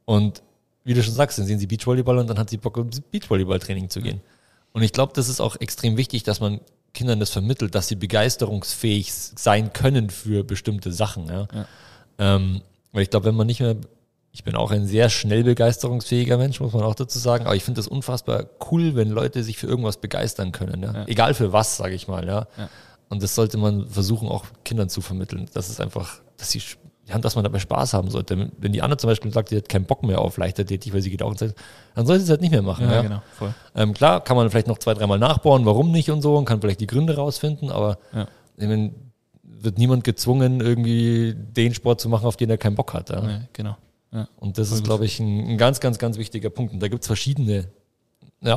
Und 0.06 0.42
wie 0.84 0.94
du 0.94 1.02
schon 1.02 1.14
sagst, 1.14 1.38
dann 1.38 1.46
sehen 1.46 1.58
sie 1.58 1.66
Beachvolleyball 1.66 2.18
und 2.18 2.28
dann 2.28 2.38
hat 2.38 2.48
sie 2.48 2.56
Bock, 2.56 2.78
um 2.78 2.88
Beachvolleyball-Training 3.10 3.90
zu 3.90 4.00
gehen. 4.00 4.20
Und 4.72 4.82
ich 4.82 4.92
glaube, 4.92 5.12
das 5.14 5.28
ist 5.28 5.40
auch 5.40 5.56
extrem 5.60 5.96
wichtig, 5.96 6.22
dass 6.22 6.40
man 6.40 6.60
Kindern 6.94 7.20
das 7.20 7.30
vermittelt, 7.30 7.74
dass 7.74 7.88
sie 7.88 7.96
begeisterungsfähig 7.96 9.12
sein 9.12 9.72
können 9.72 10.08
für 10.08 10.44
bestimmte 10.44 10.92
Sachen. 10.92 11.26
Ja. 11.26 11.48
ja. 11.52 11.66
Ähm, 12.18 12.62
weil 12.92 13.02
ich 13.02 13.10
glaube, 13.10 13.26
wenn 13.26 13.34
man 13.34 13.46
nicht 13.46 13.60
mehr 13.60 13.76
ich 14.34 14.42
bin 14.42 14.56
auch 14.56 14.72
ein 14.72 14.84
sehr 14.84 15.10
schnell 15.10 15.44
begeisterungsfähiger 15.44 16.36
Mensch, 16.36 16.58
muss 16.58 16.72
man 16.72 16.82
auch 16.82 16.96
dazu 16.96 17.20
sagen. 17.20 17.46
Aber 17.46 17.54
ich 17.54 17.62
finde 17.62 17.80
es 17.80 17.86
unfassbar 17.86 18.46
cool, 18.72 18.96
wenn 18.96 19.08
Leute 19.08 19.44
sich 19.44 19.58
für 19.58 19.68
irgendwas 19.68 19.98
begeistern 19.98 20.50
können. 20.50 20.82
Ja? 20.82 20.92
ja. 20.92 21.04
Egal 21.06 21.34
für 21.34 21.52
was, 21.52 21.76
sage 21.76 21.94
ich 21.94 22.08
mal. 22.08 22.26
Ja? 22.26 22.48
ja? 22.58 22.68
Und 23.08 23.22
das 23.22 23.36
sollte 23.36 23.58
man 23.58 23.88
versuchen, 23.88 24.26
auch 24.26 24.44
Kindern 24.64 24.88
zu 24.88 25.02
vermitteln. 25.02 25.48
Das 25.54 25.70
ist 25.70 25.80
einfach, 25.80 26.18
dass 26.36 26.50
sie, 26.50 26.60
ja, 27.06 27.16
dass 27.16 27.36
man 27.36 27.44
dabei 27.44 27.60
Spaß 27.60 27.94
haben 27.94 28.10
sollte. 28.10 28.50
Wenn 28.58 28.72
die 28.72 28.82
Anna 28.82 28.98
zum 28.98 29.08
Beispiel 29.08 29.32
sagt, 29.32 29.50
sie 29.50 29.56
hat 29.56 29.68
keinen 29.68 29.84
Bock 29.84 30.02
mehr 30.02 30.20
auf 30.20 30.36
Leichtathletik, 30.36 30.92
weil 30.92 31.00
sie 31.00 31.10
geht 31.10 31.22
auch 31.22 31.30
ins 31.30 31.38
Zeit, 31.38 31.54
dann 31.94 32.04
sollte 32.04 32.22
sie 32.22 32.24
es 32.24 32.30
halt 32.30 32.40
nicht 32.40 32.50
mehr 32.50 32.62
machen. 32.62 32.86
Ja, 32.86 32.94
ja? 32.94 33.02
genau. 33.02 33.22
Voll. 33.38 33.54
Ähm, 33.76 33.94
klar, 33.94 34.20
kann 34.20 34.36
man 34.36 34.50
vielleicht 34.50 34.66
noch 34.66 34.78
zwei, 34.78 34.94
dreimal 34.94 35.20
nachbauen, 35.20 35.64
warum 35.64 35.92
nicht 35.92 36.10
und 36.10 36.22
so 36.22 36.36
und 36.36 36.44
kann 36.44 36.60
vielleicht 36.60 36.80
die 36.80 36.88
Gründe 36.88 37.14
rausfinden, 37.14 37.70
aber 37.70 37.98
ja. 38.12 38.26
ich 38.56 38.66
meine, 38.66 38.94
wird 39.44 39.78
niemand 39.78 40.02
gezwungen, 40.02 40.60
irgendwie 40.60 41.36
den 41.36 41.72
Sport 41.72 42.00
zu 42.00 42.08
machen, 42.08 42.26
auf 42.26 42.36
den 42.36 42.50
er 42.50 42.58
keinen 42.58 42.74
Bock 42.74 42.92
hat. 42.94 43.10
Ja? 43.10 43.20
Nee, 43.20 43.42
genau. 43.52 43.76
Ja. 44.14 44.28
Und 44.36 44.58
das 44.58 44.70
ist, 44.70 44.84
glaube 44.84 45.04
ich, 45.04 45.18
ein, 45.18 45.48
ein, 45.48 45.58
ganz, 45.58 45.80
ganz, 45.80 45.98
ganz 45.98 46.16
wichtiger 46.16 46.48
Punkt. 46.48 46.72
Und 46.72 46.80
da 46.80 46.88
gibt 46.88 47.02
es 47.02 47.06
verschiedene 47.08 47.68
ja, 48.40 48.56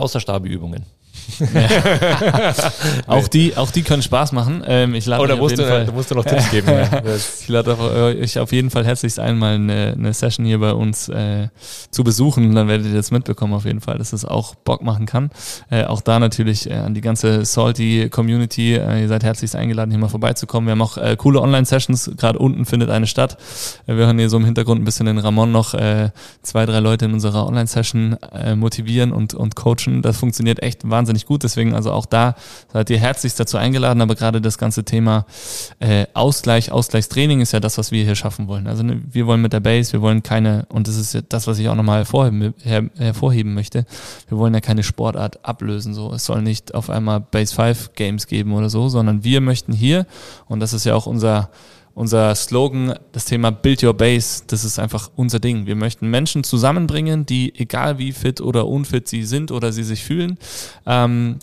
Auch, 3.08 3.28
die, 3.28 3.56
auch 3.56 3.72
die 3.72 3.84
können 3.84 4.02
Spaß 4.02 4.32
machen. 4.32 4.64
Ähm, 4.66 4.96
ich 4.96 5.06
lade 5.06 5.24
oh, 5.24 5.28
da 5.28 5.36
musst, 5.36 5.58
du, 5.58 5.66
Fall, 5.66 5.86
da 5.86 5.92
musst 5.92 6.12
du 6.12 6.16
noch 6.16 6.26
Tipps 6.26 6.50
geben. 6.52 6.68
Ja. 6.68 7.02
ich 7.16 7.48
lade 7.48 7.78
euch 7.78 8.40
auf 8.40 8.52
jeden 8.52 8.70
Fall 8.70 8.86
herzlichst 8.86 9.20
einmal 9.20 9.56
eine, 9.56 9.94
eine 9.98 10.14
Session 10.14 10.46
hier 10.46 10.60
bei 10.60 10.74
uns 10.74 11.10
äh, 11.10 11.50
zu 11.92 12.04
besuchen. 12.04 12.56
Dann 12.56 12.68
werdet 12.68 12.88
ihr 12.88 12.94
das 12.94 13.12
mitbekommen 13.12 13.54
auf 13.54 13.66
jeden 13.66 13.82
Fall, 13.82 13.98
dass 13.98 14.14
es 14.14 14.26
auch 14.26 14.56
Bock 14.56 14.82
machen 14.82 15.06
kann. 15.06 15.30
Äh, 15.70 15.84
auch 15.86 16.02
da 16.02 16.20
natürlich 16.20 16.70
äh, 16.70 16.74
an 16.74 16.94
die 16.94 17.02
ganze 17.02 17.46
Salty 17.46 18.10
Community. 18.10 18.76
Äh, 18.76 19.02
ihr 19.02 19.08
seid 19.08 19.24
herzlichst 19.24 19.56
eingeladen, 19.56 19.92
hier 19.92 20.00
mal 20.00 20.10
vorbeizukommen. 20.10 20.68
Wir 20.68 20.72
haben 20.72 20.82
auch 20.82 20.98
äh, 20.98 21.16
coole 21.18 21.42
Online-Sessions. 21.42 22.12
Gerade 22.18 22.40
unten 22.40 22.66
findet 22.66 22.90
eine 22.90 23.08
statt. 23.08 23.38
Äh, 23.86 23.96
wir 23.96 24.06
hören 24.06 24.18
hier 24.18 24.30
so 24.30 24.38
im 24.38 24.46
Hintergrund 24.46 24.82
ein 24.82 24.86
bisschen 24.86 25.06
den 25.06 25.20
Ramon 25.20 25.52
noch 25.52 25.74
äh, 25.74 26.10
zwei, 26.42 26.66
drei 26.66 26.80
Leute 26.80 27.06
in 27.06 27.14
unserer 27.14 27.48
Online-Session 27.48 28.18
äh, 28.34 28.56
motivieren 28.56 29.12
und, 29.12 29.34
und 29.34 29.56
coachen. 29.56 30.02
Das 30.02 30.18
funktioniert 30.18 30.64
echt 30.64 30.90
wahnsinnig 30.90 31.07
gut. 31.26 31.44
Deswegen 31.44 31.74
also 31.74 31.92
auch 31.92 32.06
da 32.06 32.36
seid 32.72 32.90
ihr 32.90 33.00
herzlichst 33.00 33.40
dazu 33.40 33.58
eingeladen. 33.58 34.02
Aber 34.02 34.16
gerade 34.16 34.42
das 34.42 34.58
ganze 34.58 34.84
Thema 34.84 35.26
äh, 35.80 36.06
Ausgleich, 36.14 36.72
Ausgleichstraining 36.72 37.42
ist 37.42 37.52
ja 37.52 37.60
das, 37.60 37.78
was 37.78 37.92
wir 37.92 38.04
hier 38.04 38.16
schaffen 38.16 38.48
wollen. 38.48 38.68
Also 38.68 38.84
ne, 38.84 39.02
wir 39.10 39.28
wollen 39.28 39.42
mit 39.42 39.54
der 39.54 39.60
Base, 39.60 39.94
wir 39.94 40.02
wollen 40.02 40.24
keine, 40.24 40.66
und 40.70 40.88
das 40.88 40.98
ist 40.98 41.14
ja 41.14 41.22
das, 41.28 41.48
was 41.48 41.60
ich 41.60 41.70
auch 41.70 41.76
nochmal 41.76 42.00
hervorheben, 42.00 42.54
her, 42.64 42.90
hervorheben 42.98 43.54
möchte, 43.54 43.86
wir 44.28 44.38
wollen 44.38 44.54
ja 44.54 44.62
keine 44.62 44.84
Sportart 44.84 45.46
ablösen. 45.46 45.94
So, 45.94 46.12
Es 46.14 46.26
soll 46.26 46.42
nicht 46.42 46.74
auf 46.74 46.90
einmal 46.90 47.20
Base 47.20 47.54
5 47.54 47.94
Games 47.94 48.28
geben 48.28 48.54
oder 48.54 48.70
so, 48.70 48.90
sondern 48.90 49.24
wir 49.24 49.42
möchten 49.42 49.74
hier, 49.74 50.06
und 50.48 50.60
das 50.60 50.74
ist 50.74 50.86
ja 50.86 50.96
auch 50.96 51.06
unser 51.06 51.50
unser 51.98 52.36
Slogan, 52.36 52.94
das 53.12 53.26
Thema 53.26 53.50
Build 53.52 53.84
Your 53.84 53.96
Base, 53.96 54.44
das 54.46 54.64
ist 54.64 54.78
einfach 54.78 55.10
unser 55.16 55.40
Ding. 55.40 55.66
Wir 55.66 55.76
möchten 55.76 56.12
Menschen 56.12 56.44
zusammenbringen, 56.44 57.26
die, 57.26 57.56
egal 57.58 57.98
wie 57.98 58.12
fit 58.12 58.40
oder 58.40 58.68
unfit 58.68 59.08
sie 59.08 59.24
sind 59.24 59.50
oder 59.50 59.72
sie 59.72 59.84
sich 59.84 60.04
fühlen, 60.04 60.38
ähm, 60.86 61.40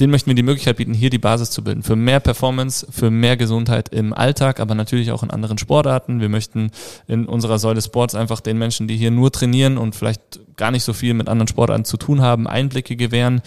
den 0.00 0.10
möchten 0.10 0.28
wir 0.28 0.34
die 0.34 0.42
Möglichkeit 0.42 0.76
bieten, 0.76 0.92
hier 0.92 1.10
die 1.10 1.18
Basis 1.18 1.50
zu 1.50 1.62
bilden. 1.62 1.84
Für 1.84 1.94
mehr 1.94 2.18
Performance, 2.18 2.86
für 2.90 3.10
mehr 3.10 3.36
Gesundheit 3.36 3.90
im 3.90 4.12
Alltag, 4.12 4.58
aber 4.58 4.74
natürlich 4.74 5.12
auch 5.12 5.22
in 5.22 5.30
anderen 5.30 5.56
Sportarten. 5.56 6.20
Wir 6.20 6.28
möchten 6.28 6.70
in 7.06 7.26
unserer 7.26 7.58
Säule 7.58 7.80
Sports 7.80 8.16
einfach 8.16 8.40
den 8.40 8.58
Menschen, 8.58 8.88
die 8.88 8.96
hier 8.96 9.12
nur 9.12 9.30
trainieren 9.30 9.78
und 9.78 9.94
vielleicht 9.94 10.40
gar 10.56 10.70
nicht 10.70 10.84
so 10.84 10.92
viel 10.92 11.14
mit 11.14 11.28
anderen 11.28 11.48
Sportarten 11.48 11.84
zu 11.84 11.96
tun 11.96 12.22
haben, 12.22 12.46
Einblicke 12.46 12.96
gewähren 12.96 13.42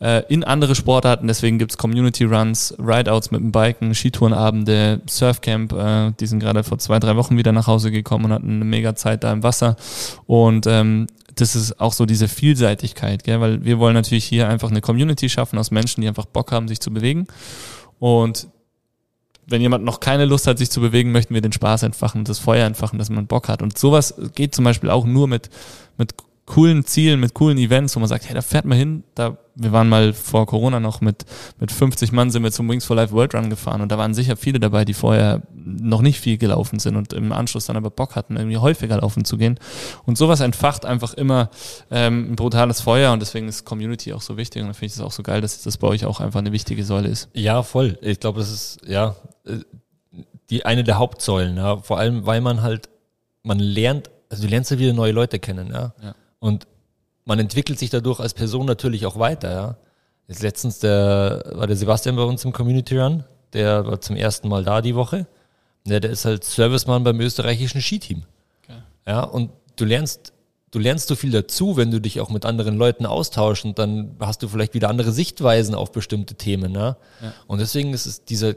äh, 0.00 0.22
in 0.28 0.44
andere 0.44 0.74
Sportarten. 0.74 1.26
Deswegen 1.26 1.58
gibt's 1.58 1.76
Community 1.76 2.24
Runs, 2.24 2.74
Rideouts 2.78 3.30
mit 3.30 3.40
dem 3.40 3.52
Biken, 3.52 3.94
Skitourenabende, 3.94 5.00
Surfcamp. 5.08 5.72
Äh, 5.72 6.12
die 6.18 6.26
sind 6.26 6.40
gerade 6.40 6.64
vor 6.64 6.78
zwei, 6.78 6.98
drei 6.98 7.16
Wochen 7.16 7.36
wieder 7.36 7.52
nach 7.52 7.66
Hause 7.66 7.90
gekommen 7.90 8.26
und 8.26 8.32
hatten 8.32 8.56
eine 8.56 8.64
mega 8.64 8.94
Zeit 8.94 9.24
da 9.24 9.32
im 9.32 9.42
Wasser. 9.42 9.76
Und 10.26 10.66
ähm, 10.66 11.06
das 11.36 11.56
ist 11.56 11.80
auch 11.80 11.92
so 11.92 12.06
diese 12.06 12.28
Vielseitigkeit, 12.28 13.24
gell? 13.24 13.40
weil 13.40 13.64
wir 13.64 13.78
wollen 13.78 13.94
natürlich 13.94 14.24
hier 14.24 14.48
einfach 14.48 14.70
eine 14.70 14.80
Community 14.80 15.28
schaffen 15.28 15.58
aus 15.58 15.70
Menschen, 15.70 16.00
die 16.00 16.08
einfach 16.08 16.26
Bock 16.26 16.52
haben, 16.52 16.68
sich 16.68 16.80
zu 16.80 16.92
bewegen. 16.92 17.26
Und 17.98 18.48
wenn 19.46 19.60
jemand 19.60 19.84
noch 19.84 20.00
keine 20.00 20.24
Lust 20.24 20.46
hat, 20.46 20.58
sich 20.58 20.70
zu 20.70 20.80
bewegen, 20.80 21.12
möchten 21.12 21.34
wir 21.34 21.40
den 21.40 21.52
Spaß 21.52 21.82
entfachen, 21.82 22.24
das 22.24 22.38
Feuer 22.38 22.66
entfachen, 22.66 22.98
dass 22.98 23.10
man 23.10 23.26
Bock 23.26 23.48
hat. 23.48 23.62
Und 23.62 23.76
sowas 23.76 24.14
geht 24.34 24.54
zum 24.54 24.64
Beispiel 24.64 24.90
auch 24.90 25.04
nur 25.04 25.26
mit, 25.26 25.50
mit 25.98 26.14
coolen 26.46 26.84
Zielen, 26.84 27.20
mit 27.20 27.34
coolen 27.34 27.58
Events, 27.58 27.94
wo 27.96 28.00
man 28.00 28.08
sagt, 28.08 28.26
hey, 28.26 28.34
da 28.34 28.42
fährt 28.42 28.64
man 28.64 28.78
hin, 28.78 29.04
da, 29.14 29.38
wir 29.60 29.72
waren 29.72 29.88
mal 29.88 30.12
vor 30.12 30.46
Corona 30.46 30.80
noch 30.80 31.00
mit, 31.00 31.24
mit 31.58 31.70
50 31.70 32.12
Mann 32.12 32.30
sind 32.30 32.42
wir 32.42 32.50
zum 32.50 32.68
Wings 32.68 32.84
for 32.84 32.96
Life 32.96 33.12
World 33.12 33.34
Run 33.34 33.50
gefahren 33.50 33.82
und 33.82 33.92
da 33.92 33.98
waren 33.98 34.14
sicher 34.14 34.36
viele 34.36 34.58
dabei, 34.58 34.84
die 34.84 34.94
vorher 34.94 35.42
noch 35.54 36.00
nicht 36.00 36.18
viel 36.18 36.38
gelaufen 36.38 36.78
sind 36.78 36.96
und 36.96 37.12
im 37.12 37.32
Anschluss 37.32 37.66
dann 37.66 37.76
aber 37.76 37.90
Bock 37.90 38.16
hatten, 38.16 38.36
irgendwie 38.36 38.56
häufiger 38.56 38.96
laufen 38.96 39.24
zu 39.24 39.36
gehen. 39.36 39.58
Und 40.06 40.16
sowas 40.16 40.40
entfacht 40.40 40.86
einfach 40.86 41.14
immer 41.14 41.50
ähm, 41.90 42.32
ein 42.32 42.36
brutales 42.36 42.80
Feuer 42.80 43.12
und 43.12 43.20
deswegen 43.20 43.48
ist 43.48 43.64
Community 43.64 44.12
auch 44.14 44.22
so 44.22 44.36
wichtig 44.36 44.62
und 44.62 44.68
da 44.68 44.72
finde 44.72 44.86
ich 44.86 44.92
es 44.94 45.00
auch 45.00 45.12
so 45.12 45.22
geil, 45.22 45.40
dass 45.40 45.62
das 45.62 45.76
bei 45.76 45.88
euch 45.88 46.06
auch 46.06 46.20
einfach 46.20 46.40
eine 46.40 46.52
wichtige 46.52 46.84
Säule 46.84 47.08
ist. 47.08 47.28
Ja, 47.34 47.62
voll. 47.62 47.98
Ich 48.00 48.20
glaube, 48.20 48.40
das 48.40 48.50
ist, 48.50 48.78
ja, 48.86 49.14
äh, 49.44 49.58
die 50.48 50.64
eine 50.64 50.84
der 50.84 50.98
Hauptsäulen, 50.98 51.56
ja. 51.56 51.78
Vor 51.78 51.98
allem, 51.98 52.26
weil 52.26 52.40
man 52.40 52.62
halt, 52.62 52.88
man 53.42 53.58
lernt, 53.58 54.10
also 54.28 54.44
du 54.44 54.48
lernst 54.48 54.70
ja 54.70 54.78
wieder 54.78 54.92
neue 54.92 55.12
Leute 55.12 55.38
kennen, 55.38 55.70
ja. 55.72 55.94
ja. 56.02 56.14
Und 56.40 56.66
man 57.30 57.38
entwickelt 57.38 57.78
sich 57.78 57.90
dadurch 57.90 58.18
als 58.18 58.34
Person 58.34 58.66
natürlich 58.66 59.06
auch 59.06 59.16
weiter, 59.16 59.52
ja. 59.52 59.76
Jetzt 60.26 60.42
letztens 60.42 60.80
der, 60.80 61.44
war 61.54 61.68
der 61.68 61.76
Sebastian 61.76 62.16
bei 62.16 62.24
uns 62.24 62.44
im 62.44 62.52
Community 62.52 62.98
Run, 62.98 63.22
der 63.52 63.86
war 63.86 64.00
zum 64.00 64.16
ersten 64.16 64.48
Mal 64.48 64.64
da 64.64 64.82
die 64.82 64.96
Woche. 64.96 65.28
Ja, 65.86 66.00
der 66.00 66.10
ist 66.10 66.24
halt 66.24 66.42
Servicemann 66.42 67.04
beim 67.04 67.20
österreichischen 67.20 67.80
Skiteam. 67.80 68.24
Okay. 68.64 68.78
Ja, 69.06 69.22
und 69.22 69.52
du 69.76 69.84
lernst, 69.84 70.32
du 70.72 70.80
lernst 70.80 71.06
so 71.06 71.14
viel 71.14 71.30
dazu, 71.30 71.76
wenn 71.76 71.92
du 71.92 72.00
dich 72.00 72.20
auch 72.20 72.30
mit 72.30 72.44
anderen 72.44 72.76
Leuten 72.76 73.06
austauschst 73.06 73.64
und 73.64 73.78
dann 73.78 74.16
hast 74.18 74.42
du 74.42 74.48
vielleicht 74.48 74.74
wieder 74.74 74.88
andere 74.88 75.12
Sichtweisen 75.12 75.76
auf 75.76 75.92
bestimmte 75.92 76.34
Themen, 76.34 76.74
ja. 76.74 76.96
ja. 77.22 77.32
Und 77.46 77.60
deswegen 77.60 77.94
ist 77.94 78.06
es 78.06 78.24
dieser, 78.24 78.54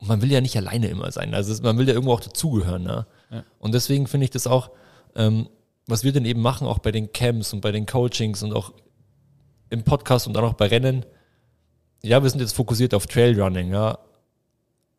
man 0.00 0.20
will 0.20 0.32
ja 0.32 0.40
nicht 0.40 0.56
alleine 0.56 0.88
immer 0.88 1.12
sein. 1.12 1.32
Also 1.32 1.62
man 1.62 1.78
will 1.78 1.86
ja 1.86 1.94
irgendwo 1.94 2.14
auch 2.14 2.20
dazugehören, 2.20 2.82
ne? 2.82 3.06
Ja. 3.30 3.44
Und 3.60 3.72
deswegen 3.72 4.08
finde 4.08 4.24
ich 4.24 4.30
das 4.30 4.48
auch, 4.48 4.70
ähm, 5.14 5.48
was 5.90 6.04
wir 6.04 6.12
denn 6.12 6.24
eben 6.24 6.40
machen, 6.40 6.66
auch 6.66 6.78
bei 6.78 6.92
den 6.92 7.12
Camps 7.12 7.52
und 7.52 7.60
bei 7.60 7.72
den 7.72 7.86
Coachings 7.86 8.42
und 8.42 8.52
auch 8.52 8.72
im 9.70 9.84
Podcast 9.84 10.26
und 10.26 10.36
auch 10.36 10.54
bei 10.54 10.66
Rennen, 10.66 11.04
ja, 12.02 12.22
wir 12.22 12.30
sind 12.30 12.40
jetzt 12.40 12.54
fokussiert 12.54 12.94
auf 12.94 13.06
Trailrunning, 13.06 13.72
ja. 13.72 13.98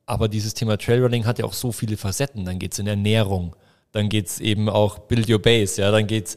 Aber 0.05 0.27
dieses 0.27 0.53
Thema 0.53 0.77
Trailrunning 0.77 1.25
hat 1.25 1.39
ja 1.39 1.45
auch 1.45 1.53
so 1.53 1.71
viele 1.71 1.97
Facetten. 1.97 2.45
Dann 2.45 2.59
geht's 2.59 2.79
in 2.79 2.87
Ernährung, 2.87 3.55
dann 3.91 4.09
geht's 4.09 4.39
eben 4.39 4.69
auch 4.69 4.99
Build 4.99 5.29
Your 5.29 5.41
Base, 5.41 5.81
ja, 5.81 5.91
dann 5.91 6.07
geht's, 6.07 6.35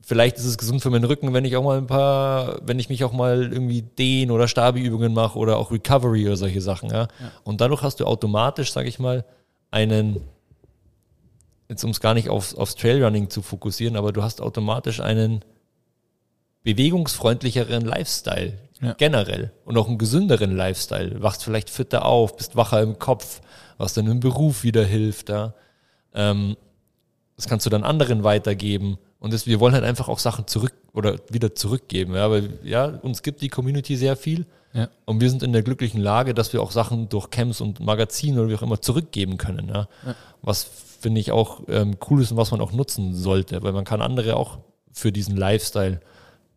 vielleicht 0.00 0.38
ist 0.38 0.44
es 0.44 0.58
gesund 0.58 0.82
für 0.82 0.90
meinen 0.90 1.04
Rücken, 1.04 1.32
wenn 1.34 1.44
ich 1.44 1.56
auch 1.56 1.64
mal 1.64 1.78
ein 1.78 1.86
paar, 1.86 2.60
wenn 2.66 2.78
ich 2.78 2.88
mich 2.88 3.04
auch 3.04 3.12
mal 3.12 3.52
irgendwie 3.52 3.82
Dehn- 3.82 4.30
oder 4.30 4.48
Stabi-Übungen 4.48 5.12
mache 5.12 5.38
oder 5.38 5.56
auch 5.58 5.70
Recovery 5.70 6.26
oder 6.26 6.36
solche 6.36 6.60
Sachen, 6.60 6.90
ja. 6.90 7.02
ja. 7.02 7.08
Und 7.44 7.60
dadurch 7.60 7.82
hast 7.82 8.00
du 8.00 8.04
automatisch, 8.06 8.72
sag 8.72 8.86
ich 8.86 8.98
mal, 8.98 9.24
einen 9.70 10.20
jetzt 11.68 11.84
um 11.84 11.90
es 11.90 12.00
gar 12.00 12.14
nicht 12.14 12.28
aufs, 12.28 12.54
aufs 12.54 12.74
Trailrunning 12.74 13.30
zu 13.30 13.42
fokussieren, 13.42 13.96
aber 13.96 14.12
du 14.12 14.22
hast 14.22 14.40
automatisch 14.40 15.00
einen 15.00 15.44
bewegungsfreundlicheren 16.62 17.84
Lifestyle 17.84 18.58
ja. 18.80 18.94
generell 18.94 19.52
und 19.64 19.76
auch 19.76 19.88
einen 19.88 19.98
gesünderen 19.98 20.56
Lifestyle. 20.56 21.22
Wachst 21.22 21.44
vielleicht 21.44 21.70
fitter 21.70 22.04
auf, 22.04 22.36
bist 22.36 22.56
wacher 22.56 22.82
im 22.82 22.98
Kopf, 22.98 23.40
was 23.76 23.94
dann 23.94 24.06
im 24.06 24.20
Beruf 24.20 24.62
wieder 24.62 24.84
hilft. 24.84 25.28
Ja. 25.28 25.54
Ähm, 26.14 26.56
das 27.36 27.46
kannst 27.46 27.66
du 27.66 27.70
dann 27.70 27.84
anderen 27.84 28.24
weitergeben. 28.24 28.98
Und 29.20 29.32
das, 29.32 29.46
wir 29.46 29.60
wollen 29.60 29.74
halt 29.74 29.84
einfach 29.84 30.08
auch 30.08 30.18
Sachen 30.18 30.46
zurück 30.46 30.74
oder 30.92 31.16
wieder 31.28 31.54
zurückgeben. 31.54 32.14
Ja, 32.14 32.30
weil 32.30 32.58
ja, 32.62 32.86
uns 32.86 33.22
gibt 33.22 33.42
die 33.42 33.48
Community 33.48 33.96
sehr 33.96 34.16
viel. 34.16 34.46
Ja. 34.72 34.88
Und 35.06 35.20
wir 35.20 35.30
sind 35.30 35.42
in 35.42 35.52
der 35.52 35.62
glücklichen 35.62 36.00
Lage, 36.00 36.34
dass 36.34 36.52
wir 36.52 36.62
auch 36.62 36.70
Sachen 36.70 37.08
durch 37.08 37.30
Camps 37.30 37.60
und 37.60 37.80
Magazine 37.80 38.40
oder 38.40 38.50
wie 38.50 38.54
auch 38.54 38.62
immer 38.62 38.80
zurückgeben 38.80 39.38
können. 39.38 39.68
Ja. 39.68 39.88
ja. 40.04 40.14
Was 40.42 40.70
finde 40.98 41.20
ich 41.20 41.32
auch 41.32 41.62
ähm, 41.68 41.96
cool 42.10 42.22
ist 42.22 42.30
und 42.30 42.36
was 42.36 42.50
man 42.50 42.60
auch 42.60 42.72
nutzen 42.72 43.14
sollte, 43.14 43.62
weil 43.62 43.72
man 43.72 43.84
kann 43.84 44.02
andere 44.02 44.36
auch 44.36 44.58
für 44.92 45.12
diesen 45.12 45.36
Lifestyle 45.36 46.00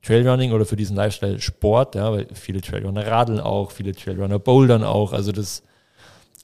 Trailrunning 0.01 0.51
oder 0.51 0.65
für 0.65 0.75
diesen 0.75 0.95
Lifestyle 0.95 1.39
Sport, 1.39 1.95
ja, 1.95 2.11
weil 2.11 2.27
viele 2.33 2.61
Trailrunner 2.61 3.05
radeln 3.05 3.39
auch, 3.39 3.71
viele 3.71 3.93
Trailrunner 3.93 4.39
bouldern 4.39 4.83
auch, 4.83 5.13
also 5.13 5.31
das 5.31 5.61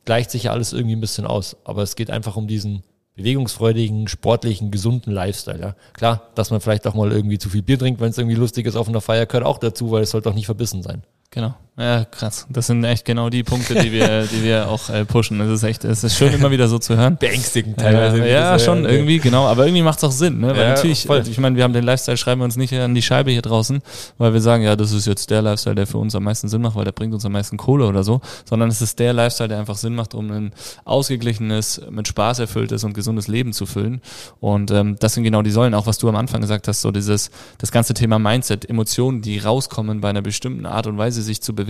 gleicht 0.06 0.32
sich 0.32 0.44
ja 0.44 0.52
alles 0.52 0.74
irgendwie 0.74 0.96
ein 0.96 1.02
bisschen 1.02 1.26
aus, 1.26 1.58
aber 1.64 1.82
es 1.82 1.96
geht 1.96 2.12
einfach 2.12 2.36
um 2.36 2.48
diesen 2.48 2.84
bewegungsfreudigen, 3.16 4.08
sportlichen, 4.08 4.70
gesunden 4.70 5.12
Lifestyle. 5.12 5.60
Ja. 5.60 5.76
Klar, 5.94 6.30
dass 6.36 6.52
man 6.52 6.62
vielleicht 6.62 6.86
auch 6.86 6.94
mal 6.94 7.12
irgendwie 7.12 7.40
zu 7.40 7.50
viel 7.50 7.64
Bier 7.64 7.80
trinkt, 7.80 8.00
wenn 8.00 8.12
es 8.12 8.18
irgendwie 8.18 8.36
lustig 8.36 8.68
ist 8.68 8.76
auf 8.76 8.88
einer 8.88 9.02
Feier, 9.02 9.26
gehört 9.26 9.44
auch 9.44 9.58
dazu, 9.58 9.90
weil 9.90 10.04
es 10.04 10.12
sollte 10.12 10.30
auch 10.30 10.36
nicht 10.36 10.46
verbissen 10.46 10.84
sein. 10.84 11.02
Genau. 11.32 11.56
Ja, 11.80 12.06
krass. 12.06 12.48
Das 12.50 12.66
sind 12.66 12.84
echt 12.84 13.06
genau 13.06 13.30
die 13.30 13.44
Punkte, 13.44 13.76
die 13.76 13.92
wir, 13.92 14.24
die 14.32 14.44
wir 14.44 14.68
auch 14.68 14.90
äh, 14.90 15.06
pushen. 15.06 15.40
Es 15.42 15.50
ist 15.50 15.62
echt, 15.62 15.86
es 15.86 16.04
ist 16.04 16.18
schön, 16.18 16.34
immer 16.34 16.50
wieder 16.50 16.68
so 16.68 16.80
zu 16.80 16.98
hören. 16.98 17.18
Beängstigend 17.18 17.78
teilweise. 17.78 18.24
Äh, 18.24 18.34
ja, 18.34 18.58
schon 18.58 18.84
ja. 18.84 18.90
irgendwie, 18.90 19.20
genau. 19.20 19.46
Aber 19.46 19.66
irgendwie 19.68 19.84
macht 19.84 20.00
es 20.00 20.04
auch 20.04 20.12
Sinn, 20.12 20.40
ne? 20.40 20.50
Weil 20.50 20.58
ja, 20.58 20.70
natürlich, 20.70 21.06
voll. 21.06 21.22
ich 21.30 21.38
meine, 21.38 21.56
wir 21.56 21.64
haben 21.64 21.74
den 21.74 21.84
Lifestyle, 21.84 22.18
schreiben 22.18 22.42
wir 22.42 22.46
uns 22.46 22.56
nicht 22.56 22.74
an 22.74 22.96
die 22.96 23.04
Scheibe 23.04 23.30
hier 23.30 23.44
draußen, 23.44 23.84
weil 24.18 24.34
wir 24.34 24.42
sagen, 24.42 24.64
ja, 24.64 24.76
das 24.76 24.92
ist 24.92 25.06
jetzt 25.06 25.30
der 25.30 25.44
Lifestyle, 25.44 25.76
der 25.76 25.86
für 25.86 26.00
uns 26.00 26.16
am 26.16 26.24
meisten 26.24 26.48
Sinn 26.48 26.64
macht, 26.64 26.76
weil 26.76 26.86
der 26.86 26.94
bringt 26.94 27.14
uns 27.14 27.24
am 27.26 27.34
meisten 27.34 27.58
Kohle 27.58 27.86
oder 27.86 28.04
so, 28.04 28.22
sondern 28.46 28.70
es 28.70 28.82
ist 28.82 28.98
der 28.98 29.14
Lifestyle, 29.14 29.50
der 29.50 29.60
einfach 29.60 29.78
Sinn 29.78 29.94
macht, 29.94 30.16
um 30.16 30.32
ein 30.32 30.54
ausgeglichenes, 30.84 31.82
mit 31.92 32.08
Spaß 32.08 32.40
erfülltes 32.40 32.86
und 32.86 32.94
gesundes 32.94 33.28
Leben 33.28 33.54
zu 33.54 33.68
füllen. 33.68 34.02
Und 34.40 34.72
ähm, 34.72 34.96
das 35.00 35.14
sind 35.14 35.26
genau 35.26 35.44
die 35.44 35.52
Säulen, 35.52 35.76
auch 35.76 35.86
was 35.86 36.00
du 36.00 36.10
am 36.10 36.16
Anfang 36.16 36.42
gesagt 36.42 36.68
hast, 36.68 36.82
so 36.82 36.90
dieses, 36.90 37.30
das 37.60 37.72
ganze 37.72 37.94
Thema 37.94 38.18
Mindset, 38.18 38.68
Emotionen, 38.68 39.22
die 39.22 39.38
rauskommen 39.38 40.02
bei 40.02 40.10
einer 40.10 40.24
bestimmten 40.24 40.66
Art 40.66 40.88
und 40.88 40.98
Weise, 40.98 41.22
sich 41.22 41.40
zu 41.40 41.54
bewegen, 41.54 41.67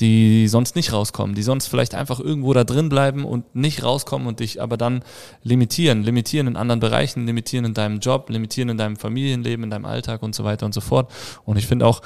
die 0.00 0.48
sonst 0.48 0.74
nicht 0.74 0.92
rauskommen, 0.92 1.34
die 1.34 1.42
sonst 1.42 1.68
vielleicht 1.68 1.94
einfach 1.94 2.18
irgendwo 2.18 2.52
da 2.52 2.64
drin 2.64 2.88
bleiben 2.88 3.24
und 3.24 3.54
nicht 3.54 3.84
rauskommen 3.84 4.26
und 4.26 4.40
dich 4.40 4.60
aber 4.60 4.76
dann 4.76 5.04
limitieren, 5.42 6.02
limitieren 6.02 6.48
in 6.48 6.56
anderen 6.56 6.80
Bereichen, 6.80 7.26
limitieren 7.26 7.66
in 7.66 7.74
deinem 7.74 8.00
Job, 8.00 8.28
limitieren 8.30 8.70
in 8.70 8.78
deinem 8.78 8.96
Familienleben, 8.96 9.64
in 9.64 9.70
deinem 9.70 9.84
Alltag 9.84 10.22
und 10.22 10.34
so 10.34 10.44
weiter 10.44 10.66
und 10.66 10.74
so 10.74 10.80
fort. 10.80 11.10
Und 11.44 11.56
ich 11.56 11.66
finde 11.66 11.86
auch, 11.86 12.02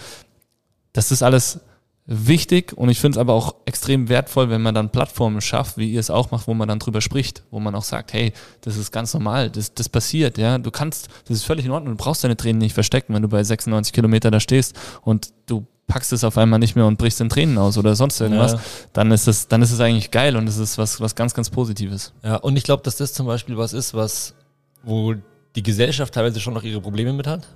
das 0.93 1.11
ist 1.11 1.23
alles 1.23 1.61
wichtig 2.07 2.73
und 2.73 2.89
ich 2.89 3.01
finde 3.01 3.17
es 3.17 3.21
aber 3.21 3.33
auch 3.33 3.55
extrem 3.65 4.09
wertvoll, 4.09 4.49
wenn 4.49 4.63
man 4.63 4.75
dann 4.75 4.91
Plattformen 4.91 5.41
schafft, 5.41 5.77
wie 5.77 5.91
ihr 5.91 6.01
es 6.01 6.11
auch 6.11 6.31
macht, 6.31 6.47
wo 6.47 6.55
man 6.55 6.69
dann 6.69 6.79
drüber 6.79 7.01
spricht, 7.01 7.43
wo 7.51 7.59
man 7.61 7.75
auch 7.75 7.83
sagt, 7.83 8.13
hey, 8.13 8.33
das 8.61 8.77
ist 8.77 8.93
ganz 8.93 9.13
normal, 9.13 9.51
das, 9.51 9.75
das 9.75 9.89
passiert, 9.89 10.39
ja, 10.39 10.59
du 10.59 10.71
kannst, 10.71 11.09
das 11.27 11.39
ist 11.39 11.45
völlig 11.45 11.65
in 11.65 11.73
Ordnung, 11.73 11.97
du 11.97 12.03
brauchst 12.03 12.23
deine 12.23 12.37
Tränen 12.37 12.59
nicht 12.59 12.75
verstecken, 12.75 13.13
wenn 13.15 13.23
du 13.23 13.29
bei 13.29 13.43
96 13.43 13.93
Kilometer 13.93 14.31
da 14.31 14.39
stehst 14.39 14.77
und 15.03 15.33
du 15.47 15.67
packst 15.87 16.13
es 16.13 16.25
auf 16.25 16.37
einmal 16.37 16.59
nicht 16.59 16.77
mehr 16.77 16.87
und 16.87 16.99
brichst 16.99 17.21
in 17.21 17.29
Tränen 17.29 17.59
aus 17.59 17.79
oder 17.79 17.95
sonst 17.95 18.21
irgendwas, 18.21 18.53
ja. 18.53 18.61
dann 18.93 19.13
ist 19.13 19.29
es, 19.29 19.49
dann 19.49 19.63
ist 19.63 19.73
es 19.73 19.81
eigentlich 19.81 20.11
geil 20.11 20.37
und 20.37 20.49
es 20.49 20.59
ist 20.59 20.79
was, 20.79 21.01
was 21.01 21.15
ganz, 21.15 21.35
ganz 21.35 21.51
Positives. 21.51 22.13
Ja, 22.23 22.37
und 22.37 22.57
ich 22.57 22.65
glaube, 22.65 22.83
dass 22.83 22.97
das 22.97 23.13
zum 23.13 23.27
Beispiel 23.27 23.57
was 23.57 23.73
ist, 23.73 23.95
was, 23.95 24.35
wo 24.83 25.15
die 25.55 25.63
Gesellschaft 25.63 26.15
teilweise 26.15 26.41
schon 26.41 26.55
noch 26.55 26.65
ihre 26.65 26.81
Probleme 26.81 27.13
mit 27.13 27.27
hat. 27.27 27.47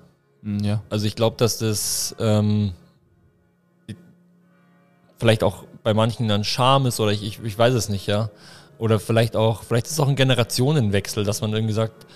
Hm, 0.42 0.60
ja. 0.60 0.82
Also 0.90 1.06
ich 1.06 1.16
glaube, 1.16 1.36
dass 1.36 1.58
das 1.58 2.14
ähm, 2.18 2.72
vielleicht 5.18 5.42
auch 5.42 5.64
bei 5.82 5.94
manchen 5.94 6.28
dann 6.28 6.44
Scham 6.44 6.86
ist 6.86 7.00
oder 7.00 7.12
ich, 7.12 7.22
ich, 7.22 7.42
ich 7.42 7.58
weiß 7.58 7.74
es 7.74 7.88
nicht, 7.88 8.06
ja. 8.06 8.30
Oder 8.78 8.98
vielleicht 8.98 9.36
auch, 9.36 9.62
vielleicht 9.62 9.86
ist 9.86 9.92
es 9.92 10.00
auch 10.00 10.08
ein 10.08 10.16
Generationenwechsel, 10.16 11.24
dass 11.24 11.42
man 11.42 11.52
irgendwie 11.52 11.74
sagt, 11.74 12.06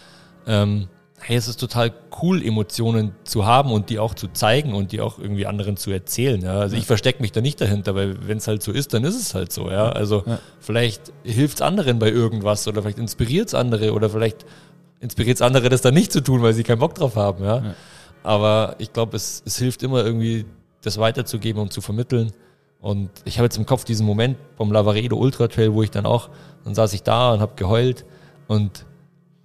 ähm, 0.47 0.89
hey, 1.27 1.37
es 1.37 1.49
ist 1.49 1.59
total 1.59 1.91
cool, 2.23 2.45
Emotionen 2.45 3.13
zu 3.25 3.47
haben 3.47 3.73
und 3.73 3.89
die 3.89 3.99
auch 3.99 4.13
zu 4.13 4.29
zeigen 4.29 4.75
und 4.75 4.93
die 4.93 5.01
auch 5.01 5.19
irgendwie 5.19 5.47
anderen 5.47 5.79
zu 5.79 5.91
erzählen. 5.91 6.43
Ja? 6.43 6.59
Also 6.61 6.77
ja. 6.77 6.83
ich 6.83 6.87
verstecke 6.87 7.23
mich 7.23 7.33
da 7.33 7.41
nicht 7.41 7.59
dahinter, 7.63 7.95
weil 7.95 8.29
wenn 8.29 8.37
es 8.37 8.47
halt 8.47 8.63
so 8.63 8.73
ist, 8.73 8.93
dann 8.93 9.05
ist 9.05 9.19
es 9.19 9.35
halt 9.35 9.51
so. 9.51 9.71
Ja? 9.71 9.89
Also 9.89 10.23
ja. 10.27 10.39
vielleicht 10.61 11.15
hilft 11.23 11.57
es 11.57 11.63
anderen 11.63 11.99
bei 11.99 12.11
irgendwas 12.11 12.69
oder 12.69 12.83
vielleicht 12.83 12.99
inspiriert 12.99 13.49
es 13.49 13.55
andere 13.55 13.93
oder 13.95 14.11
vielleicht 14.11 14.45
inspiriert 15.01 15.37
es 15.37 15.43
andere, 15.43 15.71
das 15.71 15.81
dann 15.81 15.95
nicht 15.95 16.13
zu 16.13 16.21
tun, 16.21 16.43
weil 16.43 16.53
sie 16.53 16.63
keinen 16.63 16.79
Bock 16.79 16.95
drauf 16.95 17.17
haben. 17.17 17.43
Ja? 17.43 17.75
Aber 18.23 18.77
ich 18.77 18.93
glaube, 18.93 19.17
es, 19.17 19.43
es 19.47 19.57
hilft 19.57 19.83
immer 19.83 20.05
irgendwie, 20.05 20.45
das 20.83 20.99
weiterzugeben 20.99 21.63
und 21.63 21.73
zu 21.73 21.81
vermitteln. 21.81 22.33
Und 22.83 23.09
ich 23.25 23.39
habe 23.39 23.47
jetzt 23.47 23.57
im 23.57 23.65
Kopf 23.65 23.85
diesen 23.85 24.05
Moment 24.05 24.37
vom 24.59 24.71
Lavaredo 24.71 25.17
Ultra 25.17 25.49
Trail, 25.49 25.73
wo 25.73 25.83
ich 25.83 25.91
dann 25.91 26.05
auch, 26.05 26.29
dann 26.65 26.75
saß 26.75 26.93
ich 26.93 27.03
da 27.03 27.33
und 27.33 27.41
habe 27.41 27.55
geheult 27.57 28.05
und 28.47 28.85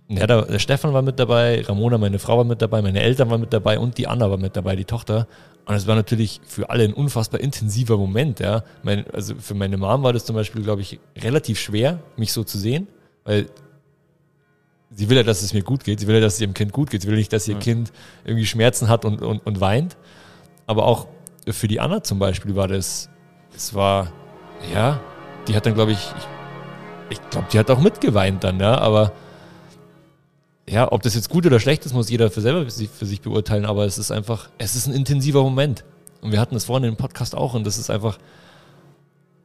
ja, 0.09 0.27
der, 0.27 0.41
der, 0.43 0.59
Stefan 0.59 0.93
war 0.93 1.01
mit 1.01 1.19
dabei, 1.19 1.61
Ramona, 1.61 1.97
meine 1.97 2.19
Frau 2.19 2.37
war 2.37 2.43
mit 2.43 2.61
dabei, 2.61 2.81
meine 2.81 3.01
Eltern 3.01 3.29
waren 3.29 3.41
mit 3.41 3.53
dabei 3.53 3.79
und 3.79 3.97
die 3.97 4.07
Anna 4.07 4.29
war 4.29 4.37
mit 4.37 4.55
dabei, 4.55 4.75
die 4.75 4.85
Tochter. 4.85 5.27
Und 5.65 5.75
es 5.75 5.85
war 5.85 5.95
natürlich 5.95 6.41
für 6.47 6.69
alle 6.69 6.83
ein 6.83 6.93
unfassbar 6.93 7.39
intensiver 7.39 7.97
Moment, 7.97 8.39
ja. 8.39 8.63
Mein, 8.81 9.05
also 9.11 9.35
für 9.35 9.53
meine 9.53 9.77
Mom 9.77 10.01
war 10.01 10.11
das 10.11 10.25
zum 10.25 10.35
Beispiel, 10.35 10.63
glaube 10.63 10.81
ich, 10.81 10.99
relativ 11.15 11.59
schwer, 11.59 11.99
mich 12.17 12.33
so 12.33 12.43
zu 12.43 12.57
sehen, 12.57 12.87
weil 13.23 13.47
sie 14.89 15.09
will 15.09 15.17
ja, 15.17 15.23
dass 15.23 15.43
es 15.43 15.53
mir 15.53 15.61
gut 15.61 15.83
geht, 15.83 15.99
sie 15.99 16.07
will 16.07 16.15
ja, 16.15 16.21
dass 16.21 16.35
es 16.35 16.41
ihrem 16.41 16.55
Kind 16.55 16.71
gut 16.71 16.89
geht, 16.89 17.03
sie 17.03 17.07
will 17.07 17.17
nicht, 17.17 17.31
dass 17.31 17.47
ihr 17.47 17.53
ja. 17.53 17.59
Kind 17.59 17.91
irgendwie 18.25 18.47
Schmerzen 18.47 18.87
hat 18.87 19.05
und, 19.05 19.21
und, 19.21 19.45
und 19.45 19.61
weint. 19.61 19.95
Aber 20.65 20.85
auch 20.85 21.07
für 21.47 21.67
die 21.67 21.79
Anna 21.79 22.03
zum 22.03 22.17
Beispiel 22.17 22.55
war 22.55 22.67
das 22.67 23.09
es 23.55 23.73
war, 23.73 24.11
ja, 24.73 24.99
die 25.47 25.55
hat 25.55 25.65
dann, 25.65 25.73
glaube 25.73 25.91
ich, 25.91 25.99
ich, 27.09 27.17
ich 27.17 27.29
glaube, 27.29 27.47
die 27.51 27.59
hat 27.59 27.69
auch 27.69 27.79
mitgeweint 27.79 28.43
dann, 28.43 28.59
ja, 28.59 28.77
aber 28.77 29.11
ja, 30.69 30.91
ob 30.91 31.01
das 31.01 31.15
jetzt 31.15 31.29
gut 31.29 31.45
oder 31.45 31.59
schlecht 31.59 31.85
ist, 31.85 31.93
muss 31.93 32.09
jeder 32.09 32.29
für 32.29 32.41
selber 32.41 32.63
für 32.69 33.05
sich, 33.05 33.21
beurteilen, 33.21 33.65
aber 33.65 33.85
es 33.85 33.97
ist 33.97 34.11
einfach, 34.11 34.49
es 34.57 34.75
ist 34.75 34.87
ein 34.87 34.93
intensiver 34.93 35.41
Moment. 35.43 35.83
Und 36.21 36.31
wir 36.31 36.39
hatten 36.39 36.53
das 36.53 36.65
vorhin 36.65 36.87
im 36.87 36.95
Podcast 36.95 37.35
auch 37.35 37.53
und 37.53 37.65
das 37.65 37.77
ist 37.77 37.89
einfach, 37.89 38.19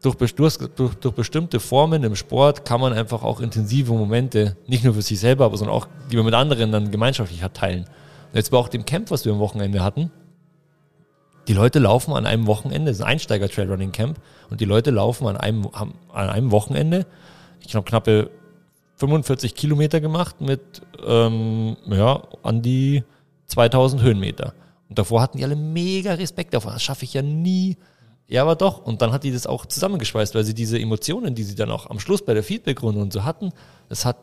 durch, 0.02 0.16
durch, 0.34 0.58
durch, 0.76 1.14
bestimmte 1.14 1.60
Formen 1.60 2.04
im 2.04 2.14
Sport 2.14 2.66
kann 2.66 2.80
man 2.80 2.92
einfach 2.92 3.22
auch 3.22 3.40
intensive 3.40 3.94
Momente, 3.94 4.56
nicht 4.66 4.84
nur 4.84 4.92
für 4.92 5.02
sich 5.02 5.18
selber, 5.18 5.46
aber 5.46 5.56
sondern 5.56 5.74
auch, 5.74 5.88
die 6.12 6.16
man 6.16 6.26
mit 6.26 6.34
anderen 6.34 6.72
dann 6.72 6.90
gemeinschaftlich 6.90 7.42
hat, 7.42 7.54
teilen. 7.54 7.84
Und 7.84 8.36
jetzt 8.36 8.50
bei 8.50 8.58
auch 8.58 8.68
dem 8.68 8.84
Camp, 8.84 9.10
was 9.10 9.24
wir 9.24 9.32
am 9.32 9.38
Wochenende 9.38 9.82
hatten, 9.82 10.10
die 11.48 11.54
Leute 11.54 11.78
laufen 11.78 12.12
an 12.12 12.26
einem 12.26 12.46
Wochenende, 12.46 12.90
das 12.90 12.98
ist 12.98 13.02
ein 13.02 13.12
Einsteiger-Trailrunning-Camp, 13.12 14.18
und 14.50 14.60
die 14.60 14.66
Leute 14.66 14.90
laufen 14.90 15.26
an 15.26 15.38
einem, 15.38 15.68
an 15.72 15.94
einem 16.12 16.50
Wochenende, 16.50 17.06
ich 17.60 17.74
habe 17.74 17.84
knappe 17.84 18.30
45 18.97 19.55
Kilometer 19.55 20.01
gemacht 20.01 20.40
mit, 20.40 20.82
ähm, 21.05 21.76
ja, 21.86 22.22
an 22.42 22.62
die 22.62 23.03
2000 23.47 24.03
Höhenmeter. 24.03 24.55
Und 24.88 24.99
davor 24.99 25.22
hatten 25.22 25.38
die 25.38 25.45
alle 25.45 25.57
mega 25.57 26.14
Respekt 26.14 26.55
davor. 26.55 26.72
Das 26.72 26.82
schaffe 26.82 27.05
ich 27.05 27.14
ja 27.14 27.22
nie. 27.22 27.76
Ja, 28.28 28.42
aber 28.42 28.55
doch. 28.55 28.84
Und 28.84 29.03
dann 29.03 29.12
hat 29.12 29.24
die 29.24 29.32
das 29.32 29.47
auch 29.47 29.66
zusammengeschweißt, 29.66 30.34
weil 30.34 30.45
sie 30.45 30.55
diese 30.55 30.78
Emotionen, 30.78 31.34
die 31.34 31.42
sie 31.42 31.55
dann 31.55 31.70
auch 31.70 31.90
am 31.90 31.99
Schluss 31.99 32.24
bei 32.24 32.34
der 32.34 32.42
Feedbackrunde 32.42 33.01
und 33.01 33.12
so 33.12 33.24
hatten, 33.24 33.51
das 33.88 34.05
hat, 34.05 34.16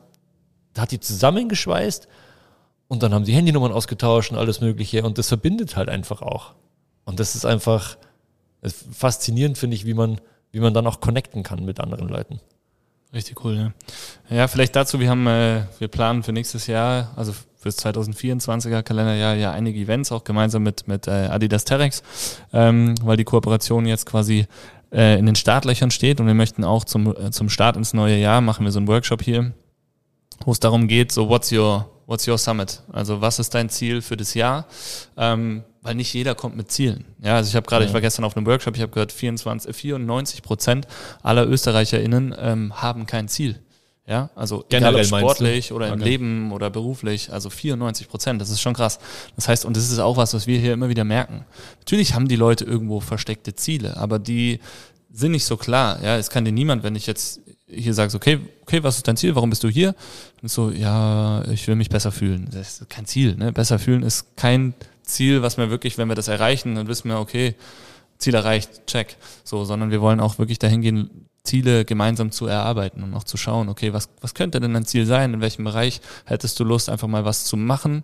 hat 0.77 0.91
die 0.91 0.99
zusammengeschweißt. 0.99 2.07
Und 2.87 3.03
dann 3.03 3.13
haben 3.13 3.25
sie 3.25 3.33
Handynummern 3.33 3.71
ausgetauscht 3.71 4.31
und 4.31 4.37
alles 4.37 4.61
Mögliche. 4.61 5.03
Und 5.03 5.17
das 5.17 5.27
verbindet 5.27 5.75
halt 5.75 5.89
einfach 5.89 6.21
auch. 6.21 6.55
Und 7.05 7.19
das 7.19 7.35
ist 7.35 7.45
einfach 7.45 7.97
faszinierend, 8.63 9.57
finde 9.57 9.75
ich, 9.75 9.85
wie 9.85 9.93
man, 9.93 10.21
wie 10.51 10.59
man 10.59 10.73
dann 10.73 10.87
auch 10.87 10.99
connecten 10.99 11.43
kann 11.43 11.65
mit 11.65 11.79
anderen 11.79 12.07
Leuten. 12.07 12.39
Richtig 13.13 13.43
cool, 13.43 13.55
ja. 13.55 14.35
Ja, 14.35 14.47
vielleicht 14.47 14.75
dazu, 14.75 14.99
wir 14.99 15.09
haben, 15.09 15.27
äh, 15.27 15.63
wir 15.79 15.87
planen 15.89 16.23
für 16.23 16.31
nächstes 16.31 16.67
Jahr, 16.67 17.11
also 17.15 17.33
fürs 17.57 17.77
2024er 17.79 18.81
Kalenderjahr 18.83 19.35
ja 19.35 19.51
einige 19.51 19.79
Events, 19.79 20.11
auch 20.11 20.23
gemeinsam 20.23 20.63
mit, 20.63 20.87
mit 20.87 21.07
äh, 21.07 21.27
Adidas 21.27 21.65
Terex, 21.65 22.03
ähm, 22.53 22.95
weil 23.03 23.17
die 23.17 23.23
Kooperation 23.23 23.85
jetzt 23.85 24.05
quasi 24.05 24.47
äh, 24.91 25.19
in 25.19 25.25
den 25.25 25.35
Startlöchern 25.35 25.91
steht 25.91 26.19
und 26.19 26.27
wir 26.27 26.33
möchten 26.33 26.63
auch 26.63 26.85
zum, 26.85 27.15
äh, 27.15 27.31
zum 27.31 27.49
Start 27.49 27.75
ins 27.75 27.93
neue 27.93 28.17
Jahr 28.17 28.41
machen 28.41 28.65
wir 28.65 28.71
so 28.71 28.79
einen 28.79 28.87
Workshop 28.87 29.21
hier, 29.21 29.53
wo 30.45 30.51
es 30.51 30.59
darum 30.59 30.87
geht, 30.87 31.11
so 31.11 31.29
what's 31.29 31.51
your, 31.51 31.89
what's 32.07 32.27
your 32.27 32.37
summit? 32.37 32.81
Also 32.91 33.21
was 33.21 33.39
ist 33.39 33.53
dein 33.53 33.69
Ziel 33.69 34.01
für 34.01 34.17
das 34.17 34.33
Jahr? 34.33 34.65
Ähm, 35.17 35.63
weil 35.81 35.95
nicht 35.95 36.13
jeder 36.13 36.35
kommt 36.35 36.55
mit 36.55 36.71
Zielen. 36.71 37.05
Ja, 37.21 37.35
also 37.35 37.49
ich 37.49 37.55
habe 37.55 37.65
gerade, 37.67 37.83
ja. 37.83 37.89
ich 37.89 37.93
war 37.93 38.01
gestern 38.01 38.23
auf 38.23 38.37
einem 38.37 38.45
Workshop, 38.45 38.75
ich 38.75 38.81
habe 38.81 38.91
gehört, 38.91 39.11
24, 39.11 39.75
94 39.75 40.41
Prozent 40.43 40.87
aller 41.23 41.47
ÖsterreicherInnen 41.47 42.35
ähm, 42.37 42.81
haben 42.81 43.05
kein 43.05 43.27
Ziel. 43.27 43.59
Ja, 44.07 44.29
also 44.35 44.65
generell 44.67 45.05
sportlich 45.05 45.71
oder 45.71 45.87
im 45.87 45.93
okay. 45.93 46.03
Leben 46.03 46.51
oder 46.51 46.69
beruflich, 46.69 47.31
also 47.31 47.49
94 47.49 48.09
Prozent, 48.09 48.41
das 48.41 48.49
ist 48.49 48.59
schon 48.59 48.73
krass. 48.73 48.99
Das 49.35 49.47
heißt, 49.47 49.63
und 49.63 49.77
das 49.77 49.89
ist 49.89 49.99
auch 49.99 50.17
was, 50.17 50.33
was 50.33 50.47
wir 50.47 50.59
hier 50.59 50.73
immer 50.73 50.89
wieder 50.89 51.03
merken. 51.03 51.45
Natürlich 51.79 52.13
haben 52.13 52.27
die 52.27 52.35
Leute 52.35 52.65
irgendwo 52.65 52.99
versteckte 52.99 53.55
Ziele, 53.55 53.97
aber 53.97 54.19
die 54.19 54.59
sind 55.11 55.31
nicht 55.31 55.45
so 55.45 55.55
klar. 55.55 56.01
Ja, 56.03 56.17
es 56.17 56.29
kann 56.29 56.45
dir 56.45 56.51
niemand, 56.51 56.83
wenn 56.83 56.95
ich 56.95 57.05
jetzt 57.05 57.41
hier 57.67 57.93
sage, 57.93 58.15
okay, 58.15 58.39
okay, 58.63 58.83
was 58.83 58.97
ist 58.97 59.07
dein 59.07 59.17
Ziel? 59.17 59.35
Warum 59.35 59.49
bist 59.49 59.63
du 59.63 59.69
hier? 59.69 59.95
Und 60.41 60.49
so, 60.49 60.71
ja, 60.71 61.43
ich 61.49 61.67
will 61.67 61.75
mich 61.75 61.89
besser 61.89 62.11
fühlen. 62.11 62.49
Das 62.51 62.81
ist 62.81 62.89
kein 62.89 63.05
Ziel. 63.05 63.35
Ne? 63.35 63.53
Besser 63.53 63.79
fühlen 63.79 64.03
ist 64.03 64.35
kein 64.35 64.73
Ziel, 65.11 65.41
was 65.41 65.57
wir 65.57 65.69
wirklich, 65.69 65.97
wenn 65.97 66.07
wir 66.07 66.15
das 66.15 66.27
erreichen, 66.27 66.75
dann 66.75 66.87
wissen 66.87 67.09
wir, 67.09 67.19
okay, 67.19 67.55
Ziel 68.17 68.35
erreicht, 68.35 68.87
check. 68.87 69.17
So, 69.43 69.65
sondern 69.65 69.91
wir 69.91 70.01
wollen 70.01 70.19
auch 70.19 70.37
wirklich 70.39 70.59
dahin 70.59 70.81
gehen, 70.81 71.27
Ziele 71.43 71.85
gemeinsam 71.85 72.31
zu 72.31 72.45
erarbeiten 72.45 73.01
und 73.01 73.13
auch 73.15 73.23
zu 73.23 73.35
schauen, 73.35 73.67
okay, 73.67 73.93
was, 73.93 74.09
was 74.21 74.35
könnte 74.35 74.59
denn 74.59 74.75
ein 74.75 74.85
Ziel 74.85 75.07
sein? 75.07 75.33
In 75.33 75.41
welchem 75.41 75.63
Bereich 75.63 75.99
hättest 76.25 76.59
du 76.59 76.63
Lust, 76.63 76.87
einfach 76.87 77.07
mal 77.07 77.25
was 77.25 77.45
zu 77.45 77.57
machen, 77.57 78.03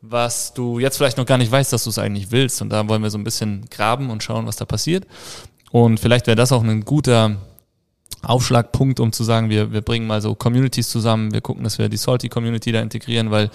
was 0.00 0.54
du 0.54 0.78
jetzt 0.78 0.96
vielleicht 0.96 1.18
noch 1.18 1.26
gar 1.26 1.36
nicht 1.36 1.52
weißt, 1.52 1.72
dass 1.72 1.84
du 1.84 1.90
es 1.90 1.98
eigentlich 1.98 2.30
willst? 2.30 2.62
Und 2.62 2.70
da 2.70 2.88
wollen 2.88 3.02
wir 3.02 3.10
so 3.10 3.18
ein 3.18 3.24
bisschen 3.24 3.66
graben 3.70 4.08
und 4.08 4.22
schauen, 4.22 4.46
was 4.46 4.56
da 4.56 4.64
passiert. 4.64 5.06
Und 5.70 6.00
vielleicht 6.00 6.26
wäre 6.26 6.36
das 6.36 6.50
auch 6.50 6.62
ein 6.62 6.84
guter 6.84 7.36
Aufschlagpunkt, 8.22 9.00
um 9.00 9.12
zu 9.12 9.22
sagen, 9.22 9.48
wir, 9.50 9.72
wir 9.72 9.82
bringen 9.82 10.06
mal 10.06 10.20
so 10.20 10.34
Communities 10.34 10.88
zusammen, 10.88 11.32
wir 11.32 11.40
gucken, 11.40 11.64
dass 11.64 11.78
wir 11.78 11.88
die 11.88 11.96
Salty 11.96 12.28
Community 12.28 12.72
da 12.72 12.80
integrieren, 12.80 13.30
weil 13.30 13.50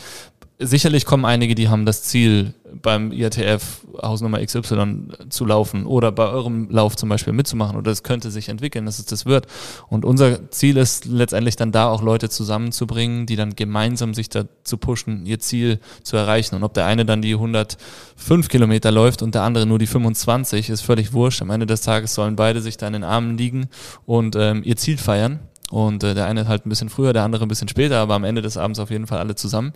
sicherlich 0.68 1.06
kommen 1.06 1.26
einige, 1.26 1.56
die 1.56 1.70
haben 1.70 1.86
das 1.86 2.04
Ziel, 2.04 2.54
beim 2.82 3.12
IATF 3.12 3.86
Hausnummer 4.02 4.44
XY 4.44 5.08
zu 5.30 5.46
laufen 5.46 5.86
oder 5.86 6.12
bei 6.12 6.28
eurem 6.28 6.70
Lauf 6.70 6.96
zum 6.96 7.10
Beispiel 7.10 7.34
mitzumachen 7.34 7.78
oder 7.78 7.92
es 7.92 8.04
könnte 8.04 8.32
sich 8.32 8.50
entwickeln, 8.50 8.86
dass 8.86 9.00
es 9.00 9.06
das 9.06 9.26
wird. 9.26 9.48
Und 9.90 10.06
unser 10.06 10.50
Ziel 10.50 10.78
ist 10.78 11.06
letztendlich 11.06 11.56
dann 11.56 11.72
da 11.72 11.88
auch 11.90 12.02
Leute 12.02 12.30
zusammenzubringen, 12.30 13.26
die 13.26 13.36
dann 13.36 13.56
gemeinsam 13.56 14.14
sich 14.14 14.30
dazu 14.30 14.78
pushen, 14.78 15.26
ihr 15.26 15.40
Ziel 15.40 15.80
zu 16.04 16.18
erreichen. 16.18 16.56
Und 16.56 16.64
ob 16.64 16.74
der 16.74 16.86
eine 16.86 17.06
dann 17.06 17.22
die 17.22 17.34
105 17.34 18.50
Kilometer 18.50 18.92
läuft 18.92 19.22
und 19.22 19.36
der 19.36 19.44
andere 19.44 19.66
nur 19.66 19.80
die 19.80 19.88
25, 19.88 20.70
ist 20.70 20.82
völlig 20.82 21.14
wurscht. 21.14 21.42
Am 21.42 21.50
Ende 21.50 21.66
des 21.66 21.82
Tages 21.82 22.16
sollen 22.16 22.36
beide 22.36 22.62
sich 22.62 22.78
da 22.78 22.88
in 22.88 22.94
den 22.94 23.04
Armen 23.04 23.38
liegen 23.38 23.68
und 24.06 24.36
ähm, 24.36 24.64
ihr 24.66 24.78
Ziel 24.78 24.98
feiern. 24.98 25.40
Und 25.74 26.04
äh, 26.04 26.14
der 26.14 26.28
eine 26.28 26.48
halt 26.48 26.68
ein 26.68 26.70
bisschen 26.70 26.90
früher, 26.90 27.14
der 27.14 27.24
andere 27.24 27.44
ein 27.46 27.48
bisschen 27.48 27.68
später, 27.68 27.98
aber 27.98 28.14
am 28.14 28.24
Ende 28.24 28.44
des 28.44 28.58
Abends 28.58 28.78
auf 28.78 28.92
jeden 28.92 29.08
Fall 29.08 29.18
alle 29.18 29.34
zusammen. 29.34 29.74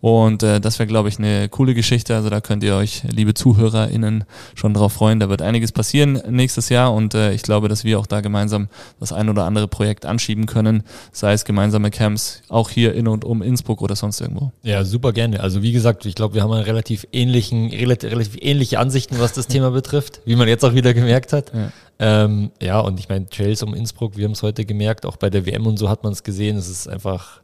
Und 0.00 0.42
äh, 0.42 0.60
das 0.60 0.80
wäre, 0.80 0.88
glaube 0.88 1.08
ich, 1.08 1.20
eine 1.20 1.48
coole 1.48 1.72
Geschichte. 1.72 2.16
Also 2.16 2.30
da 2.30 2.40
könnt 2.40 2.64
ihr 2.64 2.74
euch, 2.74 3.04
liebe 3.04 3.32
ZuhörerInnen, 3.32 4.24
schon 4.56 4.74
drauf 4.74 4.94
freuen. 4.94 5.20
Da 5.20 5.28
wird 5.28 5.42
einiges 5.42 5.70
passieren 5.70 6.20
nächstes 6.28 6.68
Jahr 6.68 6.92
und 6.92 7.14
äh, 7.14 7.32
ich 7.32 7.42
glaube, 7.42 7.68
dass 7.68 7.84
wir 7.84 8.00
auch 8.00 8.08
da 8.08 8.22
gemeinsam 8.22 8.66
das 8.98 9.12
ein 9.12 9.28
oder 9.28 9.44
andere 9.44 9.68
Projekt 9.68 10.04
anschieben 10.04 10.46
können, 10.46 10.82
sei 11.12 11.32
es 11.32 11.44
gemeinsame 11.44 11.92
Camps, 11.92 12.42
auch 12.48 12.68
hier 12.68 12.94
in 12.94 13.06
und 13.06 13.24
um 13.24 13.40
Innsbruck 13.40 13.82
oder 13.82 13.94
sonst 13.94 14.20
irgendwo. 14.20 14.50
Ja, 14.64 14.84
super 14.84 15.12
gerne. 15.12 15.38
Also 15.38 15.62
wie 15.62 15.70
gesagt, 15.70 16.06
ich 16.06 16.16
glaube, 16.16 16.34
wir 16.34 16.42
haben 16.42 16.50
einen 16.50 16.64
relativ 16.64 17.06
ähnlichen, 17.12 17.68
relativ, 17.70 18.36
ähnliche 18.40 18.80
Ansichten, 18.80 19.20
was 19.20 19.32
das 19.32 19.46
Thema 19.46 19.70
betrifft, 19.70 20.22
wie 20.24 20.34
man 20.34 20.48
jetzt 20.48 20.64
auch 20.64 20.74
wieder 20.74 20.92
gemerkt 20.92 21.32
hat. 21.32 21.52
Ja. 21.54 21.70
Ähm, 21.98 22.50
ja, 22.60 22.80
und 22.80 23.00
ich 23.00 23.08
meine, 23.08 23.26
Trails 23.26 23.62
um 23.62 23.72
Innsbruck, 23.74 24.16
wir 24.16 24.24
haben 24.26 24.32
es 24.32 24.42
heute 24.42 24.64
gemerkt, 24.64 25.06
auch 25.06 25.16
bei 25.16 25.30
der 25.30 25.46
WM 25.46 25.66
und 25.66 25.78
so 25.78 25.88
hat 25.88 26.04
man 26.04 26.12
es 26.12 26.22
gesehen, 26.22 26.56
es 26.56 26.68
ist 26.68 26.88
einfach 26.88 27.40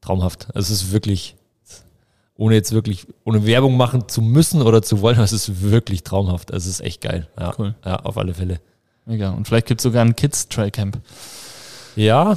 traumhaft. 0.00 0.48
Es 0.54 0.70
ist 0.70 0.92
wirklich 0.92 1.36
ohne 2.36 2.54
jetzt 2.54 2.70
wirklich, 2.72 3.06
ohne 3.24 3.44
Werbung 3.46 3.76
machen 3.76 4.08
zu 4.08 4.22
müssen 4.22 4.62
oder 4.62 4.80
zu 4.82 5.00
wollen, 5.00 5.16
das 5.18 5.32
ist 5.32 5.62
wirklich 5.62 6.04
traumhaft. 6.04 6.50
Es 6.50 6.66
ist 6.66 6.80
echt 6.80 7.00
geil. 7.00 7.26
Ja, 7.38 7.52
Cool. 7.58 7.74
ja 7.84 7.96
auf 7.96 8.16
alle 8.18 8.34
Fälle. 8.34 8.60
Mega. 9.06 9.30
Und 9.30 9.48
vielleicht 9.48 9.66
gibt 9.66 9.80
es 9.80 9.82
sogar 9.84 10.04
ein 10.04 10.14
Kids 10.14 10.48
Trailcamp. 10.48 10.98
Ja, 11.96 12.36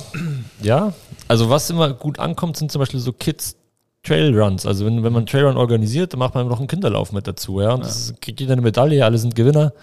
ja. 0.62 0.94
Also 1.28 1.50
was 1.50 1.70
immer 1.70 1.94
gut 1.94 2.18
ankommt, 2.18 2.58
sind 2.58 2.72
zum 2.72 2.80
Beispiel 2.80 3.00
so 3.00 3.14
Kids 3.14 3.58
Trailruns. 4.04 4.66
Also 4.66 4.86
wenn, 4.86 5.04
wenn 5.04 5.14
man 5.14 5.20
einen 5.20 5.26
Trailrun 5.28 5.58
organisiert, 5.58 6.14
dann 6.14 6.20
macht 6.20 6.34
man 6.34 6.48
noch 6.48 6.58
einen 6.58 6.68
Kinderlauf 6.68 7.12
mit 7.12 7.28
dazu. 7.28 7.62
Ja, 7.62 7.74
und 7.74 7.84
das 7.86 8.10
ist- 8.10 8.22
kriegt 8.22 8.40
jeder 8.40 8.54
eine 8.54 8.62
Medaille, 8.64 9.06
alle 9.06 9.18
sind 9.20 9.36
Gewinner. 9.36 9.74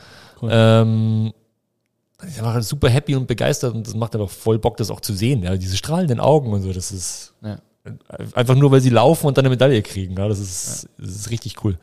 Cool. 0.42 0.48
Ähm, 0.52 1.32
ich 2.26 2.42
war 2.42 2.60
super 2.62 2.88
happy 2.88 3.14
und 3.14 3.26
begeistert 3.26 3.74
und 3.74 3.86
das 3.86 3.94
macht 3.94 4.14
einfach 4.14 4.30
voll 4.30 4.58
Bock, 4.58 4.76
das 4.76 4.90
auch 4.90 5.00
zu 5.00 5.14
sehen. 5.14 5.42
Ja, 5.42 5.56
diese 5.56 5.76
strahlenden 5.76 6.18
Augen 6.20 6.52
und 6.52 6.62
so, 6.62 6.72
das 6.72 6.90
ist 6.90 7.32
Ja. 7.42 7.58
einfach 8.34 8.54
nur, 8.56 8.70
weil 8.72 8.80
sie 8.80 8.90
laufen 8.90 9.26
und 9.26 9.36
dann 9.38 9.44
eine 9.44 9.50
Medaille 9.50 9.82
kriegen. 9.82 10.16
Ja, 10.16 10.28
das 10.28 10.38
ist, 10.40 10.88
das 10.98 11.10
ist 11.10 11.30
richtig 11.30 11.62
cool. 11.64 11.78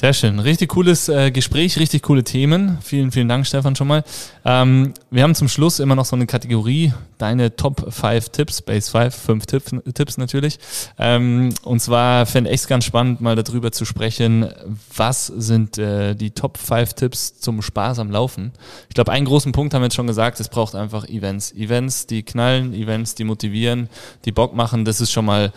Sehr 0.00 0.12
schön. 0.12 0.38
Richtig 0.38 0.68
cooles 0.68 1.08
äh, 1.08 1.32
Gespräch, 1.32 1.76
richtig 1.76 2.02
coole 2.02 2.22
Themen. 2.22 2.78
Vielen, 2.82 3.10
vielen 3.10 3.28
Dank, 3.28 3.44
Stefan, 3.48 3.74
schon 3.74 3.88
mal. 3.88 4.04
Ähm, 4.44 4.94
wir 5.10 5.24
haben 5.24 5.34
zum 5.34 5.48
Schluss 5.48 5.80
immer 5.80 5.96
noch 5.96 6.04
so 6.04 6.14
eine 6.14 6.28
Kategorie, 6.28 6.92
deine 7.18 7.56
Top 7.56 7.92
5 7.92 8.28
Tipps, 8.28 8.62
Base 8.62 8.92
5, 8.92 9.12
5 9.12 9.46
Tipps, 9.46 9.74
Tipps 9.94 10.16
natürlich. 10.16 10.60
Ähm, 11.00 11.52
und 11.64 11.80
zwar 11.80 12.26
fände 12.26 12.50
ich 12.50 12.60
es 12.60 12.68
ganz 12.68 12.84
spannend, 12.84 13.20
mal 13.20 13.34
darüber 13.34 13.72
zu 13.72 13.84
sprechen, 13.84 14.48
was 14.94 15.26
sind 15.26 15.78
äh, 15.78 16.14
die 16.14 16.30
Top 16.30 16.58
5 16.58 16.92
Tipps 16.92 17.40
zum 17.40 17.60
Spaß 17.60 17.98
am 17.98 18.12
Laufen. 18.12 18.52
Ich 18.88 18.94
glaube, 18.94 19.10
einen 19.10 19.26
großen 19.26 19.50
Punkt 19.50 19.74
haben 19.74 19.82
wir 19.82 19.86
jetzt 19.86 19.96
schon 19.96 20.06
gesagt, 20.06 20.38
es 20.38 20.48
braucht 20.48 20.76
einfach 20.76 21.08
Events. 21.08 21.50
Events, 21.54 22.06
die 22.06 22.22
knallen, 22.22 22.72
Events, 22.72 23.16
die 23.16 23.24
motivieren, 23.24 23.88
die 24.26 24.32
Bock 24.32 24.54
machen. 24.54 24.84
Das 24.84 25.00
ist 25.00 25.10
schon 25.10 25.24
mal 25.24 25.52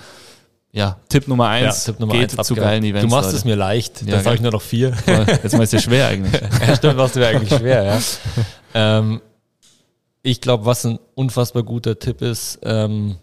ja, 0.73 0.97
Tipp 1.09 1.27
Nummer 1.27 1.49
eins. 1.49 1.83
Tipp 1.83 1.99
Nummer 1.99 2.13
geht 2.13 2.37
eins 2.37 2.47
zu 2.47 2.55
geilen 2.55 2.83
Events. 2.83 3.09
Du 3.09 3.15
machst 3.15 3.27
Leute. 3.27 3.37
es 3.37 3.45
mir 3.45 3.55
leicht, 3.55 4.01
Ja, 4.03 4.17
da 4.17 4.19
sage 4.21 4.35
ich 4.35 4.41
nur 4.41 4.51
noch 4.51 4.61
vier. 4.61 4.93
Voll. 5.05 5.25
Jetzt 5.27 5.53
mal 5.53 5.63
ist 5.63 5.73
ja 5.73 5.79
schwer 5.79 6.07
eigentlich. 6.07 6.41
ja, 6.67 6.75
stimmt, 6.75 6.97
machst 6.97 7.15
du 7.15 7.19
mir 7.19 7.27
eigentlich 7.27 7.49
schwer, 7.49 7.83
ja. 7.83 7.99
ähm, 8.73 9.21
ich 10.23 10.39
glaube, 10.39 10.65
was 10.65 10.85
ein 10.85 10.99
unfassbar 11.15 11.63
guter 11.63 11.99
Tipp 11.99 12.21
ist, 12.21 12.59
ähm, 12.63 13.17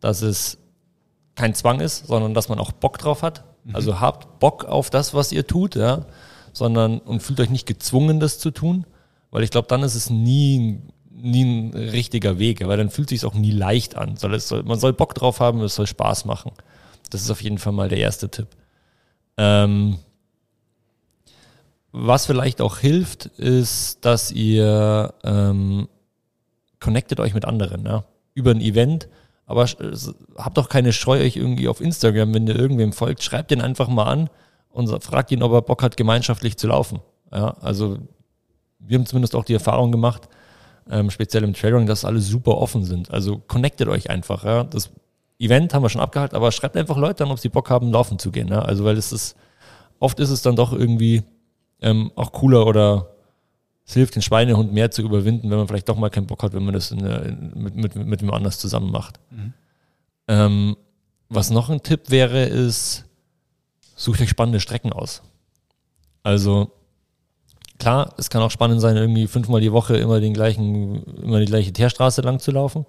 dass 0.00 0.22
es 0.22 0.58
kein 1.34 1.54
Zwang 1.54 1.80
ist, 1.80 2.06
sondern 2.06 2.34
dass 2.34 2.48
man 2.48 2.58
auch 2.58 2.72
Bock 2.72 2.98
drauf 2.98 3.22
hat. 3.22 3.44
Also 3.72 4.00
habt 4.00 4.38
Bock 4.38 4.64
auf 4.64 4.90
das, 4.90 5.12
was 5.12 5.32
ihr 5.32 5.46
tut, 5.46 5.74
ja, 5.74 6.06
sondern 6.52 6.98
und 7.00 7.20
fühlt 7.20 7.40
euch 7.40 7.50
nicht 7.50 7.66
gezwungen, 7.66 8.20
das 8.20 8.38
zu 8.38 8.50
tun, 8.50 8.86
weil 9.30 9.42
ich 9.42 9.50
glaube, 9.50 9.68
dann 9.68 9.82
ist 9.82 9.94
es 9.94 10.08
nie, 10.08 10.80
nie 11.10 11.44
ein 11.44 11.74
richtiger 11.74 12.38
Weg, 12.38 12.66
weil 12.66 12.76
dann 12.76 12.90
fühlt 12.90 13.10
es 13.10 13.20
sich 13.20 13.28
auch 13.28 13.34
nie 13.34 13.50
leicht 13.50 13.96
an. 13.96 14.16
Soll 14.16 14.34
es 14.34 14.48
soll, 14.48 14.62
man 14.62 14.78
soll 14.78 14.92
Bock 14.92 15.14
drauf 15.14 15.40
haben, 15.40 15.60
es 15.62 15.74
soll 15.74 15.86
Spaß 15.86 16.26
machen. 16.26 16.52
Das 17.10 17.22
ist 17.22 17.30
auf 17.30 17.42
jeden 17.42 17.58
Fall 17.58 17.72
mal 17.72 17.88
der 17.88 17.98
erste 17.98 18.28
Tipp. 18.28 18.48
Ähm, 19.36 19.98
was 21.92 22.26
vielleicht 22.26 22.60
auch 22.60 22.78
hilft, 22.78 23.26
ist, 23.26 24.04
dass 24.04 24.30
ihr 24.30 25.14
ähm, 25.24 25.88
connectet 26.80 27.20
euch 27.20 27.34
mit 27.34 27.44
anderen, 27.44 27.86
ja, 27.86 28.04
über 28.34 28.50
ein 28.50 28.60
Event. 28.60 29.08
Aber 29.46 29.64
habt 30.36 30.58
doch 30.58 30.68
keine 30.68 30.92
Scheu, 30.92 31.20
euch 31.20 31.36
irgendwie 31.36 31.68
auf 31.68 31.80
Instagram, 31.80 32.34
wenn 32.34 32.46
ihr 32.46 32.56
irgendwem 32.56 32.92
folgt, 32.92 33.22
schreibt 33.22 33.50
den 33.50 33.60
einfach 33.60 33.88
mal 33.88 34.04
an 34.04 34.30
und 34.70 34.88
fragt 35.02 35.30
ihn, 35.30 35.42
ob 35.42 35.52
er 35.52 35.62
Bock 35.62 35.82
hat, 35.82 35.96
gemeinschaftlich 35.96 36.56
zu 36.56 36.66
laufen. 36.66 37.00
Ja, 37.32 37.56
also 37.60 37.98
wir 38.78 38.98
haben 38.98 39.06
zumindest 39.06 39.34
auch 39.34 39.44
die 39.44 39.54
Erfahrung 39.54 39.92
gemacht, 39.92 40.28
ähm, 40.90 41.10
speziell 41.10 41.44
im 41.44 41.54
Trailrunning, 41.54 41.86
dass 41.86 42.04
alle 42.04 42.20
super 42.20 42.58
offen 42.58 42.84
sind. 42.84 43.10
Also 43.10 43.38
connectet 43.38 43.88
euch 43.88 44.10
einfach. 44.10 44.44
Ja. 44.44 44.64
Das 44.64 44.90
Event 45.38 45.74
haben 45.74 45.82
wir 45.82 45.88
schon 45.90 46.00
abgehakt, 46.00 46.34
aber 46.34 46.50
schreibt 46.52 46.76
einfach 46.76 46.96
Leute 46.96 47.24
an, 47.24 47.30
ob 47.30 47.38
sie 47.38 47.48
Bock 47.48 47.68
haben, 47.70 47.92
laufen 47.92 48.18
zu 48.18 48.30
gehen. 48.30 48.48
Ja. 48.48 48.60
Also 48.62 48.84
weil 48.84 48.96
es 48.96 49.12
ist, 49.12 49.36
oft 49.98 50.18
ist 50.20 50.30
es 50.30 50.42
dann 50.42 50.56
doch 50.56 50.72
irgendwie 50.72 51.22
ähm, 51.80 52.10
auch 52.16 52.32
cooler 52.32 52.66
oder 52.66 53.10
es 53.86 53.94
hilft, 53.94 54.14
den 54.16 54.22
Schweinehund 54.22 54.72
mehr 54.72 54.90
zu 54.90 55.02
überwinden, 55.02 55.50
wenn 55.50 55.58
man 55.58 55.68
vielleicht 55.68 55.88
doch 55.88 55.96
mal 55.96 56.10
keinen 56.10 56.26
Bock 56.26 56.42
hat, 56.42 56.52
wenn 56.54 56.64
man 56.64 56.74
das 56.74 56.90
in, 56.90 56.98
der- 56.98 57.24
in, 57.26 57.52
mit, 57.54 57.76
mit, 57.76 57.94
mit 57.96 58.22
wem 58.22 58.32
anders 58.32 58.58
zusammen 58.58 58.90
macht. 58.90 59.20
Ähm, 60.28 60.76
was 61.28 61.50
noch 61.50 61.70
ein 61.70 61.82
Tipp 61.82 62.10
wäre, 62.10 62.44
ist, 62.44 63.04
sucht 63.94 64.20
euch 64.20 64.30
spannende 64.30 64.60
Strecken 64.60 64.92
aus. 64.92 65.22
Also 66.22 66.72
klar, 67.78 68.14
es 68.16 68.30
kann 68.30 68.42
auch 68.42 68.50
spannend 68.50 68.80
sein, 68.80 68.96
irgendwie 68.96 69.26
fünfmal 69.28 69.60
die 69.60 69.72
Woche 69.72 69.96
immer 69.98 70.18
den 70.20 70.34
gleichen, 70.34 71.04
immer 71.22 71.38
die 71.40 71.46
gleiche 71.46 71.72
Teerstraße 71.72 72.22
lang 72.22 72.40
zu 72.40 72.50
laufen. 72.50 72.86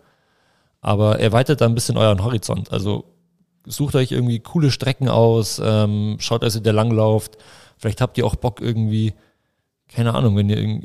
Aber 0.82 1.20
erweitert 1.20 1.62
da 1.62 1.66
ein 1.66 1.76
bisschen 1.76 1.98
euren 1.98 2.24
Horizont. 2.24 2.72
Also 2.72 3.06
sucht 3.66 3.96
euch 3.96 4.12
irgendwie 4.12 4.40
coole 4.40 4.72
Strecken 4.72 5.10
aus, 5.10 5.62
ähm, 5.64 6.18
schaut, 6.20 6.44
dass 6.44 6.56
ihr 6.56 6.62
da 6.62 6.72
langlauft. 6.72 7.38
Vielleicht 7.78 8.02
habt 8.02 8.18
ihr 8.18 8.26
auch 8.26 8.36
Bock 8.36 8.62
irgendwie, 8.62 9.14
keine 9.90 10.14
Ahnung, 10.14 10.36
wenn 10.38 10.50
ihr 10.50 10.82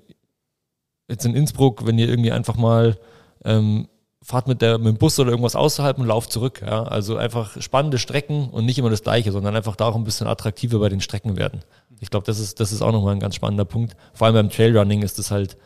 jetzt 1.08 1.24
in 1.24 1.34
Innsbruck, 1.34 1.86
wenn 1.86 1.98
ihr 1.98 2.08
irgendwie 2.08 2.32
einfach 2.32 2.56
mal 2.56 2.98
ähm, 3.44 3.88
fahrt 4.22 4.46
mit, 4.46 4.62
der, 4.62 4.78
mit 4.78 4.88
dem 4.88 4.98
Bus 4.98 5.18
oder 5.18 5.30
irgendwas 5.30 5.56
außerhalb 5.56 5.98
und 5.98 6.06
lauft 6.06 6.32
zurück. 6.32 6.62
Ja? 6.64 6.84
Also 6.84 7.16
einfach 7.16 7.60
spannende 7.60 7.98
Strecken 7.98 8.48
und 8.50 8.64
nicht 8.64 8.78
immer 8.78 8.90
das 8.90 9.02
Gleiche, 9.02 9.32
sondern 9.32 9.56
einfach 9.56 9.76
da 9.76 9.86
auch 9.86 9.96
ein 9.96 10.04
bisschen 10.04 10.26
attraktiver 10.26 10.78
bei 10.78 10.88
den 10.88 11.00
Strecken 11.00 11.36
werden. 11.36 11.60
Ich 12.00 12.10
glaube, 12.10 12.26
das 12.26 12.38
ist, 12.38 12.60
das 12.60 12.72
ist 12.72 12.82
auch 12.82 12.92
nochmal 12.92 13.14
ein 13.14 13.20
ganz 13.20 13.34
spannender 13.34 13.64
Punkt. 13.64 13.96
Vor 14.12 14.26
allem 14.26 14.34
beim 14.34 14.50
Trailrunning 14.50 15.02
ist 15.02 15.18
es 15.18 15.30
halt, 15.30 15.56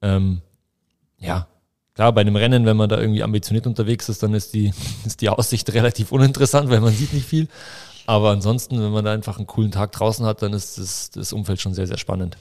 ähm, 0.00 0.40
ja, 1.18 1.48
klar, 1.98 2.12
bei 2.12 2.20
einem 2.20 2.36
Rennen, 2.36 2.64
wenn 2.64 2.76
man 2.76 2.88
da 2.88 3.00
irgendwie 3.00 3.24
ambitioniert 3.24 3.66
unterwegs 3.66 4.08
ist, 4.08 4.22
dann 4.22 4.32
ist 4.32 4.54
die, 4.54 4.72
ist 5.04 5.20
die 5.20 5.28
Aussicht 5.30 5.72
relativ 5.74 6.12
uninteressant, 6.12 6.70
weil 6.70 6.80
man 6.80 6.94
sieht 6.94 7.12
nicht 7.12 7.26
viel. 7.26 7.48
Aber 8.06 8.30
ansonsten, 8.30 8.80
wenn 8.80 8.92
man 8.92 9.04
da 9.04 9.12
einfach 9.12 9.38
einen 9.38 9.48
coolen 9.48 9.72
Tag 9.72 9.90
draußen 9.90 10.24
hat, 10.24 10.40
dann 10.42 10.52
ist 10.52 10.78
das, 10.78 11.10
das 11.10 11.32
Umfeld 11.32 11.60
schon 11.60 11.74
sehr, 11.74 11.88
sehr 11.88 11.98
spannend. 11.98 12.38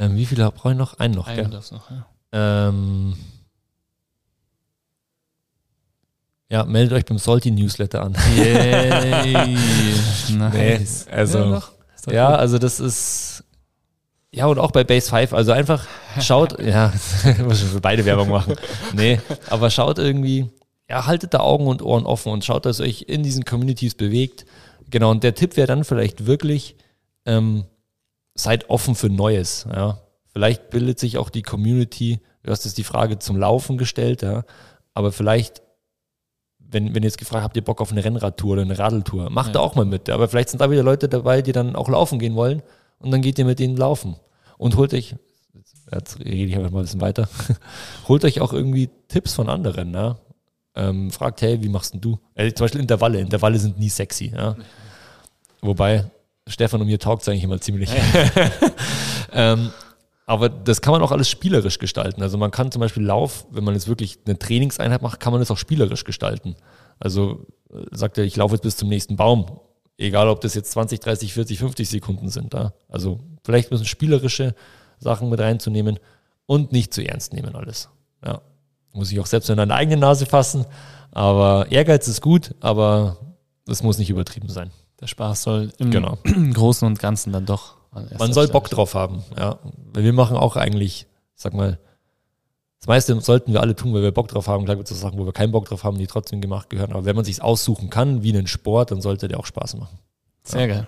Ähm, 0.00 0.16
wie 0.16 0.26
viele 0.26 0.50
brauche 0.50 0.72
ich 0.72 0.76
noch? 0.76 0.94
Einen 0.98 1.14
noch, 1.14 1.28
Einen 1.28 1.50
gell? 1.52 1.60
noch, 1.70 1.88
ja. 1.92 2.06
Ähm, 2.32 3.14
ja, 6.50 6.64
meldet 6.64 6.94
euch 6.94 7.04
beim 7.04 7.18
Salty 7.18 7.52
Newsletter 7.52 8.02
an. 8.02 8.16
Yay. 8.36 9.56
nice. 10.36 11.06
also- 11.08 11.62
ja, 12.08 12.12
Ja, 12.12 12.34
also 12.34 12.58
das 12.58 12.80
ist. 12.80 13.43
Ja, 14.34 14.46
und 14.46 14.58
auch 14.58 14.72
bei 14.72 14.82
Base 14.82 15.08
5. 15.10 15.32
Also 15.32 15.52
einfach 15.52 15.86
schaut, 16.20 16.58
ja, 16.64 16.92
muss 17.44 17.60
schon 17.60 17.68
für 17.68 17.80
beide 17.80 18.04
Werbung 18.04 18.28
machen. 18.28 18.56
Nee, 18.94 19.20
aber 19.48 19.70
schaut 19.70 19.98
irgendwie, 19.98 20.50
ja, 20.90 21.06
haltet 21.06 21.34
da 21.34 21.40
Augen 21.40 21.66
und 21.68 21.82
Ohren 21.82 22.04
offen 22.04 22.32
und 22.32 22.44
schaut, 22.44 22.66
dass 22.66 22.80
ihr 22.80 22.86
euch 22.86 23.02
in 23.08 23.22
diesen 23.22 23.44
Communities 23.44 23.94
bewegt. 23.94 24.44
Genau, 24.90 25.10
und 25.10 25.22
der 25.22 25.34
Tipp 25.34 25.56
wäre 25.56 25.66
dann 25.68 25.84
vielleicht 25.84 26.26
wirklich, 26.26 26.76
ähm, 27.26 27.64
seid 28.34 28.68
offen 28.70 28.94
für 28.96 29.08
Neues. 29.08 29.66
Ja. 29.72 29.98
Vielleicht 30.32 30.70
bildet 30.70 30.98
sich 30.98 31.16
auch 31.16 31.30
die 31.30 31.42
Community, 31.42 32.20
du 32.42 32.50
hast 32.50 32.64
jetzt 32.64 32.76
die 32.76 32.84
Frage 32.84 33.20
zum 33.20 33.36
Laufen 33.36 33.78
gestellt, 33.78 34.22
ja, 34.22 34.42
aber 34.94 35.12
vielleicht, 35.12 35.62
wenn, 36.58 36.92
wenn 36.92 37.04
ihr 37.04 37.08
jetzt 37.08 37.18
gefragt 37.18 37.44
habt, 37.44 37.56
ihr 37.56 37.64
Bock 37.64 37.80
auf 37.80 37.92
eine 37.92 38.04
Rennradtour 38.04 38.54
oder 38.54 38.62
eine 38.62 38.76
Radeltour, 38.78 39.30
macht 39.30 39.48
Ja. 39.48 39.52
da 39.54 39.60
auch 39.60 39.76
mal 39.76 39.84
mit. 39.84 40.10
Aber 40.10 40.26
vielleicht 40.28 40.48
sind 40.48 40.60
da 40.60 40.70
wieder 40.70 40.82
Leute 40.82 41.08
dabei, 41.08 41.40
die 41.40 41.52
dann 41.52 41.76
auch 41.76 41.88
laufen 41.88 42.18
gehen 42.18 42.34
wollen 42.34 42.62
und 42.98 43.10
dann 43.10 43.22
geht 43.22 43.38
ihr 43.38 43.44
mit 43.44 43.58
denen 43.58 43.76
laufen 43.76 44.16
und 44.58 44.76
holt 44.76 44.94
euch, 44.94 45.14
jetzt 45.92 46.18
rede 46.20 46.30
ich 46.30 46.56
einfach 46.56 46.70
mal 46.70 46.80
ein 46.80 46.84
bisschen 46.84 47.00
weiter, 47.00 47.28
holt 48.08 48.24
euch 48.24 48.40
auch 48.40 48.52
irgendwie 48.52 48.90
Tipps 49.08 49.34
von 49.34 49.48
anderen, 49.48 49.92
ja. 49.92 50.18
Ähm, 50.76 51.12
fragt, 51.12 51.40
hey, 51.42 51.62
wie 51.62 51.68
machst 51.68 51.94
denn 51.94 52.00
du? 52.00 52.18
Äh, 52.34 52.52
zum 52.52 52.64
Beispiel 52.64 52.80
Intervalle. 52.80 53.20
Intervalle 53.20 53.58
sind 53.60 53.78
nie 53.78 53.88
sexy, 53.88 54.32
ja. 54.34 54.56
Wobei, 55.60 56.10
Stefan 56.48 56.80
und 56.80 56.88
mir 56.88 56.98
taugt 56.98 57.22
es 57.22 57.28
eigentlich 57.28 57.44
immer 57.44 57.60
ziemlich. 57.60 57.90
ähm, 59.32 59.70
aber 60.26 60.48
das 60.48 60.80
kann 60.80 60.92
man 60.92 61.02
auch 61.02 61.12
alles 61.12 61.28
spielerisch 61.28 61.78
gestalten. 61.78 62.22
Also 62.22 62.38
man 62.38 62.50
kann 62.50 62.72
zum 62.72 62.80
Beispiel 62.80 63.04
Lauf, 63.04 63.46
wenn 63.50 63.64
man 63.64 63.74
jetzt 63.74 63.88
wirklich 63.88 64.18
eine 64.26 64.38
Trainingseinheit 64.38 65.02
macht, 65.02 65.20
kann 65.20 65.32
man 65.32 65.40
das 65.40 65.50
auch 65.50 65.58
spielerisch 65.58 66.04
gestalten. 66.04 66.56
Also 66.98 67.46
äh, 67.70 67.84
sagt 67.92 68.18
er, 68.18 68.24
ich 68.24 68.36
laufe 68.36 68.54
jetzt 68.54 68.62
bis 68.62 68.76
zum 68.76 68.88
nächsten 68.88 69.16
Baum. 69.16 69.60
Egal, 69.96 70.28
ob 70.28 70.40
das 70.40 70.54
jetzt 70.54 70.72
20, 70.72 71.00
30, 71.00 71.32
40, 71.32 71.58
50 71.58 71.88
Sekunden 71.88 72.28
sind. 72.28 72.54
Ja? 72.54 72.72
Also 72.88 73.20
vielleicht 73.44 73.70
müssen 73.70 73.86
spielerische 73.86 74.54
Sachen 74.98 75.28
mit 75.28 75.40
reinzunehmen 75.40 75.98
und 76.46 76.72
nicht 76.72 76.92
zu 76.92 77.06
ernst 77.06 77.32
nehmen 77.32 77.54
alles. 77.54 77.88
Ja. 78.24 78.40
Muss 78.92 79.12
ich 79.12 79.20
auch 79.20 79.26
selbst 79.26 79.50
in 79.50 79.58
eine 79.58 79.74
eigene 79.74 79.96
Nase 79.96 80.26
fassen. 80.26 80.66
Aber 81.10 81.70
Ehrgeiz 81.70 82.08
ist 82.08 82.20
gut, 82.20 82.54
aber 82.60 83.18
es 83.68 83.82
muss 83.82 83.98
nicht 83.98 84.10
übertrieben 84.10 84.48
sein. 84.48 84.70
Der 85.00 85.06
Spaß 85.06 85.42
soll 85.42 85.72
im 85.78 85.90
Genau. 85.90 86.18
Großen 86.54 86.86
und 86.86 86.98
Ganzen 86.98 87.32
dann 87.32 87.46
doch. 87.46 87.76
Man 88.18 88.32
soll 88.32 88.48
Bock 88.48 88.68
drauf 88.68 88.94
haben, 88.94 89.22
ja. 89.38 89.58
Weil 89.92 90.02
wir 90.02 90.12
machen 90.12 90.36
auch 90.36 90.56
eigentlich, 90.56 91.06
ich 91.36 91.42
sag 91.42 91.54
mal, 91.54 91.78
das 92.84 92.88
meiste 92.88 93.18
sollten 93.22 93.54
wir 93.54 93.62
alle 93.62 93.74
tun, 93.74 93.94
weil 93.94 94.02
wir 94.02 94.12
Bock 94.12 94.28
drauf 94.28 94.46
haben. 94.46 94.66
Klar 94.66 94.76
gibt 94.76 94.90
es 94.90 95.00
Sachen, 95.00 95.18
wo 95.18 95.24
wir 95.24 95.32
keinen 95.32 95.52
Bock 95.52 95.64
drauf 95.64 95.84
haben, 95.84 95.96
die 95.96 96.06
trotzdem 96.06 96.42
gemacht 96.42 96.68
gehören. 96.68 96.92
Aber 96.92 97.06
wenn 97.06 97.16
man 97.16 97.24
sich 97.24 97.40
aussuchen 97.40 97.88
kann, 97.88 98.22
wie 98.22 98.36
einen 98.36 98.46
Sport, 98.46 98.90
dann 98.90 99.00
sollte 99.00 99.26
der 99.26 99.40
auch 99.40 99.46
Spaß 99.46 99.76
machen. 99.76 99.98
Sehr 100.42 100.68
geil. 100.68 100.86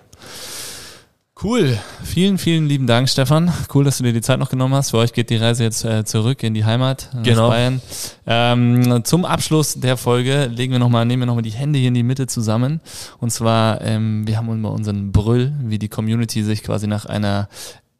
Cool. 1.41 1.75
Vielen, 2.03 2.37
vielen 2.37 2.67
lieben 2.67 2.85
Dank, 2.85 3.09
Stefan. 3.09 3.51
Cool, 3.73 3.83
dass 3.83 3.97
du 3.97 4.03
dir 4.03 4.13
die 4.13 4.21
Zeit 4.21 4.37
noch 4.37 4.51
genommen 4.51 4.75
hast. 4.75 4.91
Für 4.91 4.99
euch 4.99 5.11
geht 5.11 5.31
die 5.31 5.37
Reise 5.37 5.63
jetzt 5.63 5.83
äh, 5.85 6.05
zurück 6.05 6.43
in 6.43 6.53
die 6.53 6.65
Heimat, 6.65 7.09
nach 7.15 7.23
Genau. 7.23 7.49
Bayern. 7.49 7.81
Ähm, 8.27 9.03
zum 9.03 9.25
Abschluss 9.25 9.73
der 9.73 9.97
Folge 9.97 10.45
legen 10.45 10.73
wir 10.73 10.79
noch 10.79 10.89
mal, 10.89 11.03
nehmen 11.03 11.23
wir 11.23 11.25
nochmal 11.25 11.41
die 11.41 11.49
Hände 11.49 11.79
hier 11.79 11.87
in 11.87 11.95
die 11.95 12.03
Mitte 12.03 12.27
zusammen. 12.27 12.79
Und 13.19 13.31
zwar, 13.31 13.81
ähm, 13.81 14.27
wir 14.27 14.37
haben 14.37 14.51
immer 14.51 14.71
unseren 14.71 15.11
Brüll, 15.11 15.51
wie 15.63 15.79
die 15.79 15.89
Community 15.89 16.43
sich 16.43 16.61
quasi 16.61 16.85
nach 16.85 17.07
einer 17.07 17.49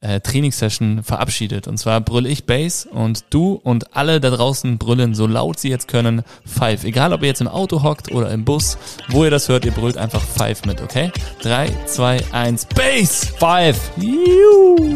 äh, 0.02 0.20
Trainingssession 0.20 1.04
verabschiedet. 1.04 1.68
Und 1.68 1.78
zwar 1.78 2.02
brüll 2.02 2.26
ich 2.26 2.45
Bass 2.45 2.86
und 2.86 3.26
du 3.30 3.54
und 3.64 3.95
alle 3.95 4.20
da 4.20 4.30
draußen 4.30 4.78
brüllen, 4.78 5.16
so 5.16 5.28
laut 5.28 5.60
sie 5.60 5.70
jetzt 5.70 5.88
können, 5.88 6.24
Five. 6.45 6.84
Egal, 6.84 7.14
ob 7.14 7.22
ihr 7.22 7.28
jetzt 7.28 7.41
im 7.41 7.48
Auto 7.48 7.84
hockt 7.84 8.12
oder 8.12 8.32
im 8.32 8.45
Bus, 8.45 8.78
wo 9.10 9.24
ihr 9.24 9.32
das 9.32 9.50
hört, 9.50 9.66
ihr 9.66 9.72
brüllt 9.72 9.98
einfach 9.98 10.22
Five 10.22 10.66
mit, 10.66 10.82
okay? 10.82 11.12
Drei, 11.41 11.70
zwei, 11.86 12.24
eins, 12.32 12.66
Bass! 12.66 13.34
Five. 13.39 13.91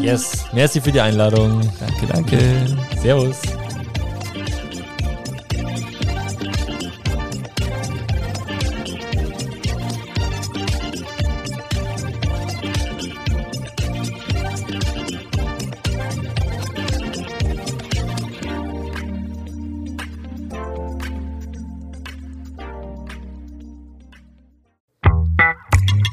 Yes. 0.01 0.45
Merci 0.53 0.81
für 0.81 0.91
die 0.91 1.01
Einladung. 1.01 1.61
Danke, 1.79 2.07
danke. 2.07 2.77
Servus. 3.01 3.41